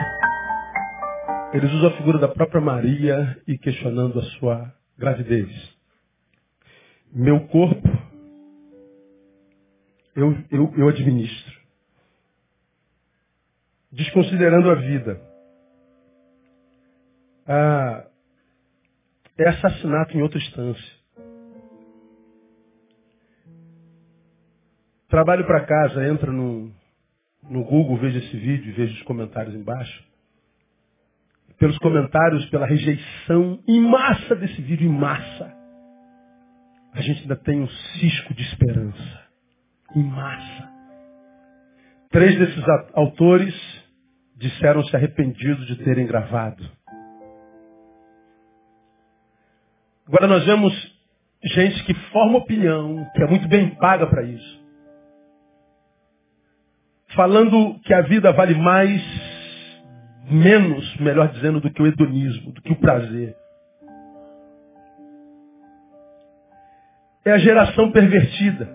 eles 1.57 1.73
usam 1.73 1.89
a 1.89 1.97
figura 1.97 2.19
da 2.19 2.27
própria 2.27 2.61
Maria 2.61 3.41
e 3.47 3.57
questionando 3.57 4.19
a 4.19 4.23
sua 4.37 4.71
gravidez. 4.95 5.49
Meu 7.11 7.47
corpo, 7.47 7.87
eu, 10.15 10.35
eu, 10.51 10.73
eu 10.77 10.87
administro. 10.87 11.57
Desconsiderando 13.91 14.69
a 14.69 14.75
vida. 14.75 15.19
Ah, 17.47 18.07
é 19.35 19.49
assassinato 19.49 20.15
em 20.15 20.21
outra 20.21 20.37
instância. 20.37 20.97
Trabalho 25.09 25.47
para 25.47 25.65
casa, 25.65 26.07
entra 26.07 26.31
no, 26.31 26.71
no 27.49 27.63
Google, 27.63 27.97
veja 27.97 28.19
esse 28.19 28.37
vídeo, 28.37 28.75
veja 28.75 28.93
os 28.93 29.01
comentários 29.03 29.55
embaixo. 29.55 30.07
Pelos 31.57 31.77
comentários, 31.79 32.45
pela 32.49 32.67
rejeição 32.67 33.59
em 33.67 33.81
massa 33.81 34.35
desse 34.35 34.61
vídeo, 34.61 34.87
em 34.87 34.93
massa. 34.93 35.53
A 36.93 37.01
gente 37.01 37.21
ainda 37.21 37.35
tem 37.35 37.61
um 37.61 37.67
cisco 37.67 38.33
de 38.33 38.43
esperança. 38.43 39.27
Em 39.95 40.03
massa. 40.03 40.69
Três 42.11 42.37
desses 42.37 42.63
autores 42.93 43.55
disseram-se 44.35 44.95
arrependidos 44.95 45.65
de 45.67 45.77
terem 45.83 46.05
gravado. 46.05 46.63
Agora 50.07 50.27
nós 50.27 50.45
vemos 50.45 50.73
gente 51.43 51.83
que 51.85 51.93
forma 52.11 52.37
opinião, 52.37 53.05
que 53.15 53.23
é 53.23 53.27
muito 53.27 53.47
bem 53.47 53.75
paga 53.75 54.07
para 54.07 54.23
isso 54.23 54.67
falando 57.17 57.79
que 57.83 57.93
a 57.93 58.01
vida 58.01 58.31
vale 58.31 58.53
mais, 58.53 59.01
menos, 60.29 60.95
melhor 60.97 61.29
dizendo, 61.29 61.59
do 61.59 61.71
que 61.71 61.81
o 61.81 61.87
hedonismo, 61.87 62.51
do 62.51 62.61
que 62.61 62.71
o 62.71 62.79
prazer. 62.79 63.35
É 67.25 67.31
a 67.31 67.37
geração 67.37 67.91
pervertida. 67.91 68.69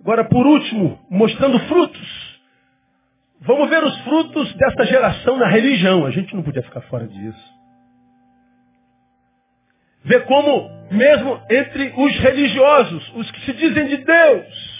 Agora, 0.00 0.24
por 0.24 0.46
último, 0.46 0.98
mostrando 1.08 1.58
frutos. 1.60 2.40
Vamos 3.40 3.68
ver 3.68 3.82
os 3.84 4.00
frutos 4.02 4.54
dessa 4.54 4.84
geração 4.84 5.36
na 5.36 5.48
religião. 5.48 6.04
A 6.06 6.10
gente 6.10 6.34
não 6.34 6.42
podia 6.42 6.62
ficar 6.62 6.80
fora 6.82 7.06
disso. 7.06 7.52
Ver 10.04 10.24
como, 10.24 10.68
mesmo 10.90 11.40
entre 11.48 11.92
os 11.96 12.18
religiosos, 12.18 13.12
os 13.14 13.30
que 13.30 13.40
se 13.42 13.52
dizem 13.52 13.86
de 13.86 13.96
Deus, 13.98 14.72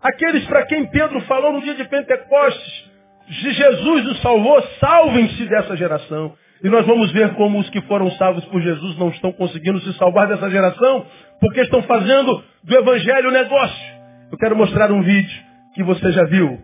Aqueles 0.00 0.46
para 0.46 0.64
quem 0.64 0.86
Pedro 0.86 1.20
falou 1.22 1.52
no 1.52 1.60
dia 1.60 1.74
de 1.74 1.84
Pentecostes, 1.84 2.89
de 3.30 3.52
Jesus 3.52 4.06
os 4.08 4.20
salvou, 4.22 4.60
salvem-se 4.80 5.46
dessa 5.46 5.76
geração. 5.76 6.34
E 6.62 6.68
nós 6.68 6.84
vamos 6.84 7.10
ver 7.12 7.32
como 7.34 7.58
os 7.60 7.70
que 7.70 7.80
foram 7.82 8.10
salvos 8.12 8.44
por 8.46 8.60
Jesus 8.60 8.98
não 8.98 9.08
estão 9.08 9.32
conseguindo 9.32 9.80
se 9.80 9.94
salvar 9.94 10.28
dessa 10.28 10.50
geração, 10.50 11.06
porque 11.40 11.60
estão 11.60 11.82
fazendo 11.84 12.42
do 12.64 12.76
evangelho 12.76 13.30
negócio. 13.30 13.94
Eu 14.30 14.36
quero 14.36 14.56
mostrar 14.56 14.90
um 14.90 15.02
vídeo 15.02 15.42
que 15.74 15.82
você 15.82 16.12
já 16.12 16.24
viu. 16.24 16.60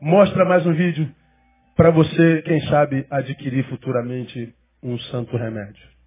Mostra 0.00 0.44
mais 0.44 0.64
um 0.66 0.72
vídeo 0.72 1.10
para 1.74 1.90
você, 1.90 2.42
quem 2.42 2.60
sabe, 2.68 3.06
adquirir 3.10 3.64
futuramente 3.64 4.54
um 4.82 4.98
santo 4.98 5.36
remédio. 5.36 5.99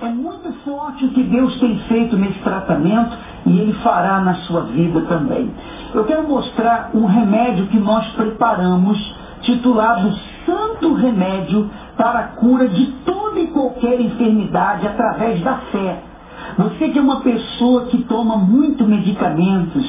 É 0.00 0.08
muito 0.08 0.52
forte 0.64 1.04
o 1.04 1.08
que 1.08 1.24
Deus 1.24 1.58
tem 1.58 1.76
feito 1.88 2.16
nesse 2.16 2.38
tratamento 2.38 3.16
e 3.46 3.58
Ele 3.58 3.72
fará 3.82 4.20
na 4.20 4.34
sua 4.46 4.60
vida 4.62 5.00
também. 5.02 5.50
Eu 5.92 6.04
quero 6.04 6.28
mostrar 6.28 6.90
um 6.94 7.04
remédio 7.04 7.66
que 7.66 7.78
nós 7.78 8.06
preparamos, 8.12 8.96
titulado 9.42 10.12
Santo 10.44 10.94
Remédio 10.94 11.68
para 11.96 12.20
a 12.20 12.28
cura 12.28 12.68
de 12.68 12.86
toda 13.04 13.40
e 13.40 13.48
qualquer 13.48 14.00
enfermidade 14.00 14.86
através 14.86 15.40
da 15.42 15.56
fé. 15.72 16.00
Você 16.58 16.88
que 16.90 16.98
é 17.00 17.02
uma 17.02 17.22
pessoa 17.22 17.86
que 17.86 18.04
toma 18.04 18.36
muito 18.36 18.84
medicamentos 18.84 19.84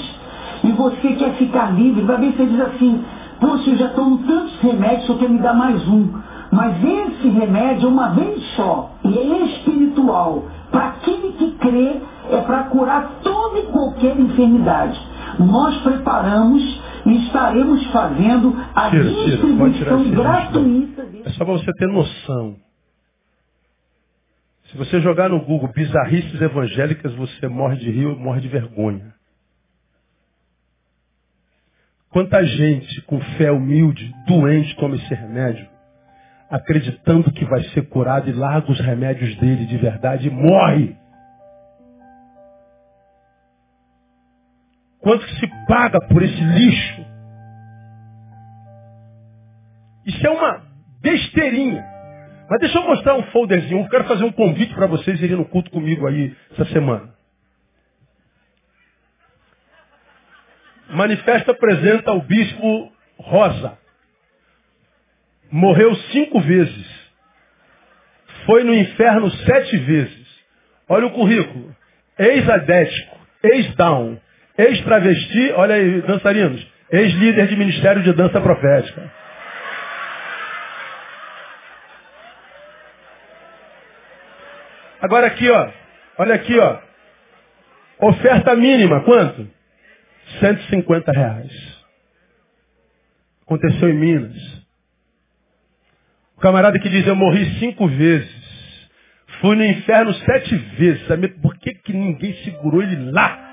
e 0.64 0.72
você 0.72 1.14
quer 1.14 1.34
ficar 1.34 1.72
livre, 1.72 2.02
vai 2.02 2.18
ver 2.18 2.32
se 2.32 2.38
você 2.38 2.46
diz 2.48 2.62
assim, 2.62 3.06
poxa, 3.40 3.70
eu 3.70 3.78
já 3.78 3.90
tomo 3.90 4.18
tantos 4.26 4.60
remédios, 4.60 5.06
só 5.06 5.14
quer 5.14 5.30
me 5.30 5.38
dar 5.38 5.54
mais 5.54 5.88
um. 5.88 6.10
Mas 6.52 6.84
esse 6.84 7.28
remédio 7.30 7.88
é 7.88 7.92
uma 7.92 8.10
vez 8.10 8.42
só, 8.56 8.96
e 9.04 9.18
é 9.18 9.46
espiritual. 9.46 10.46
Para 10.72 10.90
aquele 10.90 11.34
que 11.34 11.52
crê, 11.58 12.02
é 12.30 12.42
para 12.42 12.66
curar 12.66 13.20
toda 13.24 13.60
e 13.60 13.64
qualquer 13.68 14.18
enfermidade. 14.20 15.00
Nós 15.40 15.78
preparamos 15.82 16.64
e 17.06 17.26
estaremos 17.26 17.86
fazendo 17.88 18.56
a 18.76 18.90
Tira, 18.90 19.04
tira, 19.04 19.26
distribuição 19.26 20.02
esse 20.02 20.10
gratuita. 20.12 21.08
É 21.26 21.30
só 21.32 21.46
para 21.46 21.54
você 21.54 21.72
ter 21.74 21.88
noção. 21.88 22.56
Se 24.72 24.78
você 24.78 25.00
jogar 25.00 25.30
no 25.30 25.40
Google 25.40 25.72
bizarrices 25.74 26.42
evangélicas, 26.42 27.14
você 27.16 27.48
morre 27.48 27.78
de 27.78 27.90
rio, 27.90 28.18
morre 28.18 28.42
de 28.42 28.50
vergonha. 28.50 29.14
Quanta 32.10 32.44
gente 32.46 33.02
com 33.04 33.20
fé 33.38 33.52
humilde, 33.52 34.14
doente, 34.28 34.76
toma 34.76 34.96
esse 34.96 35.14
remédio, 35.14 35.68
acreditando 36.50 37.32
que 37.32 37.46
vai 37.46 37.64
ser 37.70 37.88
curado 37.90 38.30
e 38.30 38.34
larga 38.34 38.72
os 38.72 38.80
remédios 38.80 39.36
dele 39.38 39.66
de 39.66 39.78
verdade 39.78 40.28
e 40.28 40.32
morre. 40.32 40.96
Quanto 45.00 45.26
que 45.26 45.40
se 45.40 45.48
paga 45.68 46.00
por 46.08 46.22
esse 46.24 46.42
lixo? 46.42 47.06
Isso 50.06 50.26
é 50.26 50.30
uma 50.30 50.64
besteirinha. 51.02 51.86
Mas 52.50 52.60
deixa 52.62 52.78
eu 52.78 52.84
mostrar 52.84 53.16
um 53.16 53.24
folderzinho. 53.24 53.82
Eu 53.82 53.90
quero 53.90 54.06
fazer 54.06 54.24
um 54.24 54.32
convite 54.32 54.74
para 54.74 54.88
vocês 54.88 55.22
irem 55.22 55.36
no 55.36 55.46
culto 55.46 55.70
comigo 55.70 56.08
aí 56.08 56.36
essa 56.52 56.66
semana. 56.66 57.14
Manifesta 60.90 61.52
apresenta 61.52 62.14
o 62.14 62.22
bispo 62.22 62.92
Rosa. 63.20 63.78
Morreu 65.52 65.96
cinco 66.12 66.40
vezes. 66.42 66.98
Foi 68.46 68.64
no 68.64 68.74
inferno 68.74 69.30
sete 69.32 69.78
vezes. 69.78 70.28
Olha 70.90 71.08
o 71.08 71.12
currículo. 71.12 71.76
Ex-adético, 72.18 73.18
ex-down, 73.44 74.20
ex-travesti, 74.58 75.52
olha 75.56 75.76
aí, 75.76 76.02
dançarinos, 76.02 76.66
ex-líder 76.92 77.48
de 77.48 77.56
ministério 77.56 78.02
de 78.02 78.14
dança 78.14 78.42
profética. 78.42 79.12
Agora 85.00 85.28
aqui, 85.28 85.48
ó. 85.50 85.72
Olha 86.18 86.36
aqui, 86.36 86.58
ó. 86.58 86.80
Oferta 88.00 88.56
mínima, 88.56 89.04
quanto? 89.04 89.48
150 90.40 91.12
reais. 91.12 91.78
Aconteceu 93.44 93.90
em 93.90 93.94
Minas. 93.94 94.67
O 96.38 96.40
camarada 96.40 96.78
que 96.78 96.88
diz, 96.88 97.06
eu 97.08 97.16
morri 97.16 97.46
cinco 97.60 97.88
vezes. 97.88 98.30
Fui 99.42 99.56
no 99.56 99.66
inferno 99.66 100.14
sete 100.14 100.56
vezes. 100.56 101.08
Sabe 101.08 101.30
por 101.30 101.58
que, 101.58 101.74
que 101.74 101.92
ninguém 101.92 102.32
segurou 102.44 102.84
ele 102.84 103.12
lá? 103.12 103.44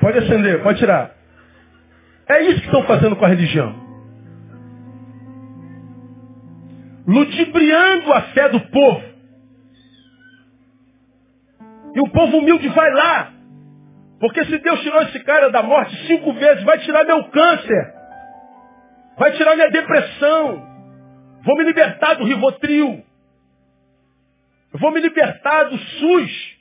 Pode 0.00 0.18
acender, 0.18 0.62
pode 0.62 0.78
tirar. 0.78 1.10
É 2.26 2.42
isso 2.42 2.60
que 2.60 2.66
estão 2.66 2.84
fazendo 2.84 3.16
com 3.16 3.24
a 3.26 3.28
religião. 3.28 3.74
Ludibriando 7.06 8.12
a 8.14 8.22
fé 8.22 8.48
do 8.48 8.60
povo. 8.60 9.15
E 11.96 12.00
o 12.00 12.10
povo 12.10 12.36
humilde 12.36 12.68
vai 12.68 12.92
lá. 12.92 13.32
Porque 14.20 14.44
se 14.44 14.58
Deus 14.58 14.80
tirou 14.80 15.00
esse 15.02 15.18
cara 15.20 15.50
da 15.50 15.62
morte 15.62 15.96
cinco 16.06 16.30
vezes, 16.34 16.62
vai 16.62 16.78
tirar 16.80 17.04
meu 17.04 17.24
câncer. 17.30 17.94
Vai 19.16 19.32
tirar 19.32 19.56
minha 19.56 19.70
depressão. 19.70 20.66
Vou 21.42 21.56
me 21.56 21.64
libertar 21.64 22.14
do 22.16 22.24
Rivotril. 22.24 23.02
Vou 24.72 24.92
me 24.92 25.00
libertar 25.00 25.64
do 25.70 25.78
SUS. 25.78 26.56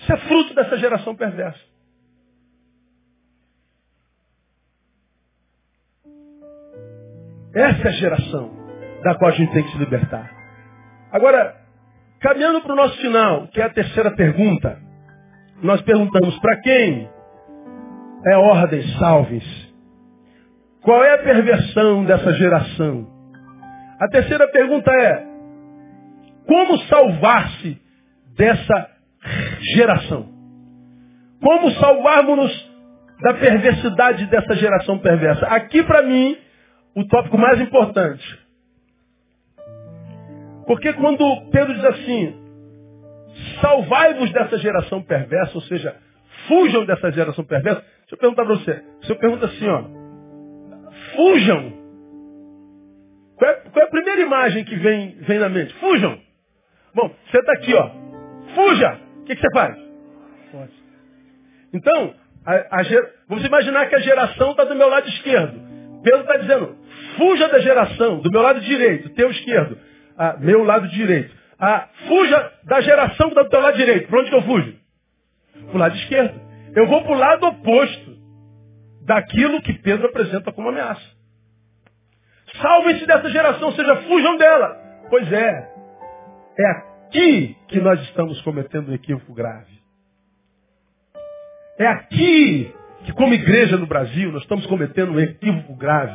Isso 0.00 0.12
é 0.12 0.16
fruto 0.16 0.54
dessa 0.54 0.76
geração 0.78 1.14
perversa. 1.14 1.60
Essa 7.54 7.82
é 7.82 7.88
a 7.88 7.92
geração 7.92 8.50
da 9.04 9.14
qual 9.14 9.30
a 9.30 9.34
gente 9.34 9.52
tem 9.52 9.62
que 9.62 9.70
se 9.70 9.78
libertar. 9.78 10.39
Agora, 11.12 11.56
caminhando 12.20 12.60
para 12.62 12.72
o 12.72 12.76
nosso 12.76 12.96
final, 13.00 13.48
que 13.48 13.60
é 13.60 13.64
a 13.64 13.70
terceira 13.70 14.10
pergunta, 14.12 14.78
nós 15.62 15.80
perguntamos 15.82 16.38
para 16.38 16.60
quem 16.60 17.08
é 18.26 18.36
ordem, 18.36 18.82
salve-se. 18.98 19.70
Qual 20.82 21.02
é 21.02 21.14
a 21.14 21.18
perversão 21.18 22.04
dessa 22.04 22.32
geração? 22.34 23.06
A 24.00 24.08
terceira 24.08 24.48
pergunta 24.48 24.90
é, 24.90 25.26
como 26.46 26.78
salvar-se 26.78 27.78
dessa 28.36 28.90
geração? 29.74 30.28
Como 31.42 31.70
salvarmos-nos 31.72 32.70
da 33.22 33.34
perversidade 33.34 34.26
dessa 34.26 34.54
geração 34.54 34.98
perversa? 34.98 35.46
Aqui 35.46 35.82
para 35.82 36.02
mim, 36.02 36.36
o 36.94 37.04
tópico 37.06 37.36
mais 37.36 37.60
importante. 37.60 38.38
Porque 40.70 40.92
quando 40.92 41.50
Pedro 41.50 41.74
diz 41.74 41.84
assim, 41.84 42.32
salvai-vos 43.60 44.30
dessa 44.30 44.56
geração 44.58 45.02
perversa, 45.02 45.56
ou 45.56 45.62
seja, 45.62 45.96
fujam 46.46 46.86
dessa 46.86 47.10
geração 47.10 47.44
perversa, 47.44 47.80
deixa 47.80 48.14
eu 48.14 48.18
perguntar 48.18 48.44
para 48.44 48.54
você. 48.54 48.84
Se 49.02 49.10
eu 49.10 49.16
pergunto 49.16 49.46
assim, 49.46 49.68
ó, 49.68 49.82
fujam. 51.16 51.72
Qual 53.34 53.50
é, 53.50 53.54
qual 53.54 53.82
é, 53.82 53.88
a 53.88 53.90
primeira 53.90 54.20
imagem 54.20 54.62
que 54.62 54.76
vem, 54.76 55.16
vem 55.22 55.40
na 55.40 55.48
mente? 55.48 55.74
Fujam. 55.74 56.20
Bom, 56.94 57.10
você 57.28 57.38
está 57.40 57.52
aqui, 57.54 57.74
ó. 57.74 57.90
Fuja. 58.54 59.00
O 59.22 59.24
que, 59.24 59.34
que 59.34 59.40
você 59.40 59.52
faz? 59.52 59.76
Então, 61.74 62.14
a, 62.46 62.54
a, 62.54 62.82
vamos 63.28 63.44
imaginar 63.44 63.88
que 63.88 63.96
a 63.96 64.00
geração 64.00 64.52
está 64.52 64.62
do 64.62 64.76
meu 64.76 64.88
lado 64.88 65.08
esquerdo. 65.08 65.60
Pedro 66.04 66.20
está 66.20 66.36
dizendo, 66.36 66.76
fuja 67.16 67.48
da 67.48 67.58
geração, 67.58 68.20
do 68.20 68.30
meu 68.30 68.40
lado 68.40 68.60
direito, 68.60 69.10
teu 69.10 69.32
esquerdo, 69.32 69.89
ah, 70.22 70.36
meu 70.38 70.62
lado 70.64 70.86
direito. 70.88 71.34
Ah, 71.58 71.88
fuja 72.06 72.52
da 72.64 72.78
geração 72.82 73.30
do 73.30 73.48
teu 73.48 73.58
lado 73.58 73.76
direito. 73.78 74.06
Para 74.06 74.20
onde 74.20 74.28
que 74.28 74.36
eu 74.36 74.42
fujo? 74.42 74.76
Para 75.64 75.74
o 75.74 75.78
lado 75.78 75.96
esquerdo. 75.96 76.38
Eu 76.76 76.86
vou 76.86 77.02
para 77.02 77.12
o 77.12 77.18
lado 77.18 77.46
oposto 77.46 78.18
daquilo 79.06 79.62
que 79.62 79.72
Pedro 79.72 80.08
apresenta 80.08 80.52
como 80.52 80.68
ameaça. 80.68 81.00
Salvem-se 82.60 83.06
dessa 83.06 83.30
geração, 83.30 83.68
ou 83.68 83.74
seja, 83.74 83.96
fujam 84.02 84.36
dela. 84.36 84.76
Pois 85.08 85.32
é, 85.32 85.72
é 86.58 86.70
aqui 87.06 87.56
que 87.68 87.80
nós 87.80 87.98
estamos 88.02 88.42
cometendo 88.42 88.90
um 88.90 88.94
equívoco 88.94 89.32
grave. 89.32 89.80
É 91.78 91.86
aqui 91.86 92.74
que, 93.06 93.12
como 93.14 93.32
igreja 93.32 93.78
no 93.78 93.86
Brasil, 93.86 94.30
nós 94.32 94.42
estamos 94.42 94.66
cometendo 94.66 95.12
um 95.12 95.20
equívoco 95.20 95.74
grave. 95.76 96.14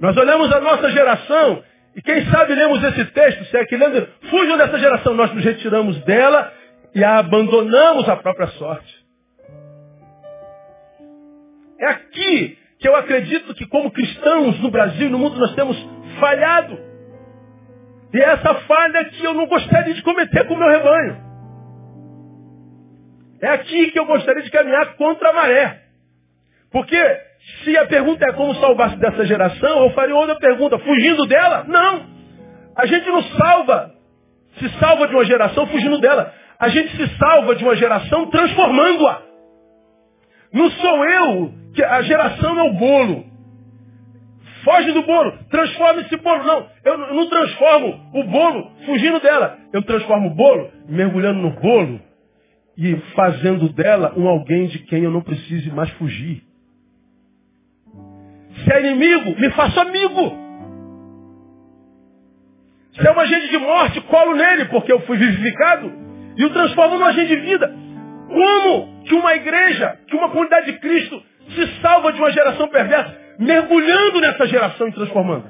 Nós 0.00 0.16
olhamos 0.16 0.50
a 0.50 0.60
nossa 0.60 0.90
geração 0.90 1.62
e 1.96 2.02
quem 2.02 2.30
sabe 2.30 2.54
lemos 2.54 2.84
esse 2.84 3.06
texto, 3.06 3.46
se 3.46 3.56
é 3.56 3.64
que 3.64 3.74
lendo, 3.74 4.06
fujam 4.28 4.58
dessa 4.58 4.78
geração, 4.78 5.14
nós 5.14 5.32
nos 5.32 5.42
retiramos 5.42 5.98
dela 6.04 6.52
e 6.94 7.02
a 7.02 7.18
abandonamos 7.18 8.06
à 8.06 8.16
própria 8.16 8.48
sorte. 8.48 8.94
É 11.80 11.86
aqui 11.86 12.58
que 12.78 12.86
eu 12.86 12.94
acredito 12.94 13.54
que 13.54 13.66
como 13.66 13.90
cristãos 13.90 14.60
no 14.60 14.70
Brasil 14.70 15.06
e 15.06 15.10
no 15.10 15.18
mundo 15.18 15.38
nós 15.38 15.54
temos 15.54 15.74
falhado. 16.20 16.78
E 18.12 18.20
é 18.20 18.24
essa 18.24 18.54
falha 18.66 19.04
que 19.06 19.24
eu 19.24 19.32
não 19.32 19.46
gostaria 19.46 19.94
de 19.94 20.02
cometer 20.02 20.46
com 20.46 20.52
o 20.52 20.58
meu 20.58 20.68
rebanho. 20.68 21.24
É 23.40 23.48
aqui 23.48 23.90
que 23.90 23.98
eu 23.98 24.04
gostaria 24.04 24.42
de 24.42 24.50
caminhar 24.50 24.96
contra 24.96 25.30
a 25.30 25.32
maré. 25.32 25.82
Porque 26.70 26.96
se 27.62 27.76
a 27.76 27.86
pergunta 27.86 28.24
é 28.26 28.32
como 28.32 28.54
salvar-se 28.56 28.96
dessa 28.96 29.24
geração, 29.24 29.84
eu 29.84 29.90
faria 29.90 30.14
outra 30.14 30.34
pergunta, 30.36 30.78
fugindo 30.78 31.26
dela? 31.26 31.64
Não. 31.68 32.06
A 32.76 32.86
gente 32.86 33.06
não 33.06 33.22
salva, 33.22 33.92
se 34.58 34.68
salva 34.78 35.06
de 35.06 35.14
uma 35.14 35.24
geração 35.24 35.66
fugindo 35.68 36.00
dela. 36.00 36.32
A 36.58 36.68
gente 36.68 36.96
se 36.96 37.18
salva 37.18 37.54
de 37.54 37.62
uma 37.64 37.76
geração 37.76 38.28
transformando-a. 38.30 39.22
Não 40.52 40.70
sou 40.70 41.04
eu 41.04 41.52
que 41.74 41.84
a 41.84 42.02
geração 42.02 42.58
é 42.58 42.62
o 42.64 42.72
bolo. 42.74 43.24
Foge 44.64 44.90
do 44.92 45.02
bolo, 45.02 45.38
transforma 45.48 46.00
esse 46.00 46.16
bolo. 46.16 46.42
Não, 46.42 46.66
eu 46.84 46.98
não 46.98 47.28
transformo 47.28 48.10
o 48.14 48.24
bolo 48.24 48.72
fugindo 48.84 49.20
dela. 49.20 49.58
Eu 49.72 49.82
transformo 49.82 50.28
o 50.28 50.34
bolo 50.34 50.70
mergulhando 50.88 51.40
no 51.40 51.50
bolo 51.50 52.00
e 52.76 52.96
fazendo 53.14 53.72
dela 53.72 54.12
um 54.16 54.26
alguém 54.26 54.66
de 54.66 54.80
quem 54.80 55.04
eu 55.04 55.10
não 55.10 55.22
precise 55.22 55.70
mais 55.70 55.90
fugir. 55.90 56.45
Se 58.66 58.72
é 58.72 58.80
inimigo, 58.80 59.40
me 59.40 59.48
faço 59.52 59.78
amigo. 59.78 60.36
Se 62.94 63.06
é 63.06 63.12
um 63.12 63.20
agente 63.20 63.48
de 63.48 63.58
morte, 63.58 64.00
colo 64.02 64.34
nele, 64.34 64.64
porque 64.64 64.92
eu 64.92 64.98
fui 65.02 65.16
vivificado, 65.16 65.92
e 66.36 66.44
o 66.44 66.50
transformo 66.50 66.98
num 66.98 67.04
agente 67.04 67.28
de 67.28 67.42
vida. 67.42 67.72
Como 68.28 69.04
que 69.04 69.14
uma 69.14 69.36
igreja, 69.36 69.98
que 70.08 70.16
uma 70.16 70.30
comunidade 70.30 70.66
de 70.66 70.80
Cristo 70.80 71.22
se 71.54 71.80
salva 71.80 72.12
de 72.12 72.18
uma 72.18 72.32
geração 72.32 72.66
perversa? 72.66 73.16
Mergulhando 73.38 74.20
nessa 74.20 74.48
geração 74.48 74.88
e 74.88 74.92
transformando. 74.92 75.44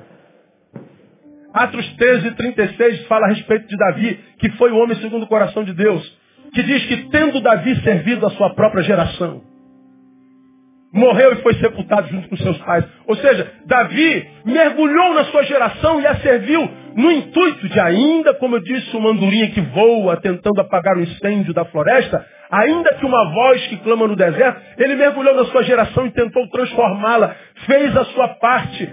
Atos 1.55 1.91
13, 1.97 2.33
36 2.33 3.07
fala 3.07 3.27
a 3.27 3.29
respeito 3.31 3.67
de 3.67 3.77
Davi, 3.79 4.21
que 4.39 4.51
foi 4.59 4.73
o 4.73 4.77
homem 4.77 4.95
segundo 4.99 5.23
o 5.23 5.29
coração 5.29 5.64
de 5.64 5.73
Deus, 5.73 6.19
que 6.53 6.62
diz 6.62 6.85
que 6.85 7.09
tendo 7.09 7.41
Davi 7.41 7.81
servido 7.83 8.27
a 8.27 8.31
sua 8.33 8.55
própria 8.55 8.83
geração, 8.83 9.43
morreu 10.97 11.32
e 11.32 11.42
foi 11.42 11.55
sepultado 11.55 12.09
junto 12.09 12.28
com 12.28 12.36
seus 12.36 12.59
pais. 12.59 12.84
Ou 13.07 13.16
seja, 13.16 13.53
Davi 13.66 14.28
mergulhou 14.44 15.14
na 15.14 15.24
sua 15.24 15.42
geração 15.44 16.01
e 16.01 16.07
a 16.07 16.16
serviu 16.16 16.68
no 16.97 17.12
intuito 17.12 17.68
de 17.68 17.78
ainda, 17.78 18.32
como 18.34 18.57
eu 18.57 18.61
disse, 18.61 18.97
uma 18.97 19.11
andorinha 19.11 19.51
que 19.51 19.61
voa 19.61 20.16
tentando 20.16 20.61
apagar 20.61 20.97
o 20.97 21.03
incêndio 21.03 21.53
da 21.53 21.64
floresta, 21.66 22.24
ainda 22.51 22.94
que 22.94 23.05
uma 23.05 23.30
voz 23.32 23.66
que 23.66 23.76
clama 23.76 24.09
no 24.09 24.16
deserto, 24.16 24.61
ele 24.78 24.94
mergulhou 24.94 25.34
na 25.34 25.44
sua 25.44 25.62
geração 25.62 26.07
e 26.07 26.11
tentou 26.11 26.49
transformá-la, 26.49 27.36
fez 27.66 27.94
a 27.97 28.05
sua 28.07 28.28
parte, 28.28 28.88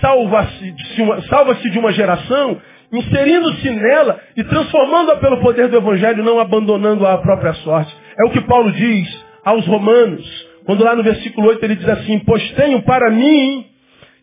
salva-se 0.00 0.72
de, 0.72 1.02
uma, 1.02 1.22
salva 1.22 1.54
de 1.54 1.78
uma 1.78 1.92
geração, 1.92 2.60
inserindo-se 2.92 3.70
nela 3.70 4.20
e 4.36 4.42
transformando-a 4.44 5.16
pelo 5.16 5.40
poder 5.40 5.68
do 5.68 5.76
Evangelho, 5.76 6.24
não 6.24 6.40
abandonando-a 6.40 7.14
à 7.14 7.18
própria 7.18 7.52
sorte. 7.54 7.94
É 8.18 8.28
o 8.28 8.30
que 8.30 8.40
Paulo 8.42 8.72
diz 8.72 9.24
aos 9.44 9.66
romanos, 9.66 10.53
quando 10.64 10.84
lá 10.84 10.94
no 10.94 11.02
versículo 11.02 11.48
8 11.48 11.64
ele 11.64 11.76
diz 11.76 11.88
assim, 11.88 12.18
pois 12.20 12.50
tenho 12.52 12.82
para 12.82 13.10
mim 13.10 13.66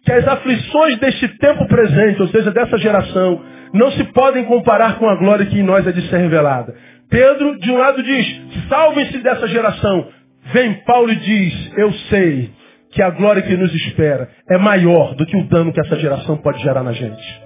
que 0.04 0.12
as 0.12 0.28
aflições 0.28 0.98
deste 1.00 1.28
tempo 1.38 1.68
presente, 1.68 2.22
ou 2.22 2.28
seja, 2.30 2.52
dessa 2.52 2.78
geração, 2.78 3.42
não 3.74 3.92
se 3.92 4.04
podem 4.06 4.44
comparar 4.46 4.98
com 4.98 5.08
a 5.08 5.16
glória 5.16 5.46
que 5.46 5.60
em 5.60 5.64
nós 5.64 5.86
é 5.86 5.92
de 5.92 6.02
ser 6.10 6.18
revelada. 6.18 6.76
Pedro, 7.10 7.60
de 7.60 7.72
um 7.72 7.78
lado, 7.78 8.02
diz, 8.02 8.42
salvem-se 8.68 9.18
dessa 9.20 9.48
geração. 9.48 10.08
Vem 10.54 10.74
Paulo 10.86 11.12
e 11.12 11.16
diz, 11.18 11.72
eu 11.78 11.94
sei 12.10 12.50
que 12.92 13.02
a 13.02 13.10
glória 13.10 13.42
que 13.42 13.56
nos 13.56 13.74
espera 13.74 14.30
é 14.50 14.58
maior 14.58 15.16
do 15.16 15.26
que 15.26 15.38
o 15.38 15.44
dano 15.48 15.72
que 15.72 15.80
essa 15.80 15.98
geração 15.98 16.38
pode 16.38 16.62
gerar 16.62 16.84
na 16.84 16.94
gente. 16.94 17.42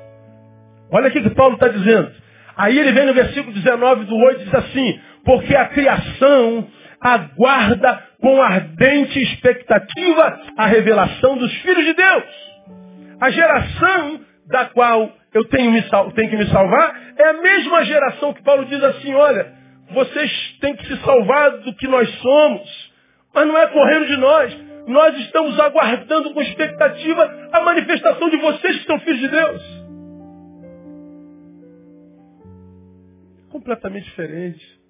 Olha 0.91 1.09
o 1.09 1.11
que 1.11 1.29
Paulo 1.31 1.55
está 1.55 1.67
dizendo. 1.67 2.09
Aí 2.55 2.77
ele 2.79 2.91
vem 2.93 3.05
no 3.05 3.13
versículo 3.13 3.53
19 3.53 4.05
do 4.05 4.15
8 4.15 4.41
e 4.41 4.45
diz 4.45 4.55
assim, 4.55 4.99
porque 5.25 5.55
a 5.55 5.65
criação 5.65 6.67
aguarda 7.01 8.01
com 8.25 8.41
ardente 8.41 9.21
expectativa 9.21 10.41
a 10.57 10.65
revelação 10.65 11.37
dos 11.37 11.53
filhos 11.57 11.85
de 11.85 11.93
Deus. 11.93 12.23
A 13.21 13.29
geração 13.29 14.19
da 14.47 14.65
qual 14.65 15.13
eu 15.31 15.45
tenho, 15.45 15.71
me, 15.71 15.83
tenho 16.15 16.29
que 16.31 16.35
me 16.35 16.47
salvar 16.47 17.13
é 17.19 17.23
a 17.23 17.33
mesma 17.33 17.85
geração 17.85 18.33
que 18.33 18.41
Paulo 18.41 18.65
diz 18.65 18.83
assim, 18.83 19.13
olha, 19.13 19.53
vocês 19.91 20.57
têm 20.59 20.75
que 20.75 20.87
se 20.87 20.97
salvar 21.03 21.51
do 21.59 21.75
que 21.75 21.87
nós 21.87 22.09
somos, 22.15 22.91
mas 23.31 23.45
não 23.45 23.59
é 23.59 23.67
correndo 23.67 24.07
de 24.07 24.17
nós. 24.17 24.57
Nós 24.87 25.15
estamos 25.19 25.59
aguardando 25.59 26.33
com 26.33 26.41
expectativa 26.41 27.49
a 27.51 27.61
manifestação 27.61 28.27
de 28.27 28.37
vocês 28.37 28.79
que 28.79 28.87
são 28.87 28.99
filhos 29.01 29.19
de 29.19 29.27
Deus. 29.27 29.61
Completamente 33.51 34.05
diferente. 34.05 34.84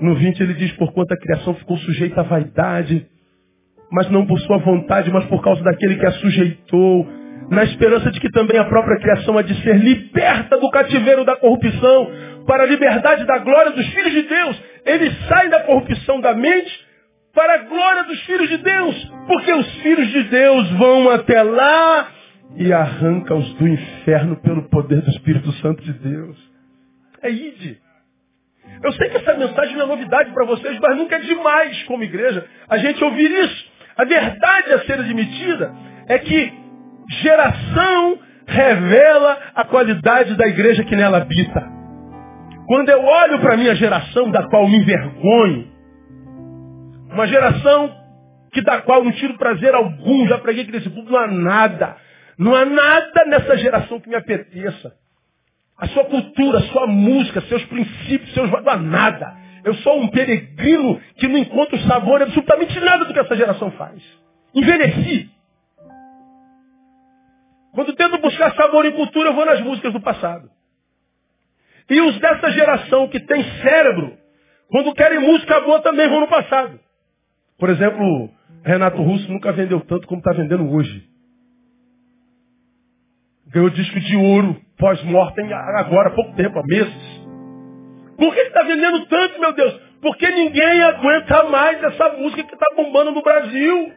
No 0.00 0.14
20 0.14 0.40
ele 0.40 0.54
diz, 0.54 0.72
por 0.72 0.92
quanto 0.92 1.12
a 1.12 1.16
criação 1.16 1.54
ficou 1.54 1.76
sujeita 1.78 2.20
à 2.20 2.24
vaidade, 2.24 3.06
mas 3.90 4.10
não 4.10 4.26
por 4.26 4.38
sua 4.40 4.58
vontade, 4.58 5.10
mas 5.10 5.24
por 5.26 5.42
causa 5.42 5.62
daquele 5.62 5.96
que 5.96 6.06
a 6.06 6.12
sujeitou, 6.12 7.06
na 7.50 7.64
esperança 7.64 8.10
de 8.10 8.20
que 8.20 8.30
também 8.30 8.58
a 8.58 8.64
própria 8.64 8.98
criação 8.98 9.38
há 9.38 9.42
de 9.42 9.54
ser 9.62 9.76
liberta 9.76 10.58
do 10.58 10.70
cativeiro 10.70 11.24
da 11.24 11.36
corrupção, 11.36 12.10
para 12.46 12.64
a 12.64 12.66
liberdade 12.66 13.24
da 13.24 13.38
glória 13.38 13.72
dos 13.72 13.86
filhos 13.88 14.12
de 14.12 14.22
Deus. 14.22 14.62
Ele 14.84 15.10
sai 15.28 15.48
da 15.48 15.60
corrupção 15.60 16.20
da 16.20 16.34
mente 16.34 16.84
para 17.34 17.54
a 17.54 17.58
glória 17.64 18.04
dos 18.04 18.20
filhos 18.22 18.48
de 18.48 18.58
Deus, 18.58 19.12
porque 19.26 19.52
os 19.52 19.74
filhos 19.82 20.08
de 20.08 20.22
Deus 20.24 20.70
vão 20.72 21.10
até 21.10 21.42
lá 21.42 22.08
e 22.56 22.72
arranca-os 22.72 23.52
do 23.54 23.66
inferno 23.66 24.36
pelo 24.36 24.68
poder 24.68 25.00
do 25.02 25.10
Espírito 25.10 25.50
Santo 25.54 25.82
de 25.82 25.92
Deus. 25.92 26.36
É 27.22 27.30
ide. 27.30 27.78
Eu 28.82 28.92
sei 28.92 29.10
que 29.10 29.16
essa 29.16 29.34
mensagem 29.34 29.76
não 29.76 29.84
é 29.84 29.88
novidade 29.88 30.32
para 30.32 30.44
vocês, 30.46 30.78
mas 30.80 30.96
nunca 30.96 31.16
é 31.16 31.20
demais 31.20 31.82
como 31.84 32.02
igreja 32.02 32.46
a 32.68 32.76
gente 32.78 33.02
ouvir 33.02 33.30
isso. 33.30 33.72
A 33.96 34.04
verdade 34.04 34.72
a 34.72 34.80
ser 34.80 34.94
admitida 34.94 35.72
é 36.08 36.18
que 36.18 36.52
geração 37.22 38.18
revela 38.46 39.38
a 39.54 39.64
qualidade 39.64 40.34
da 40.36 40.46
igreja 40.46 40.84
que 40.84 40.96
nela 40.96 41.18
habita. 41.18 41.72
Quando 42.66 42.88
eu 42.88 43.02
olho 43.02 43.40
para 43.40 43.54
a 43.54 43.56
minha 43.56 43.74
geração, 43.74 44.30
da 44.30 44.48
qual 44.48 44.66
me 44.66 44.78
envergonho, 44.78 45.68
uma 47.12 47.26
geração 47.26 47.94
que 48.52 48.62
da 48.62 48.80
qual 48.82 49.04
não 49.04 49.12
tiro 49.12 49.36
prazer 49.36 49.74
algum, 49.74 50.26
já 50.28 50.38
preguei 50.38 50.64
que 50.64 50.72
nesse 50.72 50.88
público 50.88 51.12
não 51.12 51.18
há 51.18 51.26
nada. 51.26 51.96
Não 52.38 52.54
há 52.54 52.64
nada 52.64 53.24
nessa 53.26 53.56
geração 53.58 54.00
que 54.00 54.08
me 54.08 54.16
apeteça. 54.16 54.92
A 55.76 55.88
sua 55.88 56.04
cultura, 56.04 56.58
a 56.58 56.68
sua 56.68 56.86
música, 56.86 57.40
seus 57.42 57.64
princípios, 57.64 58.32
seus 58.32 58.50
há 58.52 58.76
nada. 58.76 59.36
Eu 59.64 59.74
sou 59.76 60.00
um 60.00 60.08
peregrino 60.08 61.00
que 61.16 61.26
não 61.26 61.38
encontra 61.38 61.78
sabor 61.86 62.22
absolutamente 62.22 62.78
nada 62.80 63.04
do 63.04 63.12
que 63.12 63.18
essa 63.18 63.36
geração 63.36 63.70
faz. 63.72 64.02
Envelheci. 64.54 65.30
Quando 67.72 67.94
tento 67.94 68.18
buscar 68.18 68.54
sabor 68.54 68.86
em 68.86 68.92
cultura, 68.92 69.30
eu 69.30 69.34
vou 69.34 69.44
nas 69.44 69.60
músicas 69.60 69.92
do 69.92 70.00
passado. 70.00 70.48
E 71.90 72.00
os 72.00 72.18
dessa 72.20 72.50
geração 72.52 73.08
que 73.08 73.18
tem 73.20 73.42
cérebro, 73.62 74.16
quando 74.68 74.94
querem 74.94 75.18
música 75.18 75.60
boa, 75.60 75.80
também 75.80 76.08
vão 76.08 76.20
no 76.20 76.28
passado. 76.28 76.78
Por 77.58 77.68
exemplo, 77.68 78.30
Renato 78.64 79.02
Russo 79.02 79.30
nunca 79.30 79.52
vendeu 79.52 79.80
tanto 79.80 80.06
como 80.06 80.20
está 80.20 80.32
vendendo 80.32 80.70
hoje. 80.70 81.08
Ganhou 83.48 83.70
disco 83.70 83.98
de 84.00 84.16
ouro 84.16 84.63
pós-mortem 84.78 85.52
agora, 85.52 86.08
há 86.08 86.12
pouco 86.12 86.34
tempo, 86.34 86.58
há 86.58 86.62
meses. 86.64 87.24
Por 88.16 88.34
que 88.34 88.40
está 88.40 88.62
vendendo 88.62 89.06
tanto, 89.06 89.40
meu 89.40 89.52
Deus? 89.52 89.80
Porque 90.00 90.28
ninguém 90.30 90.82
aguenta 90.82 91.44
mais 91.44 91.82
essa 91.82 92.10
música 92.10 92.44
que 92.44 92.54
está 92.54 92.66
bombando 92.76 93.12
no 93.12 93.22
Brasil. 93.22 93.92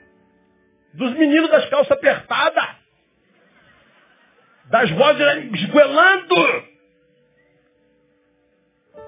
Dos 0.93 1.11
meninos 1.13 1.49
das 1.49 1.69
calças 1.69 1.91
apertadas. 1.91 2.69
Das 4.69 4.89
vozes 4.91 5.53
esguelando. 5.53 6.35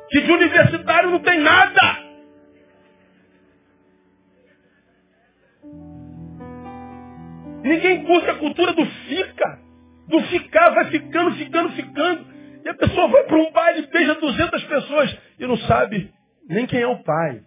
Que 0.09 0.21
de 0.21 0.31
universitário 0.31 1.11
não 1.11 1.19
tem 1.19 1.39
nada. 1.39 2.09
Ninguém 7.63 8.05
curte 8.05 8.29
a 8.29 8.35
cultura 8.35 8.73
do 8.73 8.85
fica. 8.85 9.68
Do 10.09 10.21
ficar, 10.23 10.71
vai 10.71 10.85
ficando, 10.85 11.35
ficando, 11.35 11.69
ficando. 11.69 12.25
E 12.65 12.69
a 12.69 12.73
pessoa 12.73 13.07
vai 13.07 13.23
para 13.23 13.37
um 13.37 13.51
baile, 13.51 13.87
beija 13.87 14.15
200 14.15 14.63
pessoas 14.65 15.17
e 15.39 15.47
não 15.47 15.57
sabe 15.57 16.11
nem 16.49 16.65
quem 16.65 16.81
é 16.81 16.87
o 16.87 17.03
pai. 17.03 17.41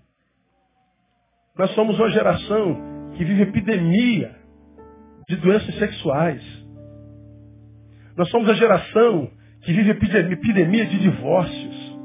Nós 1.58 1.70
somos 1.72 1.98
uma 1.98 2.10
geração 2.10 3.10
que 3.16 3.24
vive 3.24 3.42
epidemia 3.42 4.34
de 5.28 5.36
doenças 5.36 5.74
sexuais. 5.76 6.42
Nós 8.16 8.30
somos 8.30 8.48
a 8.48 8.54
geração 8.54 9.30
que 9.62 9.72
vive 9.72 9.90
epidemia 9.90 10.86
de 10.86 10.98
divórcios. 10.98 11.98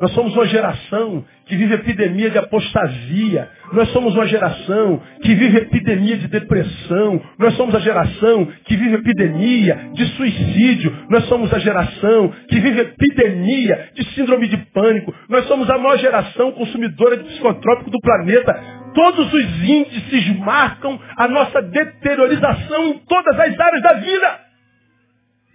Nós 0.00 0.12
somos 0.12 0.34
uma 0.34 0.46
geração 0.46 1.24
que 1.46 1.56
vive 1.56 1.74
epidemia 1.74 2.30
de 2.30 2.38
apostasia. 2.38 3.48
Nós 3.72 3.88
somos 3.90 4.14
uma 4.14 4.26
geração 4.26 5.02
que 5.22 5.34
vive 5.34 5.58
epidemia 5.58 6.16
de 6.16 6.28
depressão. 6.28 7.20
Nós 7.38 7.54
somos 7.54 7.74
a 7.74 7.80
geração 7.80 8.48
que 8.64 8.76
vive 8.76 8.94
epidemia 8.94 9.90
de 9.92 10.06
suicídio. 10.16 10.96
Nós 11.10 11.24
somos 11.26 11.52
a 11.52 11.58
geração 11.58 12.32
que 12.48 12.60
vive 12.60 12.80
epidemia 12.80 13.90
de 13.94 14.04
síndrome 14.14 14.48
de 14.48 14.56
pânico. 14.72 15.14
Nós 15.28 15.46
somos 15.46 15.68
a 15.68 15.78
maior 15.78 15.98
geração 15.98 16.52
consumidora 16.52 17.16
de 17.16 17.24
psicotrópico 17.24 17.90
do 17.90 18.00
planeta. 18.00 18.82
Todos 18.94 19.32
os 19.32 19.62
índices 19.62 20.38
marcam 20.38 20.98
a 21.16 21.28
nossa 21.28 21.60
deteriorização 21.62 22.86
em 22.86 22.98
todas 23.06 23.38
as 23.38 23.60
áreas 23.60 23.82
da 23.82 23.92
vida. 23.94 24.44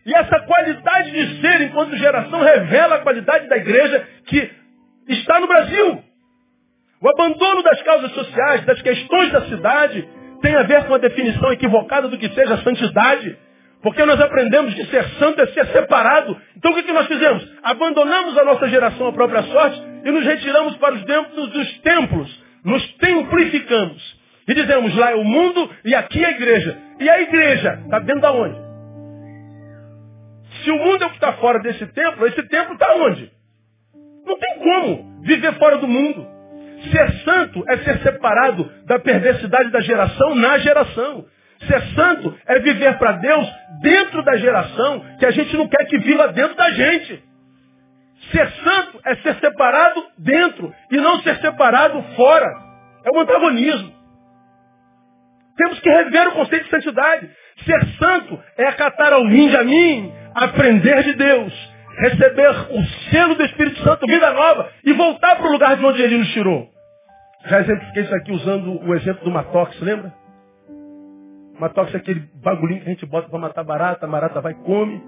E 0.05 0.13
essa 0.13 0.39
qualidade 0.39 1.11
de 1.11 1.41
ser 1.41 1.61
enquanto 1.61 1.95
geração 1.97 2.41
revela 2.41 2.95
a 2.95 2.99
qualidade 2.99 3.47
da 3.47 3.57
igreja 3.57 4.07
que 4.25 4.58
está 5.13 5.39
no 5.39 5.47
Brasil. 5.47 6.03
O 7.01 7.09
abandono 7.09 7.63
das 7.63 7.81
causas 7.83 8.11
sociais, 8.11 8.65
das 8.65 8.81
questões 8.81 9.31
da 9.31 9.41
cidade, 9.47 10.07
tem 10.41 10.55
a 10.55 10.63
ver 10.63 10.85
com 10.85 10.95
a 10.95 10.97
definição 10.97 11.51
equivocada 11.51 12.07
do 12.07 12.17
que 12.17 12.29
seja 12.29 12.57
santidade. 12.57 13.37
Porque 13.81 14.03
nós 14.03 14.19
aprendemos 14.19 14.73
que 14.73 14.85
ser 14.87 15.03
santo 15.17 15.41
é 15.41 15.47
ser 15.47 15.65
separado. 15.67 16.39
Então 16.57 16.71
o 16.71 16.75
que, 16.75 16.83
que 16.83 16.91
nós 16.91 17.07
fizemos? 17.07 17.47
Abandonamos 17.63 18.37
a 18.37 18.43
nossa 18.43 18.67
geração 18.67 19.07
à 19.07 19.13
própria 19.13 19.43
sorte 19.43 19.81
e 20.03 20.11
nos 20.11 20.25
retiramos 20.25 20.75
para 20.77 20.95
os 20.95 21.03
dos 21.51 21.79
templos. 21.79 22.43
Nos 22.65 22.85
templificamos. 22.95 24.19
E 24.47 24.53
dizemos, 24.53 24.95
lá 24.97 25.11
é 25.11 25.15
o 25.15 25.23
mundo 25.23 25.69
e 25.85 25.95
aqui 25.95 26.23
é 26.23 26.27
a 26.27 26.31
igreja. 26.31 26.77
E 26.99 27.09
a 27.09 27.21
igreja 27.21 27.79
está 27.85 27.99
dentro 27.99 28.21
da 28.21 28.31
onde? 28.33 28.59
Se 30.63 30.71
o 30.71 30.77
mundo 30.77 31.03
é 31.03 31.07
o 31.07 31.09
que 31.11 31.15
está 31.15 31.33
fora 31.33 31.59
desse 31.59 31.85
templo, 31.87 32.27
esse 32.27 32.43
templo 32.49 32.73
está 32.73 32.93
onde? 32.95 33.31
Não 34.29 34.37
tem 34.37 34.59
como 34.59 35.23
viver 35.23 35.53
fora 35.55 35.77
do 35.79 35.87
mundo. 35.87 36.27
Ser 36.91 37.11
santo 37.23 37.63
é 37.67 37.77
ser 37.79 37.97
separado 38.03 38.71
da 38.85 38.99
perversidade 38.99 39.71
da 39.71 39.81
geração 39.81 40.35
na 40.35 40.59
geração. 40.59 41.25
Ser 41.67 41.81
santo 41.95 42.37
é 42.45 42.59
viver 42.59 42.97
para 42.99 43.13
Deus 43.13 43.51
dentro 43.81 44.23
da 44.23 44.37
geração 44.37 45.03
que 45.17 45.25
a 45.25 45.31
gente 45.31 45.57
não 45.57 45.67
quer 45.67 45.83
que 45.85 45.97
viva 45.97 46.27
dentro 46.27 46.55
da 46.55 46.69
gente. 46.69 47.23
Ser 48.31 48.49
santo 48.63 49.01
é 49.03 49.15
ser 49.15 49.35
separado 49.39 50.05
dentro 50.19 50.73
e 50.91 50.97
não 50.97 51.19
ser 51.21 51.35
separado 51.37 52.01
fora. 52.15 52.47
É 53.03 53.17
um 53.17 53.21
antagonismo. 53.21 53.91
Temos 55.57 55.79
que 55.79 55.89
rever 55.89 56.27
o 56.29 56.33
conceito 56.33 56.65
de 56.65 56.69
santidade. 56.69 57.29
Ser 57.65 57.85
santo 57.97 58.39
é 58.57 58.67
acatar 58.67 59.11
ao 59.11 59.27
vinde 59.27 59.57
a 59.57 59.63
mim, 59.63 60.13
aprender 60.35 61.03
de 61.03 61.13
Deus, 61.15 61.68
receber 61.99 62.49
o 62.49 62.83
selo 63.09 63.35
do 63.35 63.43
Espírito 63.43 63.81
Santo, 63.83 64.07
vida 64.07 64.31
nova, 64.31 64.69
e 64.83 64.93
voltar 64.93 65.35
para 65.35 65.47
o 65.47 65.51
lugar 65.51 65.75
de 65.75 65.85
onde 65.85 66.01
ele 66.01 66.17
nos 66.17 66.31
tirou. 66.31 66.69
Já 67.45 67.61
exemplifiquei 67.61 68.03
isso 68.03 68.15
aqui 68.15 68.31
usando 68.31 68.81
o 68.83 68.95
exemplo 68.95 69.23
do 69.23 69.31
Matox, 69.31 69.79
lembra? 69.81 70.13
Matox 71.59 71.93
é 71.93 71.97
aquele 71.97 72.21
bagulhinho 72.41 72.81
que 72.81 72.87
a 72.87 72.93
gente 72.93 73.05
bota 73.05 73.29
para 73.29 73.39
matar 73.39 73.63
barata, 73.63 74.05
a 74.05 74.09
barata 74.09 74.41
vai 74.41 74.53
e 74.53 74.55
come. 74.55 75.01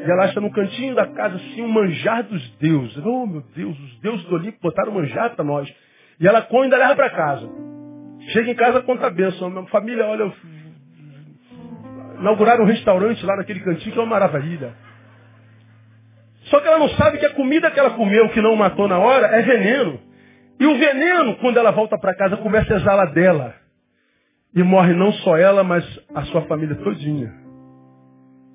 E 0.00 0.10
ela 0.10 0.24
acha 0.24 0.40
no 0.40 0.50
cantinho 0.50 0.94
da 0.94 1.06
casa 1.06 1.36
assim 1.36 1.62
um 1.62 1.68
manjar 1.68 2.22
dos 2.22 2.56
deuses. 2.56 2.96
Oh 3.04 3.26
meu 3.26 3.42
Deus, 3.54 3.78
os 3.78 4.00
deuses 4.00 4.24
do 4.26 4.34
Olimpo 4.36 4.58
botaram 4.62 4.92
manjar 4.92 5.34
para 5.34 5.44
nós. 5.44 5.68
E 6.20 6.26
ela 6.26 6.42
come 6.42 6.62
e 6.62 6.64
ainda 6.64 6.78
leva 6.78 6.96
para 6.96 7.10
casa. 7.10 7.48
Chega 8.32 8.50
em 8.50 8.54
casa, 8.54 8.80
conta 8.82 9.06
a 9.06 9.10
bênção. 9.10 9.50
Minha 9.50 9.66
família, 9.66 10.06
olha, 10.06 10.32
inauguraram 12.18 12.64
um 12.64 12.66
restaurante 12.66 13.24
lá 13.26 13.36
naquele 13.36 13.60
cantinho 13.60 13.92
que 13.92 13.98
é 13.98 14.02
uma 14.02 14.18
maravilha. 14.18 14.72
Só 16.50 16.60
que 16.60 16.66
ela 16.66 16.78
não 16.78 16.88
sabe 16.90 17.18
que 17.18 17.26
a 17.26 17.34
comida 17.34 17.70
que 17.70 17.78
ela 17.78 17.90
comeu, 17.90 18.28
que 18.30 18.42
não 18.42 18.56
matou 18.56 18.88
na 18.88 18.98
hora, 18.98 19.28
é 19.28 19.42
veneno. 19.42 20.00
E 20.58 20.66
o 20.66 20.76
veneno, 20.76 21.36
quando 21.36 21.56
ela 21.56 21.70
volta 21.70 21.96
para 21.96 22.14
casa, 22.14 22.36
começa 22.36 22.74
a 22.74 22.76
exalar 22.76 23.12
dela. 23.12 23.54
E 24.54 24.62
morre 24.62 24.92
não 24.92 25.12
só 25.12 25.36
ela, 25.36 25.62
mas 25.62 25.84
a 26.14 26.22
sua 26.24 26.42
família 26.42 26.74
todinha. 26.74 27.32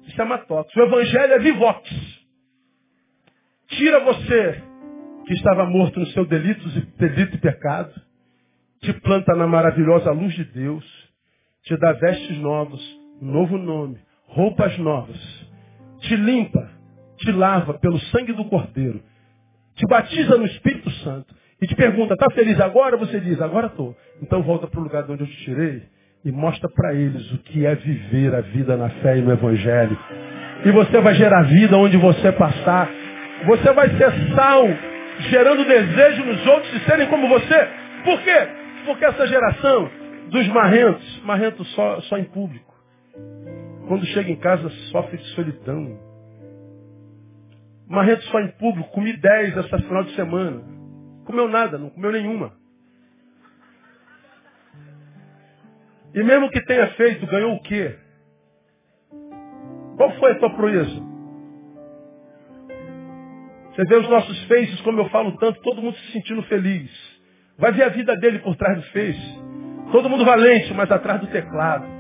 Isso 0.06 0.22
é 0.22 0.26
matóxico. 0.26 0.80
O 0.80 0.84
evangelho 0.84 1.34
é 1.34 1.40
vivox. 1.40 1.90
Tira 3.70 4.02
você, 4.02 4.62
que 5.26 5.34
estava 5.34 5.66
morto 5.66 6.00
nos 6.00 6.12
seus 6.14 6.28
delitos 6.28 6.76
e 6.76 6.82
delito 6.98 7.36
e 7.36 7.40
pecado, 7.40 7.94
te 8.82 8.94
planta 8.94 9.34
na 9.34 9.48
maravilhosa 9.48 10.12
luz 10.12 10.34
de 10.34 10.44
Deus, 10.44 10.86
te 11.64 11.76
dá 11.78 11.94
vestes 11.94 12.38
novas, 12.38 12.82
novo 13.20 13.58
nome, 13.58 13.98
roupas 14.28 14.78
novas, 14.78 15.18
te 16.02 16.16
limpa, 16.16 16.75
te 17.18 17.32
lava 17.32 17.74
pelo 17.76 18.00
sangue 18.00 18.34
do 18.34 18.46
Cordeiro, 18.46 19.02
te 19.76 19.86
batiza 19.88 20.38
no 20.38 20.46
Espírito 20.46 20.90
Santo 21.04 21.34
e 21.62 21.68
te 21.68 21.76
pergunta, 21.76 22.14
está 22.14 22.28
feliz 22.34 22.60
agora? 22.60 22.98
Você 22.98 23.20
diz, 23.20 23.42
agora 23.42 23.68
estou. 23.68 23.96
Então 24.22 24.42
volta 24.42 24.68
para 24.68 24.80
o 24.80 24.84
lugar 24.84 25.04
de 25.04 25.12
onde 25.12 25.24
eu 25.24 25.28
te 25.28 25.38
tirei 25.44 25.84
e 26.24 26.32
mostra 26.32 26.68
para 26.70 26.94
eles 26.94 27.32
o 27.32 27.38
que 27.38 27.66
é 27.66 27.76
viver 27.76 28.34
a 28.34 28.42
vida 28.42 28.76
na 28.76 28.90
fé 28.90 29.18
e 29.18 29.22
no 29.22 29.32
Evangelho. 29.32 29.98
E 30.66 30.72
você 30.72 31.00
vai 31.00 31.14
gerar 31.14 31.44
vida 31.44 31.78
onde 31.78 31.98
você 31.98 32.32
passar. 32.32 32.90
Você 33.46 33.72
vai 33.74 33.90
ser 33.90 34.12
sal, 34.34 34.66
gerando 35.30 35.66
desejo 35.66 36.26
nos 36.26 36.48
outros 36.48 36.72
de 36.72 36.80
serem 36.86 37.08
como 37.08 37.28
você. 37.28 37.68
Por 38.04 38.20
quê? 38.22 38.48
Porque 38.86 39.06
essa 39.06 39.28
geração 39.28 39.90
dos 40.30 40.48
marrentos, 40.48 41.22
marrentos 41.24 41.68
só, 41.74 42.02
só 42.02 42.18
em 42.18 42.24
público. 42.24 42.74
Quando 43.88 44.06
chega 44.08 44.32
em 44.32 44.36
casa, 44.36 44.68
sofre 44.92 45.18
de 45.18 45.26
solidão. 45.36 46.05
Marrento 47.88 48.24
só 48.26 48.40
em 48.40 48.52
público, 48.54 48.90
comi 48.92 49.16
10 49.16 49.58
essa 49.58 49.78
final 49.80 50.04
de 50.04 50.16
semana. 50.16 50.64
Comeu 51.26 51.48
nada, 51.48 51.78
não 51.78 51.90
comeu 51.90 52.12
nenhuma. 52.12 52.54
E 56.14 56.24
mesmo 56.24 56.50
que 56.50 56.62
tenha 56.62 56.88
feito, 56.94 57.28
ganhou 57.28 57.56
o 57.56 57.62
quê? 57.62 57.96
Qual 59.98 60.12
foi 60.18 60.32
a 60.32 60.40
tua 60.40 60.50
proeza? 60.56 61.04
Você 63.76 63.84
vê 63.84 63.96
os 63.96 64.10
nossos 64.10 64.44
faces, 64.46 64.80
como 64.82 65.02
eu 65.02 65.10
falo 65.10 65.38
tanto, 65.38 65.60
todo 65.62 65.82
mundo 65.82 65.98
se 65.98 66.14
sentindo 66.14 66.42
feliz. 66.44 66.90
Vai 67.58 67.74
ver 67.74 67.84
a 67.84 67.90
vida 67.90 68.16
dele 68.16 68.40
por 68.40 68.56
trás 68.56 68.78
do 68.78 68.84
face. 68.92 69.40
Todo 69.92 70.10
mundo 70.10 70.26
valente, 70.26 70.74
mas 70.74 70.90
atrás 70.90 71.20
do 71.20 71.28
teclado. 71.28 71.95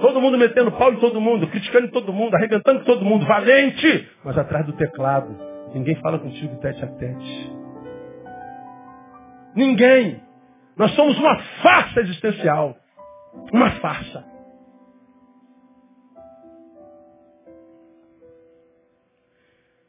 Todo 0.00 0.20
mundo 0.20 0.36
metendo 0.36 0.72
pau 0.72 0.92
em 0.92 0.96
todo 0.96 1.20
mundo, 1.20 1.46
criticando 1.48 1.88
todo 1.88 2.12
mundo, 2.12 2.34
arrebentando 2.34 2.84
todo 2.84 3.04
mundo, 3.04 3.24
valente, 3.26 4.08
mas 4.24 4.36
atrás 4.36 4.66
do 4.66 4.72
teclado. 4.74 5.34
Ninguém 5.72 5.94
fala 5.96 6.18
contigo 6.18 6.56
tete 6.60 6.84
a 6.84 6.88
tete. 6.88 7.52
Ninguém. 9.54 10.20
Nós 10.76 10.94
somos 10.94 11.18
uma 11.18 11.38
farsa 11.62 12.00
existencial. 12.00 12.76
Uma 13.52 13.70
farsa. 13.72 14.24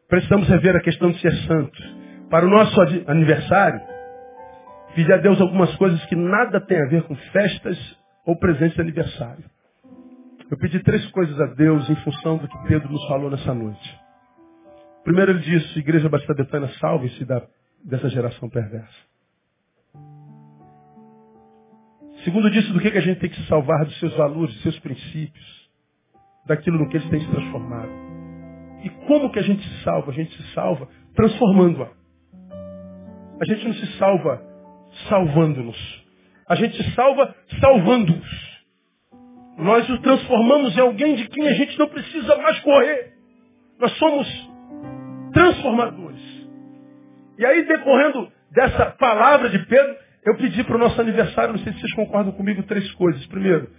Precisamos 0.08 0.48
rever 0.48 0.76
a 0.76 0.82
questão 0.82 1.12
de 1.12 1.20
ser 1.20 1.34
santo. 1.48 1.84
Para 2.30 2.46
o 2.46 2.50
nosso 2.50 2.80
aniversário, 3.08 3.82
pedir 4.96 5.12
a 5.12 5.18
Deus 5.18 5.40
algumas 5.42 5.76
coisas 5.76 6.04
que 6.06 6.16
nada 6.16 6.62
tem 6.62 6.82
a 6.82 6.88
ver 6.88 7.04
com 7.04 7.16
festas 7.16 7.78
ou 8.26 8.38
presentes 8.38 8.76
de 8.76 8.82
aniversário. 8.82 9.57
Eu 10.50 10.58
pedi 10.58 10.80
três 10.80 11.06
coisas 11.12 11.40
a 11.42 11.48
Deus 11.48 11.90
em 11.90 11.96
função 11.98 12.38
do 12.38 12.48
que 12.48 12.68
Pedro 12.68 12.90
nos 12.90 13.06
falou 13.08 13.30
nessa 13.30 13.54
noite. 13.54 14.00
Primeiro 15.04 15.32
ele 15.32 15.40
disse, 15.40 15.80
Igreja 15.80 16.08
Batista 16.08 16.34
Betânia, 16.34 16.70
salve-se 16.80 17.26
dessa 17.84 18.10
geração 18.10 18.50
perversa. 18.50 19.08
Segundo 22.24 22.50
disse 22.50 22.72
do 22.72 22.80
que, 22.80 22.92
que 22.92 22.98
a 22.98 23.02
gente 23.02 23.20
tem 23.20 23.30
que 23.30 23.36
se 23.36 23.48
salvar 23.48 23.86
dos 23.86 23.98
seus 24.00 24.16
valores, 24.16 24.54
dos 24.54 24.64
seus 24.64 24.80
princípios, 24.80 25.70
daquilo 26.46 26.80
no 26.80 26.90
que 26.90 26.98
eles 26.98 27.10
têm 27.10 27.20
se 27.20 27.32
transformado. 27.32 27.92
E 28.84 28.90
como 29.06 29.32
que 29.32 29.40
a 29.40 29.44
gente 29.44 29.62
se 29.68 29.84
salva? 29.84 30.12
A 30.12 30.14
gente 30.14 30.36
se 30.36 30.54
salva 30.54 30.88
transformando-a. 31.14 31.90
A 33.40 33.46
gente 33.46 33.66
não 33.66 33.74
se 33.74 33.98
salva 33.98 34.42
salvando-nos. 35.10 36.06
A 36.48 36.56
gente 36.56 36.82
se 36.82 36.92
salva 36.96 37.36
salvando-os. 37.60 38.47
Nós 39.58 39.90
o 39.90 39.98
transformamos 40.02 40.78
em 40.78 40.82
alguém 40.82 41.16
de 41.16 41.28
quem 41.30 41.48
a 41.48 41.54
gente 41.54 41.78
não 41.80 41.88
precisa 41.88 42.38
mais 42.38 42.60
correr. 42.60 43.14
Nós 43.80 43.92
somos 43.98 44.50
transformadores. 45.34 46.22
E 47.40 47.46
aí, 47.46 47.66
decorrendo 47.66 48.32
dessa 48.52 48.92
palavra 48.92 49.50
de 49.50 49.58
Pedro, 49.66 49.96
eu 50.26 50.38
pedi 50.38 50.64
para 50.64 50.76
o 50.76 50.80
nosso 50.80 51.00
aniversário, 51.02 51.54
não 51.54 51.60
sei 51.60 51.74
se 51.74 51.80
vocês 51.80 51.94
concordam 51.94 52.32
comigo, 52.34 52.62
três 52.64 52.92
coisas. 52.94 53.26
Primeiro, 53.28 53.70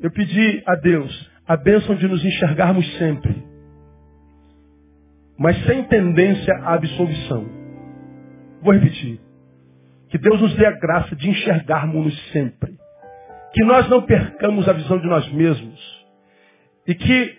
eu 0.00 0.10
pedi 0.10 0.62
a 0.66 0.74
Deus 0.74 1.30
a 1.46 1.56
bênção 1.56 1.94
de 1.96 2.08
nos 2.08 2.24
enxergarmos 2.24 2.86
sempre, 2.96 3.46
mas 5.38 5.62
sem 5.66 5.84
tendência 5.84 6.54
à 6.62 6.74
absolvição. 6.74 7.46
Vou 8.62 8.72
repetir. 8.72 9.20
Que 10.08 10.18
Deus 10.18 10.40
nos 10.40 10.54
dê 10.54 10.64
a 10.64 10.78
graça 10.78 11.14
de 11.14 11.28
enxergarmos-nos 11.28 12.30
sempre 12.30 12.75
que 13.52 13.64
nós 13.64 13.88
não 13.88 14.02
percamos 14.02 14.68
a 14.68 14.72
visão 14.72 14.98
de 14.98 15.06
nós 15.06 15.30
mesmos. 15.32 16.06
E 16.86 16.94
que, 16.94 17.36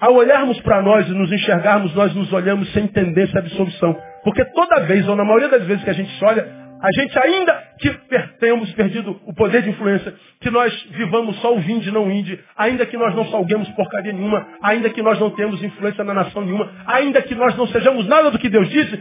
ao 0.00 0.14
olharmos 0.14 0.60
para 0.60 0.82
nós 0.82 1.08
e 1.08 1.12
nos 1.12 1.32
enxergarmos, 1.32 1.94
nós 1.94 2.14
nos 2.14 2.32
olhamos 2.32 2.72
sem 2.72 2.86
tendência 2.88 3.38
à 3.38 3.42
absolvição. 3.42 3.96
Porque 4.24 4.44
toda 4.46 4.80
vez, 4.80 5.08
ou 5.08 5.16
na 5.16 5.24
maioria 5.24 5.48
das 5.48 5.64
vezes 5.64 5.82
que 5.84 5.90
a 5.90 5.94
gente 5.94 6.10
se 6.18 6.24
olha, 6.24 6.60
a 6.82 6.92
gente 6.92 7.18
ainda 7.18 7.62
que 7.78 7.90
tenhamos 8.38 8.72
perdido 8.72 9.20
o 9.26 9.34
poder 9.34 9.62
de 9.62 9.68
influência, 9.68 10.14
que 10.40 10.50
nós 10.50 10.72
vivamos 10.90 11.38
só 11.40 11.54
o 11.54 11.60
vinde, 11.60 11.90
não 11.90 12.10
inde, 12.10 12.42
ainda 12.56 12.86
que 12.86 12.96
nós 12.96 13.14
não 13.14 13.26
salguemos 13.26 13.68
porcaria 13.70 14.12
nenhuma, 14.12 14.46
ainda 14.62 14.88
que 14.88 15.02
nós 15.02 15.18
não 15.20 15.30
tenhamos 15.30 15.62
influência 15.62 16.02
na 16.04 16.14
nação 16.14 16.42
nenhuma, 16.42 16.72
ainda 16.86 17.20
que 17.20 17.34
nós 17.34 17.54
não 17.56 17.66
sejamos 17.66 18.06
nada 18.06 18.30
do 18.30 18.38
que 18.38 18.48
Deus 18.48 18.68
disse, 18.70 18.98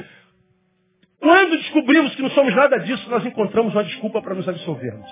quando 1.21 1.57
descobrimos 1.57 2.15
que 2.15 2.21
não 2.21 2.29
somos 2.31 2.53
nada 2.53 2.79
disso, 2.79 3.09
nós 3.09 3.25
encontramos 3.25 3.73
uma 3.73 3.83
desculpa 3.83 4.21
para 4.21 4.35
nos 4.35 4.47
absolvermos. 4.47 5.09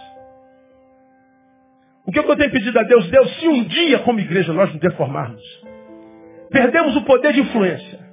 O 2.08 2.12
que 2.12 2.20
eu 2.20 2.36
tenho 2.38 2.51
pedido 2.51 2.80
a 2.80 2.84
Deus? 2.84 3.10
Deus, 3.10 3.38
se 3.38 3.47
um 3.49 3.64
dia 3.66 3.99
como 3.99 4.20
igreja 4.22 4.53
nós 4.53 4.72
nos 4.72 4.80
deformarmos, 4.80 5.43
perdemos 6.49 6.95
o 6.95 7.01
poder 7.03 7.34
de 7.34 7.41
influência. 7.41 8.08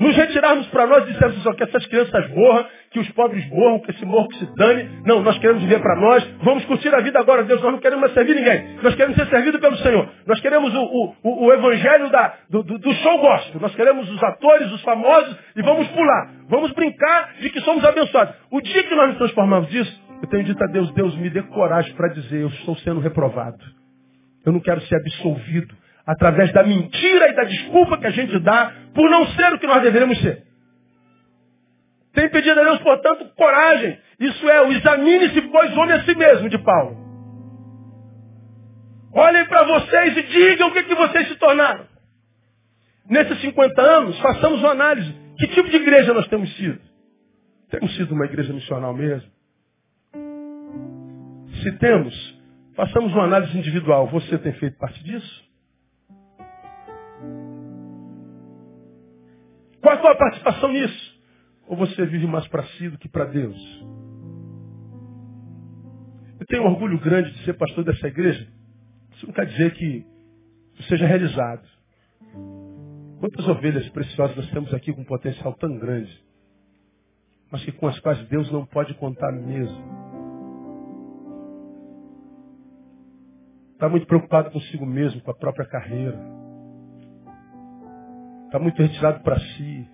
Nos 0.00 0.16
retirarmos 0.16 0.66
para 0.68 0.86
nós 0.86 1.04
e 1.04 1.12
dissermos 1.12 1.42
só 1.42 1.52
que 1.52 1.62
essas 1.62 1.86
crianças 1.86 2.28
morram, 2.30 2.66
que 2.90 2.98
os 2.98 3.08
pobres 3.10 3.46
morram, 3.50 3.78
que 3.78 3.90
esse 3.90 4.04
morro 4.04 4.26
que 4.30 4.38
se 4.38 4.56
dane. 4.56 4.88
Não, 5.04 5.22
nós 5.22 5.38
queremos 5.38 5.62
viver 5.62 5.80
para 5.80 5.94
nós. 6.00 6.26
Vamos 6.42 6.64
curtir 6.64 6.92
a 6.92 7.00
vida 7.00 7.20
agora, 7.20 7.44
Deus. 7.44 7.62
Nós 7.62 7.72
não 7.72 7.78
queremos 7.78 8.00
mais 8.00 8.14
servir 8.14 8.34
ninguém. 8.34 8.78
Nós 8.82 8.94
queremos 8.96 9.16
ser 9.16 9.26
servidos 9.26 9.60
pelo 9.60 9.76
Senhor. 9.76 10.08
Nós 10.26 10.40
queremos 10.40 10.74
o, 10.74 11.14
o, 11.22 11.46
o 11.46 11.52
evangelho 11.52 12.10
da, 12.10 12.34
do, 12.50 12.64
do, 12.64 12.92
show 12.94 13.18
gospel. 13.18 13.60
Nós 13.60 13.74
queremos 13.76 14.10
os 14.10 14.22
atores, 14.24 14.72
os 14.72 14.82
famosos 14.82 15.36
e 15.54 15.62
vamos 15.62 15.86
pular. 15.88 16.30
Vamos 16.48 16.72
brincar 16.72 17.34
de 17.38 17.50
que 17.50 17.60
somos 17.60 17.84
abençoados. 17.84 18.34
O 18.50 18.60
dia 18.60 18.82
que 18.82 18.94
nós 18.94 19.10
nos 19.10 19.18
transformamos 19.18 19.68
disso, 19.68 20.02
eu 20.22 20.28
tenho 20.28 20.44
dito 20.44 20.62
a 20.62 20.66
Deus, 20.68 20.92
Deus 20.92 21.16
me 21.16 21.28
dê 21.28 21.42
coragem 21.42 21.92
para 21.94 22.08
dizer, 22.08 22.42
eu 22.42 22.48
estou 22.48 22.76
sendo 22.78 23.00
reprovado. 23.00 23.58
Eu 24.46 24.52
não 24.52 24.60
quero 24.60 24.80
ser 24.82 24.94
absolvido 24.94 25.76
através 26.06 26.52
da 26.52 26.62
mentira 26.62 27.28
e 27.28 27.34
da 27.34 27.44
desculpa 27.44 27.98
que 27.98 28.06
a 28.06 28.10
gente 28.10 28.38
dá 28.38 28.72
por 28.94 29.10
não 29.10 29.26
ser 29.26 29.52
o 29.52 29.58
que 29.58 29.66
nós 29.66 29.82
deveríamos 29.82 30.20
ser. 30.20 30.44
Tem 32.12 32.28
pedido 32.28 32.60
a 32.60 32.64
Deus, 32.64 32.78
portanto, 32.80 33.32
coragem. 33.34 33.98
Isso 34.20 34.48
é 34.48 34.62
o 34.62 34.70
examine-se, 34.72 35.40
pois, 35.42 35.76
homem 35.76 35.96
a 35.96 36.04
si 36.04 36.14
mesmo, 36.14 36.48
de 36.48 36.58
Paulo. 36.58 36.96
Olhem 39.14 39.44
para 39.46 39.64
vocês 39.64 40.16
e 40.16 40.22
digam 40.22 40.68
o 40.68 40.72
que, 40.72 40.84
que 40.84 40.94
vocês 40.94 41.28
se 41.28 41.34
tornaram. 41.36 41.84
Nesses 43.08 43.40
50 43.40 43.82
anos, 43.82 44.18
façamos 44.20 44.60
uma 44.60 44.70
análise. 44.70 45.12
Que 45.38 45.48
tipo 45.48 45.68
de 45.68 45.76
igreja 45.76 46.14
nós 46.14 46.28
temos 46.28 46.54
sido? 46.56 46.80
Temos 47.70 47.96
sido 47.96 48.14
uma 48.14 48.26
igreja 48.26 48.52
missional 48.52 48.94
mesmo? 48.94 49.31
Se 51.62 51.72
temos, 51.78 52.42
façamos 52.74 53.12
uma 53.12 53.24
análise 53.24 53.56
individual. 53.56 54.08
Você 54.08 54.36
tem 54.38 54.52
feito 54.54 54.76
parte 54.78 55.02
disso? 55.04 55.44
Qual 59.80 59.94
a 59.94 60.00
sua 60.00 60.16
participação 60.16 60.72
nisso? 60.72 61.22
Ou 61.68 61.76
você 61.76 62.04
vive 62.06 62.26
mais 62.26 62.46
para 62.48 62.64
si 62.64 62.88
do 62.88 62.98
que 62.98 63.08
para 63.08 63.26
Deus? 63.26 63.56
Eu 66.40 66.46
tenho 66.46 66.64
um 66.64 66.66
orgulho 66.66 66.98
grande 66.98 67.30
de 67.30 67.44
ser 67.44 67.54
pastor 67.54 67.84
dessa 67.84 68.08
igreja. 68.08 68.48
Isso 69.12 69.26
não 69.26 69.32
quer 69.32 69.46
dizer 69.46 69.72
que 69.74 70.04
seja 70.88 71.06
realizado. 71.06 71.62
Quantas 73.20 73.46
ovelhas 73.46 73.88
preciosas 73.90 74.36
nós 74.36 74.50
temos 74.50 74.74
aqui 74.74 74.92
com 74.92 75.02
um 75.02 75.04
potencial 75.04 75.54
tão 75.54 75.78
grande, 75.78 76.12
mas 77.52 77.64
que 77.64 77.70
com 77.70 77.86
as 77.86 77.98
quais 78.00 78.26
Deus 78.28 78.50
não 78.50 78.66
pode 78.66 78.94
contar 78.94 79.30
mesmo. 79.30 80.01
Está 83.82 83.90
muito 83.90 84.06
preocupado 84.06 84.48
consigo 84.52 84.86
mesmo, 84.86 85.20
com 85.22 85.32
a 85.32 85.34
própria 85.34 85.66
carreira. 85.66 86.16
Está 88.46 88.56
muito 88.60 88.80
retirado 88.80 89.24
para 89.24 89.40
si. 89.40 89.88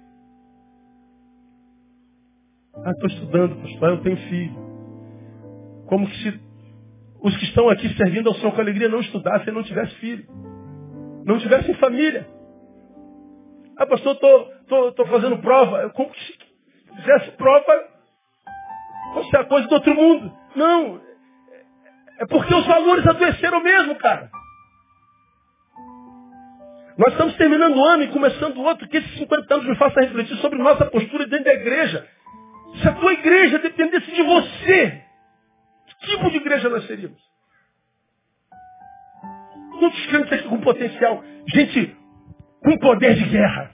Ah, 2.85 2.91
estou 2.91 3.09
estudando, 3.09 3.57
pastor, 3.63 3.89
eu 3.89 4.03
tenho 4.03 4.17
filho. 4.29 4.55
Como 5.87 6.07
se 6.07 6.39
os 7.23 7.35
que 7.39 7.45
estão 7.47 7.71
aqui 7.71 7.89
servindo 7.97 8.29
ao 8.29 8.35
Senhor 8.35 8.53
com 8.53 8.61
alegria 8.61 8.91
não 8.91 9.01
estudassem, 9.01 9.55
não 9.55 9.63
tivessem 9.63 9.97
filho. 9.97 10.27
Não 11.25 11.39
tivessem 11.39 11.75
família. 11.77 12.29
Ah, 13.79 13.87
pastor, 13.87 14.17
estou 14.17 14.45
tô, 14.69 14.93
tô, 14.93 14.93
tô, 14.93 15.07
fazendo 15.07 15.39
prova. 15.39 15.89
Como 15.95 16.15
se 16.15 16.39
fizesse 16.95 17.31
prova 17.39 17.89
fosse 19.15 19.35
a 19.35 19.45
coisa 19.45 19.67
do 19.67 19.75
outro 19.77 19.95
mundo. 19.95 20.31
Não. 20.55 21.08
É 22.19 22.27
porque 22.27 22.53
os 22.53 22.67
valores 22.67 23.07
adoeceram 23.07 23.63
mesmo, 23.63 23.95
cara. 23.97 24.31
Nós 26.99 27.13
estamos 27.13 27.37
terminando 27.37 27.77
o 27.77 27.85
ano 27.85 28.03
e 28.03 28.09
começando 28.09 28.59
outro, 28.59 28.89
que 28.89 28.97
esses 28.97 29.19
50 29.19 29.55
anos 29.55 29.67
me 29.69 29.77
façam 29.77 30.03
refletir 30.03 30.37
sobre 30.39 30.59
nossa 30.59 30.85
postura 30.87 31.27
dentro 31.29 31.45
da 31.45 31.55
igreja. 31.55 32.05
Se 32.83 32.89
a 32.89 32.93
tua 32.93 33.13
igreja 33.13 33.61
dependesse 33.61 34.11
de 34.11 34.23
você, 34.23 35.03
que 35.87 36.07
tipo 36.09 36.29
de 36.31 36.39
igreja 36.39 36.69
nós 36.69 36.85
seríamos? 36.89 37.21
Muitos 39.81 40.07
crentes 40.07 40.43
com 40.47 40.61
potencial, 40.61 41.23
gente 41.55 41.97
com 42.65 42.77
poder 42.79 43.15
de 43.15 43.29
guerra, 43.29 43.71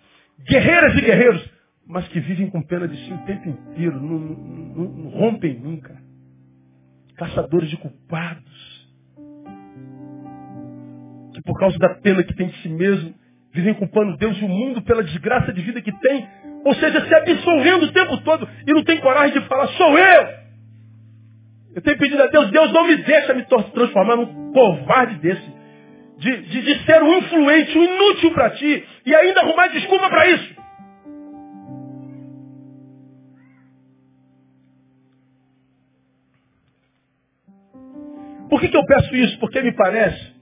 guerreiras 0.46 0.94
e 0.94 1.00
guerreiros, 1.00 1.50
mas 1.86 2.06
que 2.08 2.20
vivem 2.20 2.50
com 2.50 2.60
pena 2.60 2.86
de 2.86 2.96
si 3.06 3.12
o 3.12 3.24
tempo 3.24 3.48
inteiro, 3.48 3.98
não, 3.98 4.18
não, 4.18 4.84
não 4.84 5.10
rompem 5.10 5.58
nunca. 5.58 6.03
Caçadores 7.16 7.70
de 7.70 7.76
culpados 7.76 8.64
que 11.34 11.42
por 11.42 11.58
causa 11.58 11.76
da 11.78 11.88
pena 11.96 12.22
que 12.22 12.34
tem 12.34 12.48
de 12.48 12.62
si 12.62 12.68
mesmo, 12.68 13.12
vivem 13.52 13.74
culpando 13.74 14.16
Deus 14.16 14.40
e 14.40 14.44
o 14.44 14.48
mundo 14.48 14.80
pela 14.82 15.02
desgraça 15.02 15.52
de 15.52 15.60
vida 15.60 15.82
que 15.82 15.92
tem, 15.92 16.28
ou 16.64 16.74
seja, 16.76 17.04
se 17.06 17.14
absolvendo 17.14 17.86
o 17.86 17.92
tempo 17.92 18.16
todo 18.18 18.48
e 18.66 18.72
não 18.72 18.84
tem 18.84 18.98
coragem 18.98 19.40
de 19.40 19.46
falar, 19.48 19.66
sou 19.68 19.98
eu! 19.98 20.44
Eu 21.74 21.82
tenho 21.82 21.98
pedido 21.98 22.22
a 22.22 22.28
Deus, 22.28 22.50
Deus 22.50 22.72
não 22.72 22.86
me 22.86 22.96
deixa 22.96 23.34
me 23.34 23.44
transformar 23.44 24.16
num 24.16 24.52
covarde 24.52 25.16
desse. 25.16 25.54
De, 26.18 26.42
de, 26.42 26.62
de 26.62 26.86
ser 26.86 27.02
um 27.02 27.18
influente, 27.18 27.76
um 27.76 27.82
inútil 27.82 28.30
para 28.32 28.50
ti, 28.50 28.84
e 29.04 29.14
ainda 29.14 29.40
arrumar 29.40 29.66
desculpa 29.66 30.08
para 30.08 30.28
isso. 30.28 30.54
Por 38.54 38.60
que, 38.60 38.68
que 38.68 38.76
eu 38.76 38.86
peço 38.86 39.16
isso? 39.16 39.36
Porque 39.40 39.60
me 39.62 39.72
parece 39.72 40.32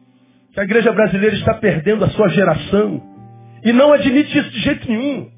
que 0.53 0.61
a 0.61 0.65
igreja 0.65 0.93
brasileira 0.93 1.35
está 1.35 1.55
perdendo 1.55 2.05
a 2.05 2.11
sua 2.11 2.29
geração. 2.29 3.03
E 3.65 3.73
não 3.73 3.91
admite 3.91 4.39
isso 4.39 4.51
de 4.51 4.61
jeito 4.61 4.87
nenhum. 4.87 5.31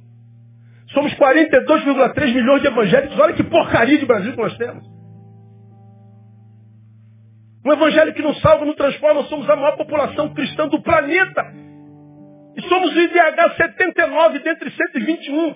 Somos 0.89 1.15
42,3 1.15 2.35
milhões 2.35 2.63
de 2.63 2.67
evangélicos. 2.67 3.17
Olha 3.17 3.33
que 3.33 3.45
porcaria 3.45 3.97
de 3.97 4.05
Brasil 4.05 4.33
que 4.33 4.41
nós 4.41 4.57
temos. 4.57 4.85
Um 7.65 7.73
evangelho 7.75 8.13
que 8.13 8.23
não 8.23 8.35
salva, 8.35 8.65
não 8.65 8.75
transforma. 8.75 9.23
Somos 9.27 9.49
a 9.49 9.55
maior 9.55 9.77
população 9.77 10.35
cristã 10.35 10.67
do 10.67 10.83
planeta. 10.83 11.47
E 12.57 12.63
somos 12.63 12.93
o 12.93 12.99
IDH 12.99 13.57
79 13.57 14.41
dentre 14.41 14.69
121. 14.69 15.55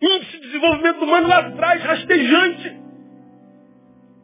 Índice 0.00 0.32
de 0.38 0.46
desenvolvimento 0.46 1.04
humano 1.04 1.28
lá 1.28 1.40
atrás, 1.40 1.82
rastejante. 1.82 2.81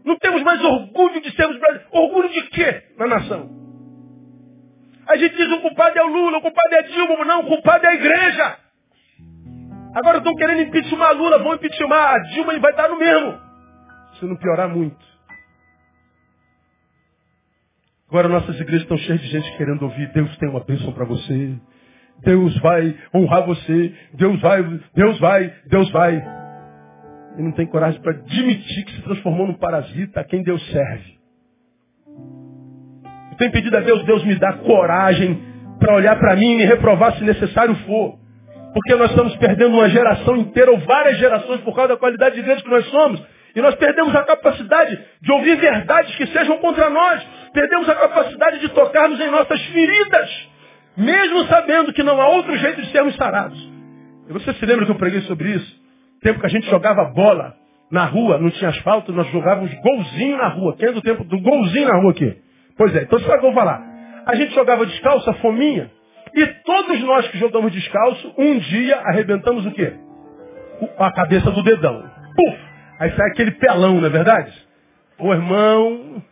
Não 0.08 0.16
temos 0.16 0.42
mais 0.42 0.64
orgulho 0.64 1.20
de 1.20 1.30
sermos 1.36 1.58
brasileiros. 1.58 1.92
Orgulho 1.92 2.30
de 2.30 2.42
quê 2.48 2.82
na 2.96 3.06
nação? 3.06 3.50
A 5.06 5.16
gente 5.18 5.36
diz 5.36 5.52
o 5.52 5.60
culpado 5.60 5.98
é 5.98 6.02
o 6.02 6.08
Lula, 6.08 6.38
o 6.38 6.40
culpado 6.40 6.74
é 6.74 6.82
Dilma. 6.84 7.24
Não, 7.26 7.40
o 7.40 7.46
culpado 7.46 7.84
é 7.84 7.90
a 7.90 7.94
igreja. 7.94 8.56
Agora 9.94 10.16
estão 10.16 10.34
querendo 10.34 10.62
impeachment 10.62 11.04
a 11.04 11.10
Lula, 11.10 11.38
vão 11.40 11.54
impeachment 11.56 11.94
a 11.94 12.18
Dilma 12.20 12.54
e 12.54 12.58
vai 12.58 12.72
dar 12.72 12.88
no 12.88 12.98
mesmo. 12.98 13.38
Se 14.18 14.24
não 14.24 14.36
piorar 14.36 14.70
muito. 14.70 15.06
Agora 18.08 18.28
nossas 18.28 18.58
igrejas 18.58 18.82
estão 18.84 18.96
cheias 18.96 19.20
de 19.20 19.28
gente 19.28 19.56
querendo 19.58 19.82
ouvir, 19.82 20.10
Deus 20.14 20.34
tem 20.38 20.48
uma 20.48 20.64
bênção 20.64 20.90
para 20.94 21.04
você. 21.04 21.54
Deus 22.20 22.58
vai 22.60 22.98
honrar 23.14 23.44
você. 23.44 23.94
Deus 24.14 24.40
vai, 24.40 24.62
Deus 24.94 25.20
vai, 25.20 25.54
Deus 25.66 25.90
vai. 25.90 26.47
E 27.38 27.42
não 27.42 27.52
tem 27.52 27.66
coragem 27.66 28.00
para 28.02 28.12
admitir 28.12 28.84
que 28.84 28.96
se 28.96 29.02
transformou 29.02 29.46
num 29.46 29.54
parasita 29.54 30.20
a 30.20 30.24
quem 30.24 30.42
Deus 30.42 30.64
serve 30.70 31.18
tenho 33.38 33.52
pedido 33.52 33.76
a 33.76 33.80
Deus, 33.80 34.04
Deus 34.04 34.24
me 34.24 34.34
dá 34.34 34.52
coragem 34.54 35.40
para 35.78 35.94
olhar 35.94 36.18
para 36.18 36.34
mim 36.34 36.54
e 36.54 36.56
me 36.56 36.64
reprovar 36.64 37.16
se 37.16 37.24
necessário 37.24 37.74
for. 37.86 38.18
Porque 38.74 38.94
nós 38.96 39.10
estamos 39.10 39.34
perdendo 39.36 39.74
uma 39.74 39.88
geração 39.88 40.36
inteira 40.36 40.70
ou 40.70 40.78
várias 40.78 41.16
gerações 41.18 41.60
por 41.60 41.74
causa 41.74 41.94
da 41.94 41.96
qualidade 41.96 42.34
de 42.34 42.40
igreja 42.40 42.62
que 42.62 42.68
nós 42.68 42.84
somos. 42.86 43.22
E 43.54 43.60
nós 43.60 43.74
perdemos 43.76 44.14
a 44.14 44.24
capacidade 44.24 44.98
de 45.22 45.32
ouvir 45.32 45.56
verdades 45.56 46.14
que 46.16 46.26
sejam 46.26 46.58
contra 46.58 46.90
nós. 46.90 47.22
Perdemos 47.52 47.88
a 47.88 47.94
capacidade 47.94 48.58
de 48.58 48.68
tocarmos 48.68 49.18
em 49.20 49.30
nossas 49.30 49.60
feridas. 49.66 50.48
Mesmo 50.96 51.44
sabendo 51.44 51.92
que 51.92 52.02
não 52.02 52.20
há 52.20 52.28
outro 52.28 52.56
jeito 52.58 52.82
de 52.82 52.90
sermos 52.90 53.16
sarados. 53.16 53.58
E 54.28 54.32
você 54.32 54.52
se 54.52 54.66
lembra 54.66 54.84
que 54.84 54.90
eu 54.90 54.96
preguei 54.96 55.22
sobre 55.22 55.50
isso? 55.50 55.87
Tempo 56.22 56.40
que 56.40 56.46
a 56.46 56.50
gente 56.50 56.68
jogava 56.68 57.04
bola 57.14 57.54
na 57.90 58.04
rua, 58.04 58.38
não 58.38 58.50
tinha 58.50 58.70
asfalto, 58.70 59.12
nós 59.12 59.26
jogávamos 59.28 59.72
golzinho 59.80 60.36
na 60.36 60.48
rua. 60.48 60.76
Quem 60.76 60.88
é 60.88 60.92
do 60.92 61.02
tempo 61.02 61.24
do 61.24 61.40
golzinho 61.40 61.88
na 61.88 62.00
rua 62.00 62.10
aqui? 62.10 62.36
Pois 62.76 62.94
é, 62.94 63.02
então 63.02 63.18
sabe 63.20 63.34
o 63.34 63.40
que 63.40 63.46
eu 63.46 63.52
vou 63.52 63.54
falar? 63.54 63.82
A 64.26 64.34
gente 64.34 64.54
jogava 64.54 64.84
descalço, 64.84 65.28
a 65.30 65.34
fominha, 65.34 65.90
e 66.34 66.46
todos 66.64 67.00
nós 67.00 67.26
que 67.28 67.38
jogamos 67.38 67.72
descalço, 67.72 68.34
um 68.36 68.58
dia 68.58 68.96
arrebentamos 69.06 69.64
o 69.66 69.72
quê? 69.72 69.94
A 70.98 71.12
cabeça 71.12 71.50
do 71.50 71.62
dedão. 71.62 72.02
Puf! 72.36 72.58
Aí 73.00 73.10
sai 73.12 73.30
aquele 73.30 73.52
pelão, 73.52 74.00
não 74.00 74.06
é 74.06 74.10
verdade? 74.10 74.52
Ô 75.18 75.32
irmão. 75.32 76.22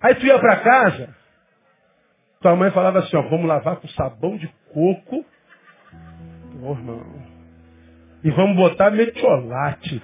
Aí 0.00 0.14
tu 0.14 0.26
ia 0.26 0.38
para 0.38 0.56
casa, 0.56 1.14
tua 2.40 2.54
mãe 2.54 2.70
falava 2.70 2.98
assim, 3.00 3.16
ó, 3.16 3.22
vamos 3.22 3.46
lavar 3.46 3.76
com 3.76 3.88
sabão 3.88 4.36
de 4.36 4.46
coco. 4.72 5.24
Ô 6.62 6.72
irmão. 6.72 7.33
E 8.24 8.30
vamos 8.30 8.56
botar 8.56 8.90
metiolate. 8.90 10.02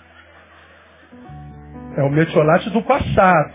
É 1.97 2.03
o 2.03 2.11
metiolate 2.11 2.69
do 2.71 2.83
passado. 2.83 3.55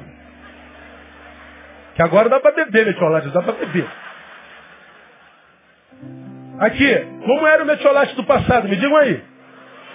Que 1.96 2.02
agora 2.02 2.28
dá 2.28 2.40
para 2.40 2.52
beber 2.52 2.88
metiolate, 2.88 3.30
dá 3.30 3.42
para 3.44 3.54
beber. 3.54 3.88
Aqui, 6.60 6.96
como 7.26 7.46
era 7.46 7.64
o 7.64 7.66
metiolate 7.66 8.16
do 8.16 8.24
passado? 8.24 8.68
Me 8.68 8.76
digam 8.76 8.98
aí. 8.98 9.24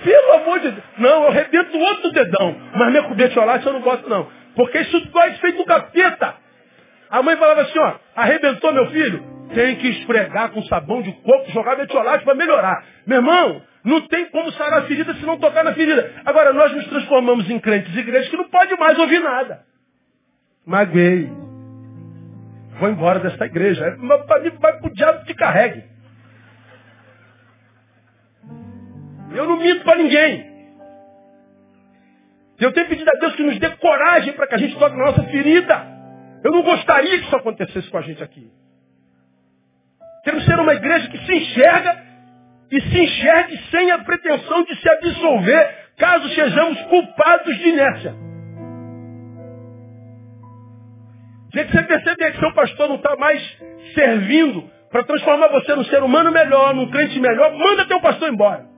Pelo 0.05 0.33
amor 0.35 0.61
de 0.61 0.71
Deus. 0.71 0.85
Não, 0.99 1.25
eu 1.25 1.33
rebento 1.33 1.77
o 1.77 1.81
outro 1.81 2.13
dedão. 2.13 2.57
Mas 2.75 2.93
meu 2.93 3.11
metiolate 3.11 3.67
eu 3.67 3.73
não 3.73 3.81
gosto 3.81 4.09
não. 4.09 4.29
Porque 4.55 4.79
isso 4.79 5.01
dói 5.11 5.33
feito 5.35 5.59
do 5.59 5.65
capeta. 5.65 6.35
A 7.11 7.23
mãe 7.23 7.37
falava 7.37 7.63
assim, 7.63 7.79
ó, 7.79 7.95
arrebentou 8.15 8.73
meu 8.73 8.89
filho? 8.91 9.23
Tem 9.53 9.77
que 9.77 9.89
esfregar 9.89 10.51
com 10.51 10.63
sabão 10.63 11.03
de 11.03 11.13
coco, 11.13 11.51
jogar 11.51 11.77
metiolate 11.77 12.25
para 12.25 12.35
melhorar. 12.35 12.85
Meu 13.05 13.19
irmão, 13.19 13.63
não 13.85 14.01
tem 14.09 14.27
como 14.31 14.53
sarar 14.53 14.81
a 14.81 14.87
ferida 14.87 15.15
se 15.15 15.25
não 15.25 15.39
tocar 15.39 15.65
na 15.65 15.75
ferida. 15.75 16.13
Agora, 16.25 16.53
nós 16.53 16.73
nos 16.73 16.87
transformamos 16.87 17.49
em 17.49 17.59
crentes 17.59 17.93
de 17.93 18.01
igreja 18.01 18.29
que 18.29 18.37
não 18.37 18.49
pode 18.49 18.77
mais 18.77 18.99
ouvir 18.99 19.21
nada. 19.21 19.65
Maguei. 20.67 21.31
Vou 22.79 22.89
embora 22.89 23.19
dessa 23.19 23.45
igreja. 23.47 23.85
É, 23.85 24.19
para 24.25 24.41
mim, 24.41 24.51
vai 24.61 24.79
pro 24.79 24.93
diabo 24.93 25.25
que 25.25 25.35
carregue. 25.35 25.85
Eu 29.33 29.47
não 29.47 29.57
minto 29.57 29.85
para 29.85 29.97
ninguém. 29.97 30.51
Eu 32.59 32.73
tenho 32.73 32.89
pedido 32.89 33.09
a 33.09 33.19
Deus 33.19 33.35
que 33.37 33.43
nos 33.43 33.59
dê 33.59 33.71
coragem 33.77 34.35
para 34.35 34.47
que 34.47 34.55
a 34.55 34.59
gente 34.59 34.79
toque 34.79 34.97
na 34.97 35.07
nossa 35.07 35.23
ferida. 35.25 35.87
Eu 36.45 36.53
não 36.53 36.63
gostaria 36.63 37.19
que 37.19 37.25
isso 37.25 37.37
acontecesse 37.37 37.89
com 37.89 37.97
a 37.97 38.03
gente 38.03 38.23
aqui. 38.23 38.51
Quero 40.25 40.41
ser 40.43 40.59
uma 40.59 40.75
igreja 40.75 41.09
que 41.09 41.19
se 41.25 41.33
enxerga 41.33 42.10
e 42.71 42.81
se 42.81 43.01
enxergue 43.01 43.59
sem 43.71 43.91
a 43.91 43.99
pretensão 43.99 44.63
de 44.65 44.77
se 44.77 44.89
absolver 44.89 45.81
caso 45.97 46.29
sejamos 46.31 46.81
culpados 46.83 47.59
de 47.59 47.69
inércia. 47.69 48.15
Gente, 51.53 51.73
você 51.73 51.83
percebe 51.83 52.33
que 52.33 52.39
seu 52.39 52.55
pastor 52.55 52.89
não 52.89 52.97
está 52.97 53.17
mais 53.17 53.59
servindo 53.93 54.71
para 54.91 55.05
transformar 55.05 55.49
você 55.49 55.75
num 55.75 55.85
ser 55.85 56.03
humano 56.03 56.31
melhor, 56.31 56.75
num 56.75 56.91
crente 56.91 57.19
melhor, 57.19 57.53
manda 57.53 57.87
teu 57.87 58.01
pastor 58.01 58.33
embora. 58.33 58.71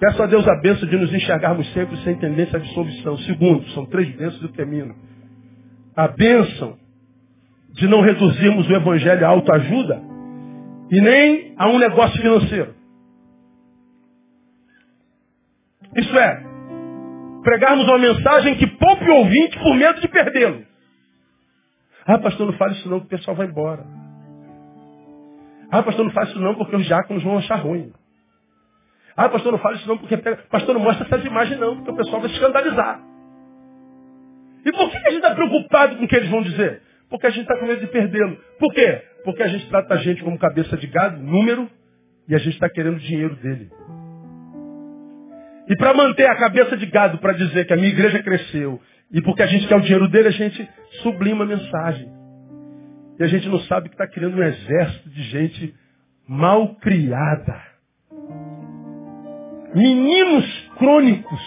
Peço 0.00 0.22
a 0.22 0.26
Deus 0.26 0.48
a 0.48 0.60
bênção 0.60 0.88
de 0.88 0.96
nos 0.96 1.12
enxergarmos 1.12 1.70
sempre 1.72 1.96
sem 1.98 2.16
tendência 2.16 2.56
à 2.56 2.60
dissolução. 2.60 3.18
Segundo, 3.18 3.68
são 3.70 3.84
três 3.86 4.08
bênçãos 4.16 4.42
eu 4.42 4.48
termino. 4.52 4.96
A 5.94 6.08
bênção 6.08 6.78
de 7.72 7.86
não 7.86 8.00
reduzirmos 8.00 8.68
o 8.68 8.72
evangelho 8.72 9.24
à 9.26 9.28
autoajuda 9.28 10.09
e 10.90 11.00
nem 11.00 11.54
a 11.56 11.68
um 11.68 11.78
negócio 11.78 12.20
financeiro. 12.20 12.74
Isso 15.96 16.18
é, 16.18 16.42
pregarmos 17.42 17.84
uma 17.84 17.98
mensagem 17.98 18.56
que 18.56 18.66
poupe 18.66 19.08
o 19.08 19.14
ouvinte 19.16 19.58
por 19.58 19.74
medo 19.74 20.00
de 20.00 20.08
perdê-lo. 20.08 20.64
Ah, 22.06 22.18
pastor, 22.18 22.46
não 22.46 22.54
fale 22.54 22.74
isso 22.74 22.88
não, 22.88 23.00
que 23.00 23.06
o 23.06 23.08
pessoal 23.08 23.36
vai 23.36 23.46
embora. 23.46 23.84
Ah, 25.70 25.82
pastor, 25.82 26.04
não 26.04 26.12
fale 26.12 26.30
isso 26.30 26.40
não, 26.40 26.54
porque 26.54 26.76
os 26.76 26.84
diáconos 26.84 27.22
vão 27.22 27.38
achar 27.38 27.56
ruim. 27.56 27.92
Ah, 29.16 29.28
pastor, 29.28 29.52
não 29.52 29.58
fale 29.58 29.76
isso 29.76 29.88
não, 29.88 29.98
porque 29.98 30.16
pastor 30.16 30.74
não 30.74 30.82
mostra 30.82 31.06
essas 31.06 31.24
imagens 31.24 31.58
não, 31.60 31.76
porque 31.76 31.90
o 31.90 31.96
pessoal 31.96 32.20
vai 32.20 32.30
se 32.30 32.36
escandalizar. 32.36 33.00
E 34.64 34.72
por 34.72 34.90
que 34.90 34.96
a 34.96 35.10
gente 35.10 35.16
está 35.16 35.34
preocupado 35.34 35.96
com 35.96 36.04
o 36.04 36.08
que 36.08 36.16
eles 36.16 36.30
vão 36.30 36.42
dizer? 36.42 36.82
Porque 37.08 37.26
a 37.26 37.30
gente 37.30 37.42
está 37.42 37.58
com 37.58 37.66
medo 37.66 37.80
de 37.80 37.86
perdê-lo. 37.88 38.36
Por 38.58 38.72
quê? 38.72 39.02
Porque 39.24 39.42
a 39.42 39.48
gente 39.48 39.68
trata 39.68 39.94
a 39.94 39.98
gente 39.98 40.22
como 40.22 40.38
cabeça 40.38 40.76
de 40.76 40.86
gado, 40.86 41.22
número, 41.22 41.68
e 42.28 42.34
a 42.34 42.38
gente 42.38 42.54
está 42.54 42.68
querendo 42.68 42.98
dinheiro 42.98 43.36
dele. 43.36 43.70
E 45.68 45.76
para 45.76 45.94
manter 45.94 46.26
a 46.26 46.36
cabeça 46.36 46.76
de 46.76 46.86
gado, 46.86 47.18
para 47.18 47.32
dizer 47.32 47.66
que 47.66 47.72
a 47.72 47.76
minha 47.76 47.90
igreja 47.90 48.22
cresceu, 48.22 48.80
e 49.12 49.20
porque 49.22 49.42
a 49.42 49.46
gente 49.46 49.66
quer 49.68 49.76
o 49.76 49.80
dinheiro 49.80 50.08
dele, 50.08 50.28
a 50.28 50.32
gente 50.32 50.68
sublima 51.02 51.44
a 51.44 51.46
mensagem. 51.46 52.08
E 53.18 53.22
a 53.22 53.26
gente 53.26 53.48
não 53.48 53.60
sabe 53.60 53.88
que 53.88 53.94
está 53.94 54.06
criando 54.06 54.38
um 54.38 54.42
exército 54.42 55.10
de 55.10 55.22
gente 55.24 55.74
mal 56.26 56.74
criada. 56.76 57.62
Meninos 59.74 60.70
crônicos 60.78 61.40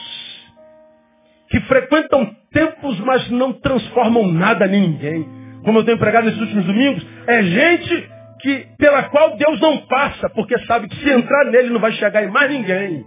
que 1.49 1.59
frequentam 1.61 2.35
tempos, 2.51 2.99
mas 3.01 3.29
não 3.31 3.53
transformam 3.53 4.27
nada 4.31 4.67
nem 4.67 4.81
ninguém 4.81 5.42
como 5.63 5.79
eu 5.79 5.85
tenho 5.85 5.97
pregado 5.97 6.25
nesses 6.25 6.41
últimos 6.41 6.65
domingos, 6.65 7.05
é 7.27 7.43
gente 7.43 8.09
que, 8.41 8.67
pela 8.77 9.03
qual 9.03 9.37
Deus 9.37 9.59
não 9.61 9.77
passa, 9.87 10.29
porque 10.29 10.57
sabe 10.65 10.87
que 10.89 10.95
se 10.97 11.09
entrar 11.09 11.45
nele 11.45 11.69
não 11.69 11.79
vai 11.79 11.93
chegar 11.93 12.23
em 12.23 12.29
mais 12.29 12.51
ninguém. 12.51 13.05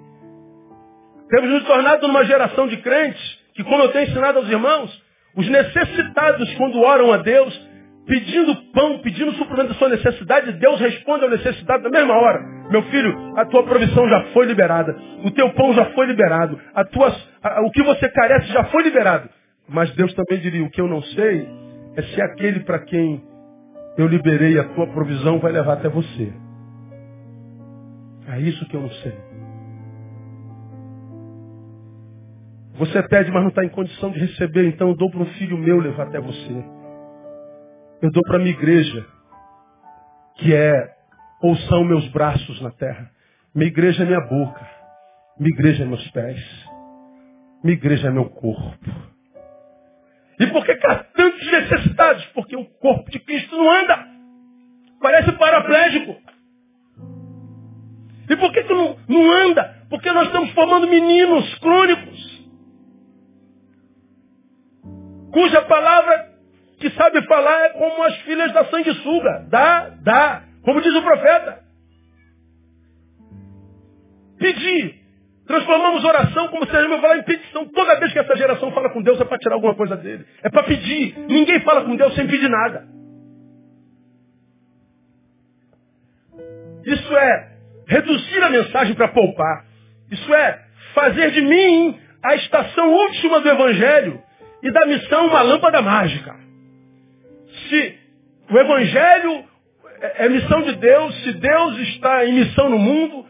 Temos 1.28 1.50
nos 1.50 1.64
tornado 1.64 2.06
numa 2.06 2.24
geração 2.24 2.66
de 2.68 2.78
crentes 2.78 3.38
que, 3.54 3.62
como 3.64 3.82
eu 3.82 3.88
tenho 3.92 4.08
ensinado 4.08 4.38
aos 4.38 4.48
irmãos, 4.48 5.02
os 5.36 5.48
necessitados, 5.48 6.54
quando 6.54 6.80
oram 6.80 7.12
a 7.12 7.18
Deus, 7.18 7.68
pedindo 8.06 8.54
pão, 8.72 8.98
pedindo 9.00 9.32
suprimento 9.32 9.68
da 9.68 9.74
sua 9.74 9.90
necessidade, 9.90 10.52
Deus 10.52 10.80
responde 10.80 11.24
à 11.26 11.28
necessidade 11.28 11.82
na 11.82 11.90
mesma 11.90 12.14
hora. 12.14 12.40
Meu 12.70 12.82
filho, 12.84 13.34
a 13.36 13.44
tua 13.44 13.64
provisão 13.64 14.08
já 14.08 14.24
foi 14.32 14.46
liberada. 14.46 14.96
O 15.24 15.30
teu 15.32 15.50
pão 15.50 15.74
já 15.74 15.86
foi 15.86 16.06
liberado. 16.06 16.58
A 16.74 16.84
tua, 16.84 17.14
a, 17.42 17.60
o 17.62 17.70
que 17.70 17.82
você 17.82 18.08
carece 18.08 18.46
já 18.52 18.64
foi 18.64 18.82
liberado. 18.82 19.28
Mas 19.68 19.90
Deus 19.96 20.14
também 20.14 20.38
diria, 20.40 20.64
o 20.64 20.70
que 20.70 20.80
eu 20.80 20.88
não 20.88 21.02
sei 21.02 21.65
é 21.96 22.02
se 22.02 22.20
aquele 22.20 22.60
para 22.60 22.80
quem 22.80 23.24
eu 23.96 24.06
liberei 24.06 24.58
a 24.58 24.68
tua 24.74 24.86
provisão 24.88 25.38
vai 25.38 25.52
levar 25.52 25.74
até 25.74 25.88
você. 25.88 26.32
É 28.28 28.40
isso 28.40 28.66
que 28.68 28.76
eu 28.76 28.82
não 28.82 28.90
sei. 28.90 29.14
Você 32.74 33.02
pede, 33.04 33.30
mas 33.30 33.42
não 33.42 33.48
está 33.48 33.64
em 33.64 33.70
condição 33.70 34.10
de 34.10 34.18
receber, 34.18 34.68
então 34.68 34.88
eu 34.88 34.96
dou 34.96 35.10
para 35.10 35.20
um 35.20 35.26
filho 35.34 35.56
meu 35.56 35.80
levar 35.80 36.08
até 36.08 36.20
você. 36.20 36.64
Eu 38.02 38.10
dou 38.10 38.22
para 38.24 38.36
a 38.36 38.38
minha 38.38 38.50
igreja, 38.50 39.06
que 40.36 40.54
é 40.54 40.94
ou 41.40 41.56
são 41.56 41.84
meus 41.84 42.06
braços 42.08 42.60
na 42.60 42.70
terra. 42.72 43.10
Minha 43.54 43.68
igreja 43.68 44.02
é 44.02 44.06
minha 44.06 44.20
boca. 44.20 44.68
Minha 45.38 45.54
igreja 45.54 45.84
é 45.84 45.86
meus 45.86 46.10
pés. 46.10 46.38
Minha 47.64 47.76
igreja 47.76 48.08
é 48.08 48.10
meu 48.10 48.28
corpo. 48.28 49.15
E 50.38 50.46
por 50.48 50.64
que 50.64 50.72
há 50.72 50.96
tantos 50.96 51.50
necessitados? 51.50 52.24
Porque 52.26 52.56
o 52.56 52.64
corpo 52.64 53.10
de 53.10 53.18
Cristo 53.20 53.56
não 53.56 53.70
anda. 53.70 54.06
Parece 55.00 55.32
paraplégico. 55.32 56.16
E 58.28 58.36
por 58.36 58.52
que, 58.52 58.62
que 58.64 58.74
não, 58.74 58.98
não 59.08 59.30
anda? 59.30 59.86
Porque 59.88 60.10
nós 60.12 60.26
estamos 60.26 60.50
formando 60.52 60.88
meninos 60.88 61.54
crônicos. 61.58 62.36
Cuja 65.32 65.62
palavra 65.62 66.34
que 66.78 66.90
sabe 66.90 67.22
falar 67.26 67.66
é 67.66 67.68
como 67.70 68.02
as 68.02 68.16
filhas 68.22 68.52
da 68.52 68.64
sanguessuga. 68.66 69.46
Dá, 69.48 69.90
dá. 70.02 70.42
Como 70.62 70.80
diz 70.82 70.94
o 70.94 71.02
profeta. 71.02 71.64
Pedir. 74.38 75.05
Transformamos 75.46 76.04
oração 76.04 76.48
como 76.48 76.66
se 76.66 76.76
a 76.76 76.82
gente 76.82 77.00
falar 77.00 77.18
em 77.18 77.22
petição. 77.22 77.66
Toda 77.66 77.98
vez 78.00 78.12
que 78.12 78.18
essa 78.18 78.36
geração 78.36 78.72
fala 78.72 78.90
com 78.90 79.00
Deus 79.00 79.20
é 79.20 79.24
para 79.24 79.38
tirar 79.38 79.54
alguma 79.54 79.74
coisa 79.74 79.96
dele. 79.96 80.26
É 80.42 80.50
para 80.50 80.64
pedir. 80.64 81.16
Ninguém 81.28 81.60
fala 81.60 81.84
com 81.84 81.94
Deus 81.94 82.14
sem 82.14 82.26
pedir 82.26 82.48
nada. 82.48 82.84
Isso 86.84 87.16
é 87.16 87.56
reduzir 87.86 88.42
a 88.42 88.50
mensagem 88.50 88.94
para 88.94 89.08
poupar. 89.08 89.64
Isso 90.10 90.34
é 90.34 90.62
fazer 90.94 91.30
de 91.30 91.42
mim 91.42 92.00
a 92.22 92.34
estação 92.34 92.92
última 92.92 93.40
do 93.40 93.48
Evangelho 93.48 94.22
e 94.62 94.72
da 94.72 94.86
missão 94.86 95.28
uma 95.28 95.42
lâmpada 95.42 95.80
mágica. 95.80 96.34
Se 97.68 97.98
o 98.50 98.58
Evangelho 98.58 99.44
é, 100.00 100.26
é 100.26 100.28
missão 100.28 100.62
de 100.62 100.74
Deus, 100.76 101.22
se 101.22 101.32
Deus 101.34 101.78
está 101.78 102.24
em 102.24 102.32
missão 102.32 102.68
no 102.68 102.78
mundo, 102.78 103.25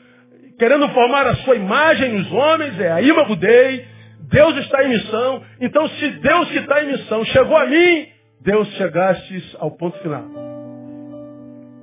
querendo 0.59 0.89
formar 0.91 1.27
a 1.27 1.37
sua 1.37 1.57
imagem 1.57 2.13
nos 2.13 2.33
homens, 2.33 2.79
é 2.81 2.93
a 2.93 3.01
Imago 3.01 3.37
Dei, 3.37 3.87
Deus 4.31 4.57
está 4.57 4.85
em 4.85 4.89
missão. 4.89 5.43
Então, 5.61 5.89
se 5.89 6.11
Deus 6.19 6.49
que 6.51 6.59
está 6.59 6.83
em 6.83 6.93
missão 6.93 7.25
chegou 7.27 7.57
a 7.57 7.67
mim, 7.67 8.09
Deus 8.41 8.69
chegaste 8.75 9.57
ao 9.59 9.71
ponto 9.73 9.99
final. 9.99 10.25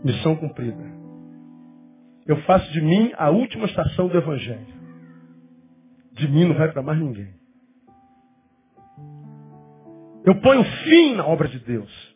Missão 0.03 0.35
cumprida. 0.35 0.83
Eu 2.25 2.37
faço 2.43 2.71
de 2.71 2.81
mim 2.81 3.11
a 3.17 3.29
última 3.29 3.65
estação 3.65 4.07
do 4.07 4.17
Evangelho. 4.17 4.73
De 6.13 6.27
mim 6.27 6.45
não 6.45 6.55
vai 6.55 6.71
para 6.71 6.81
mais 6.81 6.99
ninguém. 6.99 7.33
Eu 10.25 10.35
ponho 10.39 10.63
fim 10.63 11.15
na 11.15 11.25
obra 11.25 11.47
de 11.47 11.59
Deus. 11.59 12.15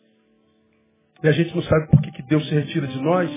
E 1.22 1.28
a 1.28 1.32
gente 1.32 1.54
não 1.54 1.62
sabe 1.62 1.88
por 1.90 2.00
que 2.00 2.22
Deus 2.22 2.46
se 2.48 2.54
retira 2.54 2.86
de 2.86 3.00
nós. 3.02 3.30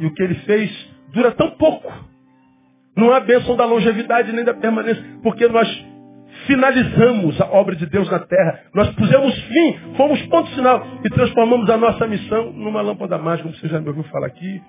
E 0.00 0.06
o 0.06 0.12
que 0.12 0.22
ele 0.22 0.34
fez 0.40 0.70
dura 1.12 1.32
tão 1.32 1.52
pouco. 1.52 2.11
Não 2.96 3.12
há 3.12 3.20
bênção 3.20 3.56
da 3.56 3.64
longevidade 3.64 4.32
nem 4.32 4.44
da 4.44 4.54
permanência, 4.54 5.02
porque 5.22 5.48
nós 5.48 5.68
finalizamos 6.46 7.40
a 7.40 7.46
obra 7.46 7.76
de 7.76 7.86
Deus 7.86 8.10
na 8.10 8.18
terra. 8.18 8.60
Nós 8.74 8.88
pusemos 8.94 9.34
fim, 9.44 9.94
fomos 9.96 10.20
ponto 10.26 10.50
final 10.54 10.86
e 11.04 11.10
transformamos 11.10 11.68
a 11.70 11.76
nossa 11.76 12.06
missão 12.06 12.52
numa 12.52 12.82
lâmpada 12.82 13.18
mágica, 13.18 13.48
como 13.48 13.58
você 13.58 13.68
já 13.68 13.80
me 13.80 13.88
ouviu 13.88 14.04
falar 14.04 14.26
aqui. 14.26 14.62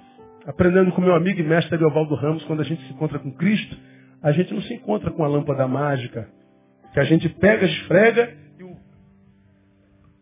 Aprendendo 0.45 0.91
com 0.91 1.02
meu 1.02 1.16
amigo 1.16 1.40
e 1.40 1.44
mestre 1.44 1.78
Leovaldo 1.78 2.16
Ramos, 2.16 2.44
quando 2.45 2.62
a 2.62 2.66
gente 2.66 2.86
se 2.86 2.94
encontra 2.94 3.18
com 3.18 3.32
Cristo, 3.32 3.78
a 4.22 4.32
gente 4.32 4.54
não 4.54 4.62
se 4.62 4.74
encontra 4.74 5.10
com 5.12 5.24
a 5.24 5.28
lâmpada 5.28 5.68
mágica, 5.68 6.28
que 6.94 7.00
a 7.00 7.04
gente 7.04 7.30
pega, 7.30 7.66
esfrega 7.66 8.30
e 8.60 8.64
o, 8.64 8.76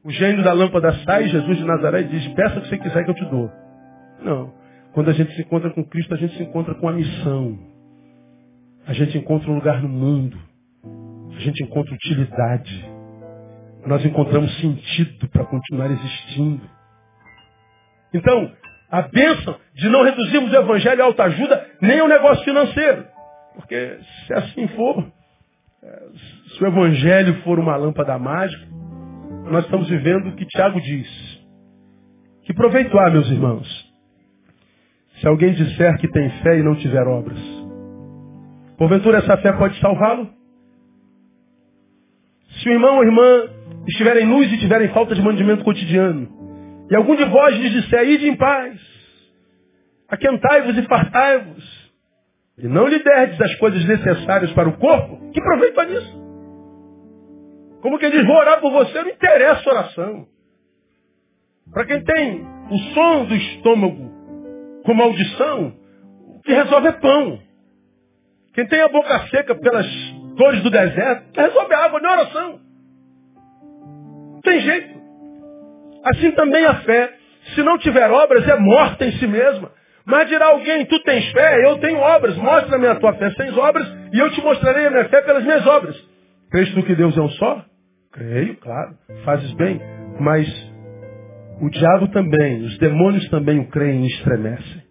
o 0.05 0.11
gênio 0.11 0.43
da 0.43 0.53
lâmpada 0.53 0.93
sai, 1.05 1.27
Jesus 1.27 1.57
de 1.57 1.63
Nazaré, 1.65 2.03
diz, 2.03 2.27
peça 2.29 2.59
o 2.59 2.61
que 2.61 2.69
você 2.69 2.77
quiser 2.77 3.03
que 3.03 3.11
eu 3.11 3.15
te 3.15 3.25
dou. 3.25 3.49
Não. 4.23 4.53
Quando 4.93 5.09
a 5.09 5.13
gente 5.13 5.33
se 5.35 5.41
encontra 5.41 5.71
com 5.71 5.83
Cristo, 5.83 6.13
a 6.13 6.17
gente 6.17 6.35
se 6.37 6.43
encontra 6.43 6.75
com 6.75 6.87
a 6.87 6.93
missão. 6.93 7.70
A 8.91 8.93
gente 8.93 9.17
encontra 9.17 9.49
um 9.49 9.55
lugar 9.55 9.81
no 9.81 9.87
mundo. 9.87 10.37
A 11.33 11.39
gente 11.39 11.63
encontra 11.63 11.95
utilidade. 11.95 12.85
Nós 13.85 14.03
encontramos 14.03 14.53
sentido 14.59 15.29
para 15.29 15.45
continuar 15.45 15.89
existindo. 15.89 16.61
Então, 18.13 18.51
a 18.91 19.03
bênção 19.03 19.57
de 19.75 19.87
não 19.87 20.03
reduzirmos 20.03 20.51
o 20.51 20.55
evangelho 20.57 21.03
à 21.03 21.05
autoajuda 21.05 21.69
nem 21.81 22.01
ao 22.01 22.07
negócio 22.09 22.43
financeiro. 22.43 23.05
Porque 23.55 23.97
se 24.27 24.33
assim 24.33 24.67
for, 24.67 25.09
é, 25.83 26.03
se 26.49 26.61
o 26.61 26.67
evangelho 26.67 27.41
for 27.43 27.59
uma 27.59 27.77
lâmpada 27.77 28.19
mágica, 28.19 28.67
nós 29.49 29.63
estamos 29.63 29.87
vivendo 29.87 30.27
o 30.27 30.35
que 30.35 30.45
Tiago 30.47 30.81
diz. 30.81 31.07
Que 32.43 32.53
proveito 32.53 32.99
há, 32.99 33.09
meus 33.09 33.31
irmãos, 33.31 33.89
se 35.21 35.27
alguém 35.29 35.53
disser 35.53 35.97
que 35.97 36.09
tem 36.09 36.29
fé 36.41 36.59
e 36.59 36.63
não 36.63 36.75
tiver 36.75 37.07
obras. 37.07 37.60
Porventura 38.81 39.19
essa 39.19 39.37
fé 39.37 39.53
pode 39.53 39.79
salvá-lo? 39.79 40.27
Se 42.49 42.67
o 42.67 42.71
irmão 42.71 42.95
ou 42.95 43.03
irmã 43.03 43.47
estiverem 43.87 44.25
nus 44.25 44.51
e 44.51 44.57
tiverem 44.57 44.91
falta 44.91 45.13
de 45.13 45.21
mantimento 45.21 45.63
cotidiano, 45.63 46.27
e 46.89 46.95
algum 46.95 47.15
de 47.15 47.23
vós 47.25 47.55
lhes 47.57 47.73
disser, 47.73 48.09
ide 48.09 48.27
em 48.27 48.35
paz, 48.35 48.81
aquentai-vos 50.09 50.75
e 50.79 50.81
fartai-vos, 50.87 51.91
e 52.57 52.67
não 52.67 52.87
lhe 52.87 52.97
derdes 53.03 53.39
as 53.39 53.53
coisas 53.59 53.85
necessárias 53.85 54.51
para 54.53 54.69
o 54.69 54.75
corpo, 54.79 55.29
que 55.29 55.39
proveito 55.39 55.79
há 55.79 55.85
nisso? 55.85 56.19
Como 57.83 57.99
quem 57.99 58.09
diz, 58.09 58.25
vou 58.25 58.35
orar 58.35 58.61
por 58.61 58.71
você, 58.71 59.03
não 59.03 59.11
interessa 59.11 59.69
a 59.69 59.73
oração. 59.73 60.27
Para 61.71 61.85
quem 61.85 62.03
tem 62.03 62.41
o 62.71 62.77
som 62.95 63.25
do 63.25 63.35
estômago 63.35 64.11
como 64.83 65.03
audição, 65.03 65.71
o 66.35 66.41
que 66.41 66.51
resolve 66.51 66.87
é 66.87 66.93
pão. 66.93 67.50
Quem 68.53 68.67
tem 68.67 68.81
a 68.81 68.89
boca 68.89 69.27
seca 69.29 69.55
pelas 69.55 69.85
dores 70.35 70.61
do 70.61 70.69
deserto, 70.69 71.23
resolve 71.35 71.73
água, 71.73 71.99
não 71.99 72.09
é 72.09 72.13
oração. 72.13 72.59
Não 74.33 74.41
tem 74.41 74.59
jeito. 74.59 75.01
Assim 76.03 76.31
também 76.31 76.65
a 76.65 76.75
fé, 76.81 77.13
se 77.55 77.63
não 77.63 77.77
tiver 77.77 78.09
obras, 78.09 78.47
é 78.47 78.57
morta 78.57 79.05
em 79.05 79.11
si 79.13 79.27
mesma. 79.27 79.71
Mas 80.05 80.27
dirá 80.27 80.47
alguém, 80.47 80.85
tu 80.85 80.99
tens 81.03 81.31
fé, 81.31 81.63
eu 81.65 81.77
tenho 81.77 81.99
obras, 81.99 82.35
mostra-me 82.37 82.87
a 82.87 82.95
tua 82.95 83.13
fé 83.13 83.29
sem 83.31 83.51
obras, 83.51 83.87
e 84.11 84.19
eu 84.19 84.31
te 84.31 84.41
mostrarei 84.41 84.87
a 84.87 84.89
minha 84.89 85.09
fé 85.09 85.21
pelas 85.21 85.43
minhas 85.43 85.65
obras. 85.65 85.95
Crês 86.49 86.73
tu 86.73 86.83
que 86.83 86.95
Deus 86.95 87.15
é 87.17 87.21
um 87.21 87.29
só? 87.29 87.63
Creio, 88.11 88.57
claro, 88.57 88.97
fazes 89.23 89.53
bem. 89.53 89.79
Mas 90.19 90.47
o 91.61 91.69
diabo 91.69 92.07
também, 92.09 92.63
os 92.63 92.77
demônios 92.79 93.29
também 93.29 93.59
o 93.59 93.69
creem 93.69 94.03
e 94.03 94.07
estremecem. 94.07 94.90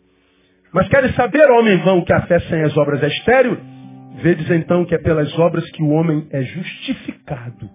Mas 0.72 0.88
queres 0.88 1.14
saber, 1.16 1.50
homem 1.50 1.82
vão, 1.82 2.04
que 2.04 2.12
a 2.12 2.26
fé 2.26 2.38
sem 2.40 2.62
as 2.62 2.76
obras 2.76 3.02
é 3.02 3.08
estéril? 3.08 3.58
Vedes 4.22 4.50
então 4.50 4.84
que 4.84 4.94
é 4.94 4.98
pelas 4.98 5.36
obras 5.38 5.68
que 5.70 5.82
o 5.82 5.90
homem 5.90 6.28
é 6.30 6.42
justificado. 6.42 7.68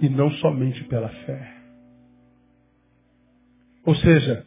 E 0.00 0.08
não 0.08 0.30
somente 0.32 0.84
pela 0.84 1.08
fé. 1.08 1.54
Ou 3.84 3.94
seja, 3.94 4.44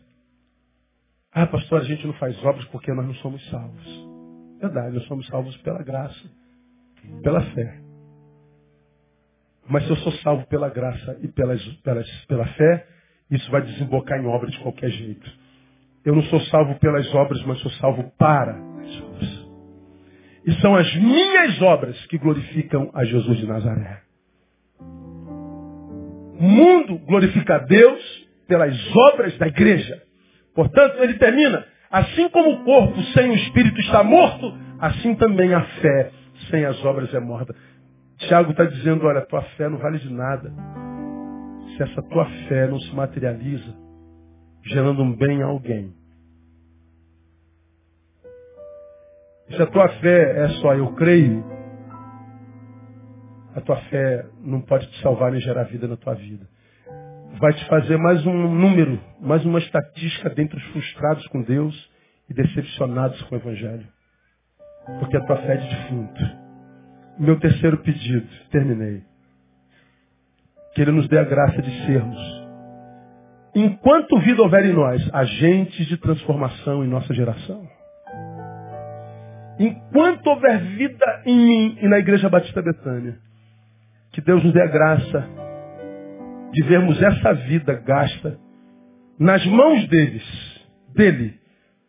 ah, 1.31 1.47
pastor, 1.47 1.81
a 1.81 1.83
gente 1.83 2.05
não 2.05 2.13
faz 2.13 2.37
obras 2.43 2.65
porque 2.65 2.93
nós 2.93 3.07
não 3.07 3.15
somos 3.15 3.43
salvos. 3.49 4.07
Verdade, 4.59 4.95
nós 4.95 5.05
somos 5.07 5.25
salvos 5.27 5.57
pela 5.57 5.81
graça, 5.81 6.29
pela 7.23 7.41
fé. 7.53 7.79
Mas 9.67 9.85
se 9.85 9.89
eu 9.89 9.95
sou 9.97 10.11
salvo 10.13 10.45
pela 10.47 10.69
graça 10.69 11.17
e 11.21 11.27
pelas, 11.29 11.63
pelas, 11.77 12.25
pela 12.25 12.45
fé, 12.45 12.87
isso 13.31 13.49
vai 13.49 13.61
desembocar 13.61 14.19
em 14.19 14.27
obras 14.27 14.51
de 14.51 14.59
qualquer 14.59 14.89
jeito. 14.89 15.40
Eu 16.03 16.15
não 16.15 16.23
sou 16.23 16.39
salvo 16.41 16.75
pelas 16.79 17.13
obras, 17.13 17.43
mas 17.43 17.59
sou 17.59 17.71
salvo 17.71 18.11
para 18.17 18.53
as 18.53 19.01
obras. 19.01 19.47
E 20.45 20.53
são 20.55 20.75
as 20.75 20.95
minhas 20.95 21.61
obras 21.61 22.05
que 22.07 22.17
glorificam 22.17 22.89
a 22.93 23.05
Jesus 23.05 23.37
de 23.37 23.45
Nazaré. 23.45 24.01
O 24.79 26.43
mundo 26.43 26.97
glorifica 27.05 27.55
a 27.55 27.59
Deus 27.59 28.27
pelas 28.47 28.75
obras 28.95 29.37
da 29.37 29.47
igreja. 29.47 30.01
Portanto, 30.55 30.97
ele 31.03 31.13
termina, 31.13 31.63
assim 31.91 32.27
como 32.29 32.49
o 32.49 32.63
corpo 32.63 32.99
sem 33.13 33.29
o 33.29 33.35
espírito 33.35 33.79
está 33.81 34.03
morto, 34.03 34.51
assim 34.79 35.13
também 35.15 35.53
a 35.53 35.61
fé 35.61 36.11
sem 36.49 36.65
as 36.65 36.83
obras 36.83 37.13
é 37.13 37.19
morta. 37.19 37.55
Tiago 38.17 38.51
está 38.51 38.65
dizendo, 38.65 39.05
olha, 39.05 39.21
tua 39.21 39.43
fé 39.55 39.69
não 39.69 39.77
vale 39.77 39.99
de 39.99 40.11
nada. 40.11 40.51
Se 41.75 41.83
essa 41.83 42.01
tua 42.03 42.25
fé 42.47 42.67
não 42.67 42.79
se 42.79 42.95
materializa, 42.95 43.73
gerando 44.63 45.01
um 45.01 45.15
bem 45.15 45.41
a 45.41 45.47
alguém. 45.47 45.93
Se 49.49 49.61
a 49.61 49.65
tua 49.65 49.89
fé 49.99 50.45
é 50.45 50.49
só 50.61 50.73
eu 50.75 50.93
creio, 50.93 51.43
a 53.53 53.61
tua 53.61 53.75
fé 53.83 54.25
não 54.39 54.61
pode 54.61 54.87
te 54.87 55.01
salvar 55.01 55.31
nem 55.31 55.41
gerar 55.41 55.63
vida 55.63 55.87
na 55.87 55.97
tua 55.97 56.13
vida. 56.13 56.47
Vai 57.39 57.53
te 57.53 57.65
fazer 57.67 57.97
mais 57.97 58.25
um 58.25 58.55
número, 58.55 58.99
mais 59.19 59.43
uma 59.45 59.59
estatística 59.59 60.29
dentre 60.29 60.57
os 60.57 60.63
frustrados 60.67 61.25
com 61.27 61.41
Deus 61.41 61.91
e 62.29 62.33
decepcionados 62.33 63.21
com 63.23 63.35
o 63.35 63.37
Evangelho. 63.37 63.87
Porque 64.99 65.17
a 65.17 65.25
tua 65.25 65.37
fé 65.37 65.53
é 65.53 65.57
de 65.57 65.69
defunto. 65.69 66.21
Meu 67.19 67.39
terceiro 67.39 67.77
pedido, 67.79 68.27
terminei. 68.51 69.03
Que 70.73 70.81
Ele 70.81 70.91
nos 70.91 71.07
dê 71.07 71.17
a 71.17 71.23
graça 71.23 71.61
de 71.61 71.85
sermos, 71.85 72.40
enquanto 73.55 74.19
vida 74.19 74.41
houver 74.41 74.65
em 74.65 74.73
nós, 74.73 75.01
agentes 75.13 75.87
de 75.87 75.97
transformação 75.97 76.83
em 76.83 76.87
nossa 76.87 77.13
geração. 77.13 77.67
Enquanto 79.59 80.27
houver 80.27 80.59
vida 80.59 81.21
em 81.25 81.37
mim 81.37 81.77
e 81.81 81.87
na 81.87 81.99
Igreja 81.99 82.29
Batista 82.29 82.61
Betânia, 82.61 83.17
que 84.11 84.21
Deus 84.21 84.43
nos 84.43 84.53
dê 84.53 84.61
a 84.61 84.67
graça 84.67 85.27
de 86.51 86.63
vermos 86.63 87.01
essa 87.01 87.33
vida 87.33 87.73
gasta 87.85 88.37
nas 89.19 89.45
mãos 89.45 89.87
deles, 89.87 90.23
dele, 90.95 91.35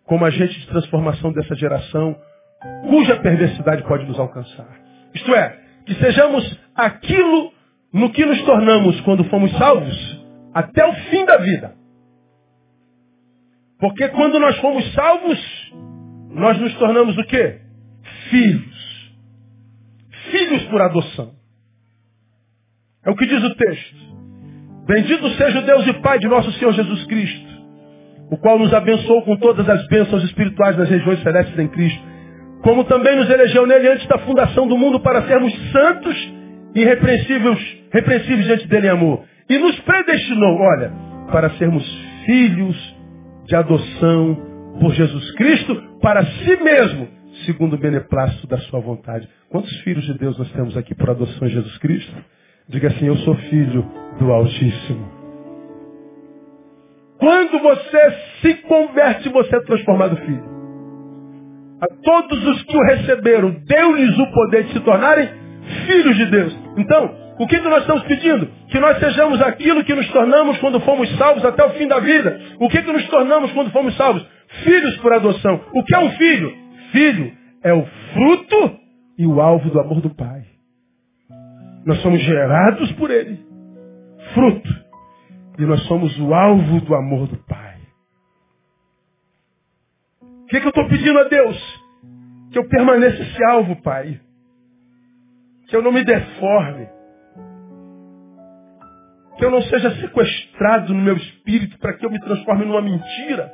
como 0.05 0.25
agente 0.25 0.59
de 0.61 0.67
transformação 0.67 1.33
dessa 1.33 1.55
geração, 1.55 2.17
cuja 2.89 3.17
perversidade 3.17 3.83
pode 3.85 4.05
nos 4.07 4.19
alcançar. 4.19 4.69
Isto 5.15 5.35
é, 5.35 5.59
que 5.87 5.95
sejamos 5.95 6.61
aquilo 6.75 7.53
no 7.93 8.11
que 8.11 8.25
nos 8.25 8.43
tornamos 8.43 9.01
quando 9.03 9.25
fomos 9.25 9.51
salvos 9.57 10.22
até 10.55 10.85
o 10.85 10.95
fim 11.11 11.25
da 11.25 11.37
vida. 11.39 11.75
Porque 13.79 14.09
quando 14.09 14.39
nós 14.39 14.57
fomos 14.59 14.93
salvos, 14.95 15.73
nós 16.31 16.59
nos 16.61 16.75
tornamos 16.75 17.17
o 17.19 17.25
quê? 17.25 17.61
Filhos. 18.31 19.13
Filhos 20.31 20.63
por 20.65 20.81
adoção. 20.81 21.33
É 23.05 23.11
o 23.11 23.17
que 23.17 23.27
diz 23.27 23.43
o 23.43 23.55
texto. 23.55 23.97
Bendito 24.87 25.29
seja 25.31 25.59
o 25.59 25.67
Deus 25.67 25.87
e 25.87 25.93
Pai 26.01 26.19
de 26.19 26.29
nosso 26.29 26.51
Senhor 26.53 26.73
Jesus 26.73 27.05
Cristo, 27.07 27.49
o 28.31 28.37
qual 28.37 28.59
nos 28.59 28.73
abençoou 28.73 29.23
com 29.23 29.37
todas 29.37 29.69
as 29.69 29.87
bênçãos 29.89 30.25
espirituais 30.25 30.77
nas 30.77 30.89
regiões 30.89 31.23
celestes 31.23 31.59
em 31.59 31.69
Cristo 31.69 32.13
como 32.63 32.85
também 32.85 33.17
nos 33.17 33.29
elegeu 33.29 33.67
nele 33.67 33.89
antes 33.89 34.07
da 34.07 34.19
fundação 34.19 34.67
do 34.67 34.79
mundo 34.79 35.01
para 35.01 35.27
sermos 35.27 35.53
santos 35.73 36.33
e 36.75 36.81
irrepreensíveis, 36.81 37.59
repreensíveis 37.93 38.47
diante 38.47 38.69
dele 38.69 38.87
em 38.87 38.91
amor. 38.91 39.25
E 39.53 39.59
nos 39.59 39.79
predestinou, 39.81 40.59
olha, 40.61 40.91
para 41.31 41.51
sermos 41.59 41.85
filhos 42.25 42.97
de 43.45 43.55
adoção 43.55 44.35
por 44.81 44.95
Jesus 44.95 45.31
Cristo 45.33 45.75
para 46.01 46.25
si 46.25 46.57
mesmo, 46.57 47.07
segundo 47.45 47.75
o 47.75 47.79
beneplácito 47.79 48.47
da 48.47 48.57
sua 48.57 48.81
vontade. 48.81 49.29
Quantos 49.51 49.71
filhos 49.81 50.05
de 50.05 50.15
Deus 50.15 50.39
nós 50.39 50.51
temos 50.53 50.75
aqui 50.75 50.95
por 50.95 51.11
adoção 51.11 51.47
em 51.47 51.51
Jesus 51.51 51.77
Cristo? 51.77 52.17
Diga 52.67 52.89
assim, 52.89 53.05
eu 53.05 53.17
sou 53.19 53.35
filho 53.35 53.85
do 54.19 54.33
Altíssimo. 54.33 55.13
Quando 57.19 57.59
você 57.59 58.11
se 58.41 58.55
converte, 58.63 59.29
você 59.29 59.55
é 59.55 59.61
transformado 59.61 60.17
filho 60.17 60.51
a 61.79 61.87
todos 62.03 62.47
os 62.47 62.63
que 62.63 62.77
o 62.77 62.83
receberam, 62.85 63.51
deu-lhes 63.67 64.17
o 64.17 64.33
poder 64.33 64.65
de 64.65 64.73
se 64.73 64.81
tornarem 64.81 65.29
filhos 65.85 66.17
de 66.17 66.27
Deus. 66.31 66.59
Então, 66.79 67.22
o 67.43 67.47
que, 67.47 67.59
que 67.59 67.69
nós 67.69 67.83
estamos 67.83 68.03
pedindo? 68.05 68.47
Que 68.69 68.79
nós 68.79 68.99
sejamos 68.99 69.41
aquilo 69.41 69.85
que 69.85 69.95
nos 69.95 70.09
tornamos 70.11 70.59
quando 70.59 70.81
fomos 70.81 71.09
salvos 71.17 71.45
até 71.45 71.65
o 71.65 71.71
fim 71.71 71.87
da 71.87 71.99
vida. 72.01 72.41
O 72.61 72.69
que, 72.69 72.83
que 72.83 72.93
nos 72.93 73.07
tornamos 73.09 73.53
quando 73.53 73.71
fomos 73.71 73.97
salvos? 73.97 74.27
Filhos 74.65 74.97
por 74.99 75.13
adoção. 75.13 75.61
O 75.75 75.85
que 75.85 75.95
é 75.95 75.99
um 75.99 76.11
filho? 76.13 76.57
Filho 76.93 77.33
é 77.63 77.73
o 77.73 77.87
fruto 78.13 78.79
e 79.19 79.27
o 79.27 79.41
alvo 79.41 79.71
do 79.71 79.81
amor 79.81 80.01
do 80.01 80.11
Pai. 80.11 80.43
Nós 81.87 82.01
somos 82.03 82.21
gerados 82.21 82.93
por 82.93 83.11
Ele. 83.11 83.39
Fruto. 84.35 84.83
E 85.59 85.63
nós 85.63 85.83
somos 85.85 86.19
o 86.19 86.33
alvo 86.33 86.81
do 86.81 86.95
amor 86.95 87.27
do 87.29 87.37
Pai 87.39 87.63
que, 90.53 90.61
que 90.61 90.67
eu 90.67 90.69
estou 90.69 90.87
pedindo 90.87 91.19
a 91.19 91.25
Deus? 91.25 91.83
Que 92.51 92.59
eu 92.59 92.69
permaneça 92.69 93.23
esse 93.23 93.45
alvo, 93.45 93.81
Pai. 93.81 94.21
Que 95.69 95.77
eu 95.77 95.83
não 95.83 95.91
me 95.91 96.05
deforme. 96.05 96.89
Que 99.39 99.45
eu 99.45 99.51
não 99.51 99.63
seja 99.63 99.91
sequestrado 99.97 100.93
no 100.95 101.01
meu 101.01 101.17
espírito 101.17 101.79
para 101.79 101.95
que 101.95 102.05
eu 102.05 102.11
me 102.11 102.21
transforme 102.21 102.65
numa 102.65 102.83
mentira. 102.83 103.53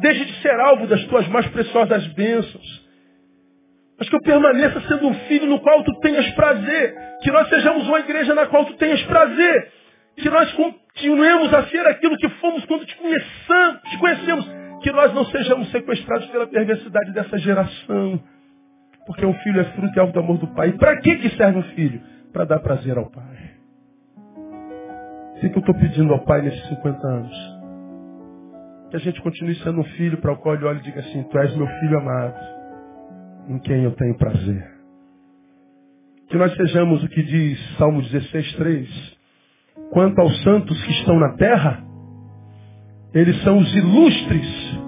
Deixe 0.00 0.24
de 0.24 0.42
ser 0.42 0.58
alvo 0.60 0.86
das 0.86 1.02
tuas 1.04 1.26
mais 1.28 1.46
preciosas 1.48 2.06
bênçãos. 2.08 2.88
Mas 3.98 4.08
que 4.08 4.14
eu 4.14 4.20
permaneça 4.20 4.80
sendo 4.82 5.08
um 5.08 5.14
filho 5.26 5.46
no 5.46 5.60
qual 5.60 5.82
tu 5.82 5.92
tenhas 6.00 6.30
prazer. 6.32 6.94
Que 7.22 7.30
nós 7.32 7.48
sejamos 7.48 7.86
uma 7.88 7.98
igreja 7.98 8.34
na 8.34 8.46
qual 8.46 8.64
tu 8.64 8.74
tenhas 8.74 9.02
prazer. 9.02 9.72
Que 10.16 10.30
nós 10.30 10.52
continuemos 10.52 11.52
a 11.52 11.66
ser 11.66 11.84
aquilo 11.86 12.16
que 12.16 12.28
fomos 12.40 12.64
quando 12.66 12.86
te 12.86 12.96
conhecemos, 12.96 13.82
te 13.90 13.98
conhecemos. 13.98 14.48
Que 14.82 14.92
nós 14.92 15.12
não 15.12 15.24
sejamos 15.26 15.70
sequestrados 15.70 16.26
pela 16.28 16.46
perversidade 16.46 17.12
dessa 17.12 17.38
geração. 17.38 18.22
Porque 19.04 19.26
um 19.26 19.34
filho 19.34 19.60
é 19.60 19.64
fruto 19.64 19.96
e 19.96 20.00
alvo 20.00 20.12
do 20.12 20.20
amor 20.20 20.38
do 20.38 20.46
pai. 20.54 20.68
E 20.68 20.72
para 20.72 21.00
que, 21.00 21.16
que 21.16 21.30
serve 21.30 21.58
um 21.58 21.62
filho? 21.74 22.00
Para 22.32 22.44
dar 22.44 22.60
prazer 22.60 22.96
ao 22.96 23.10
pai. 23.10 23.27
O 25.38 25.40
que 25.40 25.46
eu 25.46 25.60
estou 25.60 25.74
pedindo 25.76 26.12
ao 26.12 26.18
pai 26.24 26.42
nesses 26.42 26.68
50 26.68 27.06
anos? 27.06 27.58
Que 28.90 28.96
a 28.96 28.98
gente 28.98 29.22
continue 29.22 29.54
sendo 29.62 29.80
um 29.80 29.84
filho 29.84 30.18
para 30.18 30.32
o 30.32 30.36
qual 30.38 30.56
ele 30.56 30.64
olhe 30.64 30.80
e 30.80 30.82
diga 30.82 30.98
assim, 30.98 31.22
tu 31.22 31.38
és 31.38 31.56
meu 31.56 31.66
filho 31.78 31.96
amado 31.96 32.34
em 33.48 33.58
quem 33.60 33.84
eu 33.84 33.92
tenho 33.92 34.16
prazer. 34.16 34.68
Que 36.28 36.36
nós 36.36 36.52
sejamos 36.56 37.04
o 37.04 37.08
que 37.08 37.22
diz 37.22 37.76
Salmo 37.76 38.02
16, 38.02 38.52
3. 38.54 39.16
Quanto 39.92 40.20
aos 40.20 40.42
santos 40.42 40.84
que 40.84 40.90
estão 40.90 41.18
na 41.20 41.36
terra, 41.36 41.84
eles 43.14 43.40
são 43.44 43.58
os 43.58 43.76
ilustres 43.76 44.78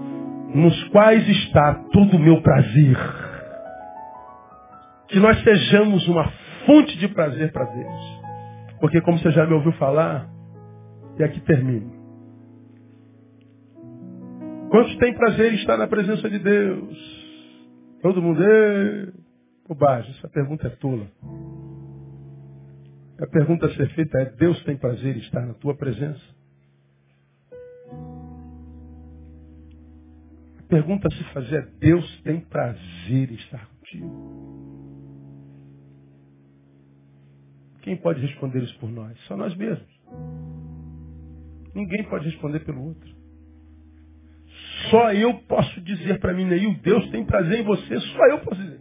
nos 0.53 0.85
quais 0.89 1.29
está 1.29 1.75
todo 1.93 2.17
o 2.17 2.21
meu 2.21 2.43
prazer. 2.43 2.99
Que 5.07 5.21
nós 5.21 5.41
sejamos 5.45 6.09
uma 6.09 6.29
fonte 6.67 6.99
de 6.99 7.07
prazer 7.07 7.53
para 7.53 7.67
Deus. 7.67 8.21
Porque 8.81 9.01
como 9.01 9.17
você 9.17 9.31
já 9.31 9.47
me 9.47 9.55
ouviu 9.55 9.73
falar, 9.73 10.27
e 11.21 11.25
aqui 11.25 11.41
termino. 11.41 12.01
Quantos 14.71 14.97
têm 14.97 15.15
prazer 15.15 15.53
em 15.53 15.57
estar 15.57 15.77
na 15.77 15.87
presença 15.87 16.31
de 16.31 16.39
Deus? 16.39 17.21
Todo 18.01 18.23
mundo, 18.23 18.43
é 18.43 19.13
bobagem, 19.69 20.11
essa 20.17 20.29
pergunta 20.29 20.67
é 20.67 20.71
tula. 20.71 21.07
A 23.21 23.27
pergunta 23.27 23.67
a 23.67 23.75
ser 23.75 23.91
feita 23.95 24.19
é, 24.19 24.25
Deus 24.37 24.63
tem 24.65 24.79
prazer 24.79 25.17
em 25.17 25.21
estar 25.21 25.45
na 25.45 25.53
tua 25.55 25.77
presença? 25.77 26.25
A 30.59 30.63
pergunta 30.69 31.07
a 31.07 31.11
se 31.11 31.25
fazer 31.35 31.57
é, 31.57 31.67
Deus 31.79 32.23
tem 32.23 32.41
prazer 32.41 33.31
em 33.31 33.35
estar 33.35 33.69
contigo? 33.69 34.41
Quem 37.83 37.97
pode 37.99 38.21
responder 38.21 38.63
isso 38.63 38.79
por 38.79 38.91
nós? 38.91 39.19
Só 39.27 39.37
nós 39.37 39.55
mesmos. 39.55 40.01
Ninguém 41.75 42.05
pode 42.05 42.25
responder 42.27 42.61
pelo 42.61 42.85
outro. 42.89 43.21
Só 44.91 45.13
eu 45.13 45.35
posso 45.41 45.81
dizer 45.83 46.19
para 46.19 46.33
mim, 46.33 46.45
Neil, 46.45 46.75
Deus 46.83 47.09
tem 47.11 47.25
prazer 47.25 47.61
em 47.61 47.65
você, 47.65 48.01
só 48.01 48.27
eu 48.27 48.39
posso 48.41 48.61
dizer. 48.61 48.81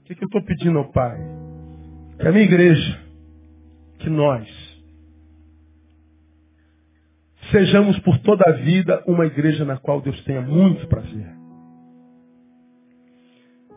O 0.00 0.04
que, 0.04 0.14
que 0.14 0.24
eu 0.24 0.26
estou 0.26 0.42
pedindo 0.42 0.78
ao 0.78 0.90
Pai? 0.90 1.16
Que 2.18 2.28
a 2.28 2.32
minha 2.32 2.44
igreja, 2.44 3.00
que 3.98 4.10
nós, 4.10 4.46
sejamos 7.50 7.98
por 8.00 8.18
toda 8.18 8.44
a 8.48 8.52
vida 8.52 9.02
uma 9.06 9.26
igreja 9.26 9.64
na 9.64 9.78
qual 9.78 10.00
Deus 10.00 10.20
tenha 10.24 10.42
muito 10.42 10.86
prazer. 10.88 11.32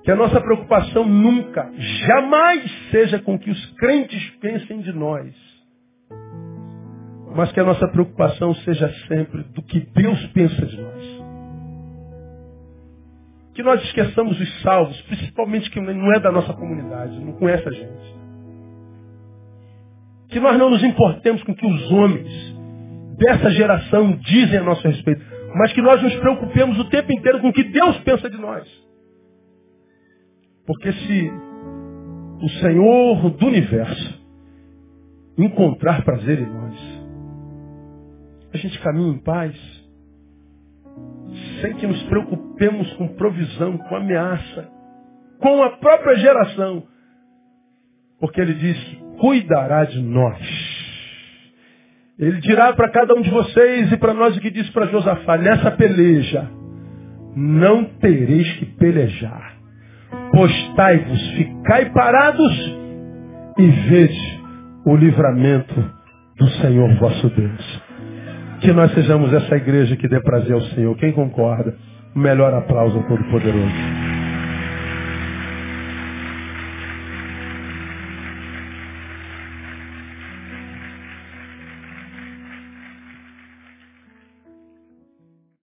Que 0.03 0.11
a 0.11 0.15
nossa 0.15 0.41
preocupação 0.41 1.05
nunca, 1.05 1.71
jamais 1.77 2.89
seja 2.91 3.19
com 3.19 3.37
que 3.37 3.49
os 3.49 3.71
crentes 3.73 4.29
pensem 4.39 4.81
de 4.81 4.91
nós 4.93 5.56
mas 7.37 7.51
que 7.51 7.59
a 7.59 7.63
nossa 7.63 7.87
preocupação 7.89 8.51
seja 8.55 8.91
sempre 9.07 9.43
do 9.53 9.61
que 9.61 9.79
Deus 9.79 10.25
pensa 10.33 10.65
de 10.65 10.81
nós. 10.81 11.21
Que 13.53 13.61
nós 13.61 13.79
esqueçamos 13.83 14.41
os 14.41 14.61
salvos, 14.63 14.99
principalmente 15.03 15.69
que 15.69 15.79
não 15.79 16.11
é 16.13 16.19
da 16.19 16.31
nossa 16.31 16.51
comunidade, 16.53 17.19
não 17.19 17.33
conhece 17.33 17.69
a 17.69 17.71
gente. 17.71 18.17
Que 20.29 20.39
nós 20.39 20.57
não 20.57 20.71
nos 20.71 20.83
importemos 20.83 21.43
com 21.43 21.51
o 21.51 21.55
que 21.55 21.67
os 21.67 21.91
homens 21.91 22.55
dessa 23.19 23.51
geração 23.51 24.13
dizem 24.13 24.57
a 24.57 24.63
nosso 24.63 24.87
respeito, 24.87 25.23
mas 25.53 25.71
que 25.73 25.81
nós 25.81 26.01
nos 26.01 26.15
preocupemos 26.15 26.79
o 26.79 26.85
tempo 26.85 27.11
inteiro 27.11 27.39
com 27.39 27.49
o 27.49 27.53
que 27.53 27.65
Deus 27.65 27.99
pensa 27.99 28.27
de 28.31 28.37
nós. 28.37 28.67
Porque 30.65 30.91
se 30.91 31.31
o 32.41 32.49
Senhor 32.61 33.29
do 33.29 33.45
universo 33.45 34.25
encontrar 35.37 36.03
prazer 36.03 36.39
em 36.39 36.47
nós, 36.47 36.96
a 38.57 38.61
gente 38.61 38.79
caminha 38.79 39.13
em 39.13 39.19
paz, 39.19 39.55
sem 41.61 41.73
que 41.75 41.87
nos 41.87 42.01
preocupemos 42.03 42.91
com 42.93 43.07
provisão, 43.15 43.77
com 43.77 43.95
ameaça, 43.95 44.69
com 45.39 45.63
a 45.63 45.77
própria 45.77 46.15
geração. 46.15 46.83
Porque 48.19 48.41
ele 48.41 48.55
diz 48.55 48.77
cuidará 49.19 49.85
de 49.85 50.01
nós. 50.01 50.39
Ele 52.17 52.39
dirá 52.41 52.73
para 52.73 52.89
cada 52.89 53.13
um 53.13 53.21
de 53.21 53.29
vocês 53.29 53.91
e 53.91 53.97
para 53.97 54.13
nós 54.13 54.35
o 54.35 54.39
que 54.39 54.49
disse 54.49 54.71
para 54.71 54.87
Josafá, 54.87 55.37
nessa 55.37 55.69
peleja, 55.71 56.49
não 57.35 57.83
tereis 57.99 58.51
que 58.57 58.65
pelejar. 58.65 59.55
Postai-vos, 60.31 61.31
ficai 61.31 61.91
parados 61.91 62.75
e 63.59 63.67
vede 63.67 64.41
o 64.85 64.95
livramento 64.95 65.75
do 66.37 66.49
Senhor 66.61 66.91
vosso 66.95 67.29
Deus. 67.29 67.86
Que 68.61 68.73
nós 68.73 68.91
sejamos 68.93 69.31
essa 69.33 69.55
igreja 69.55 69.95
que 69.95 70.07
dê 70.07 70.19
prazer 70.19 70.53
ao 70.53 70.61
Senhor. 70.61 70.95
Quem 70.97 71.11
concorda? 71.11 71.75
Melhor 72.15 72.53
aplauso 72.53 72.97
ao 72.97 73.03
Todo-Poderoso. 73.03 74.06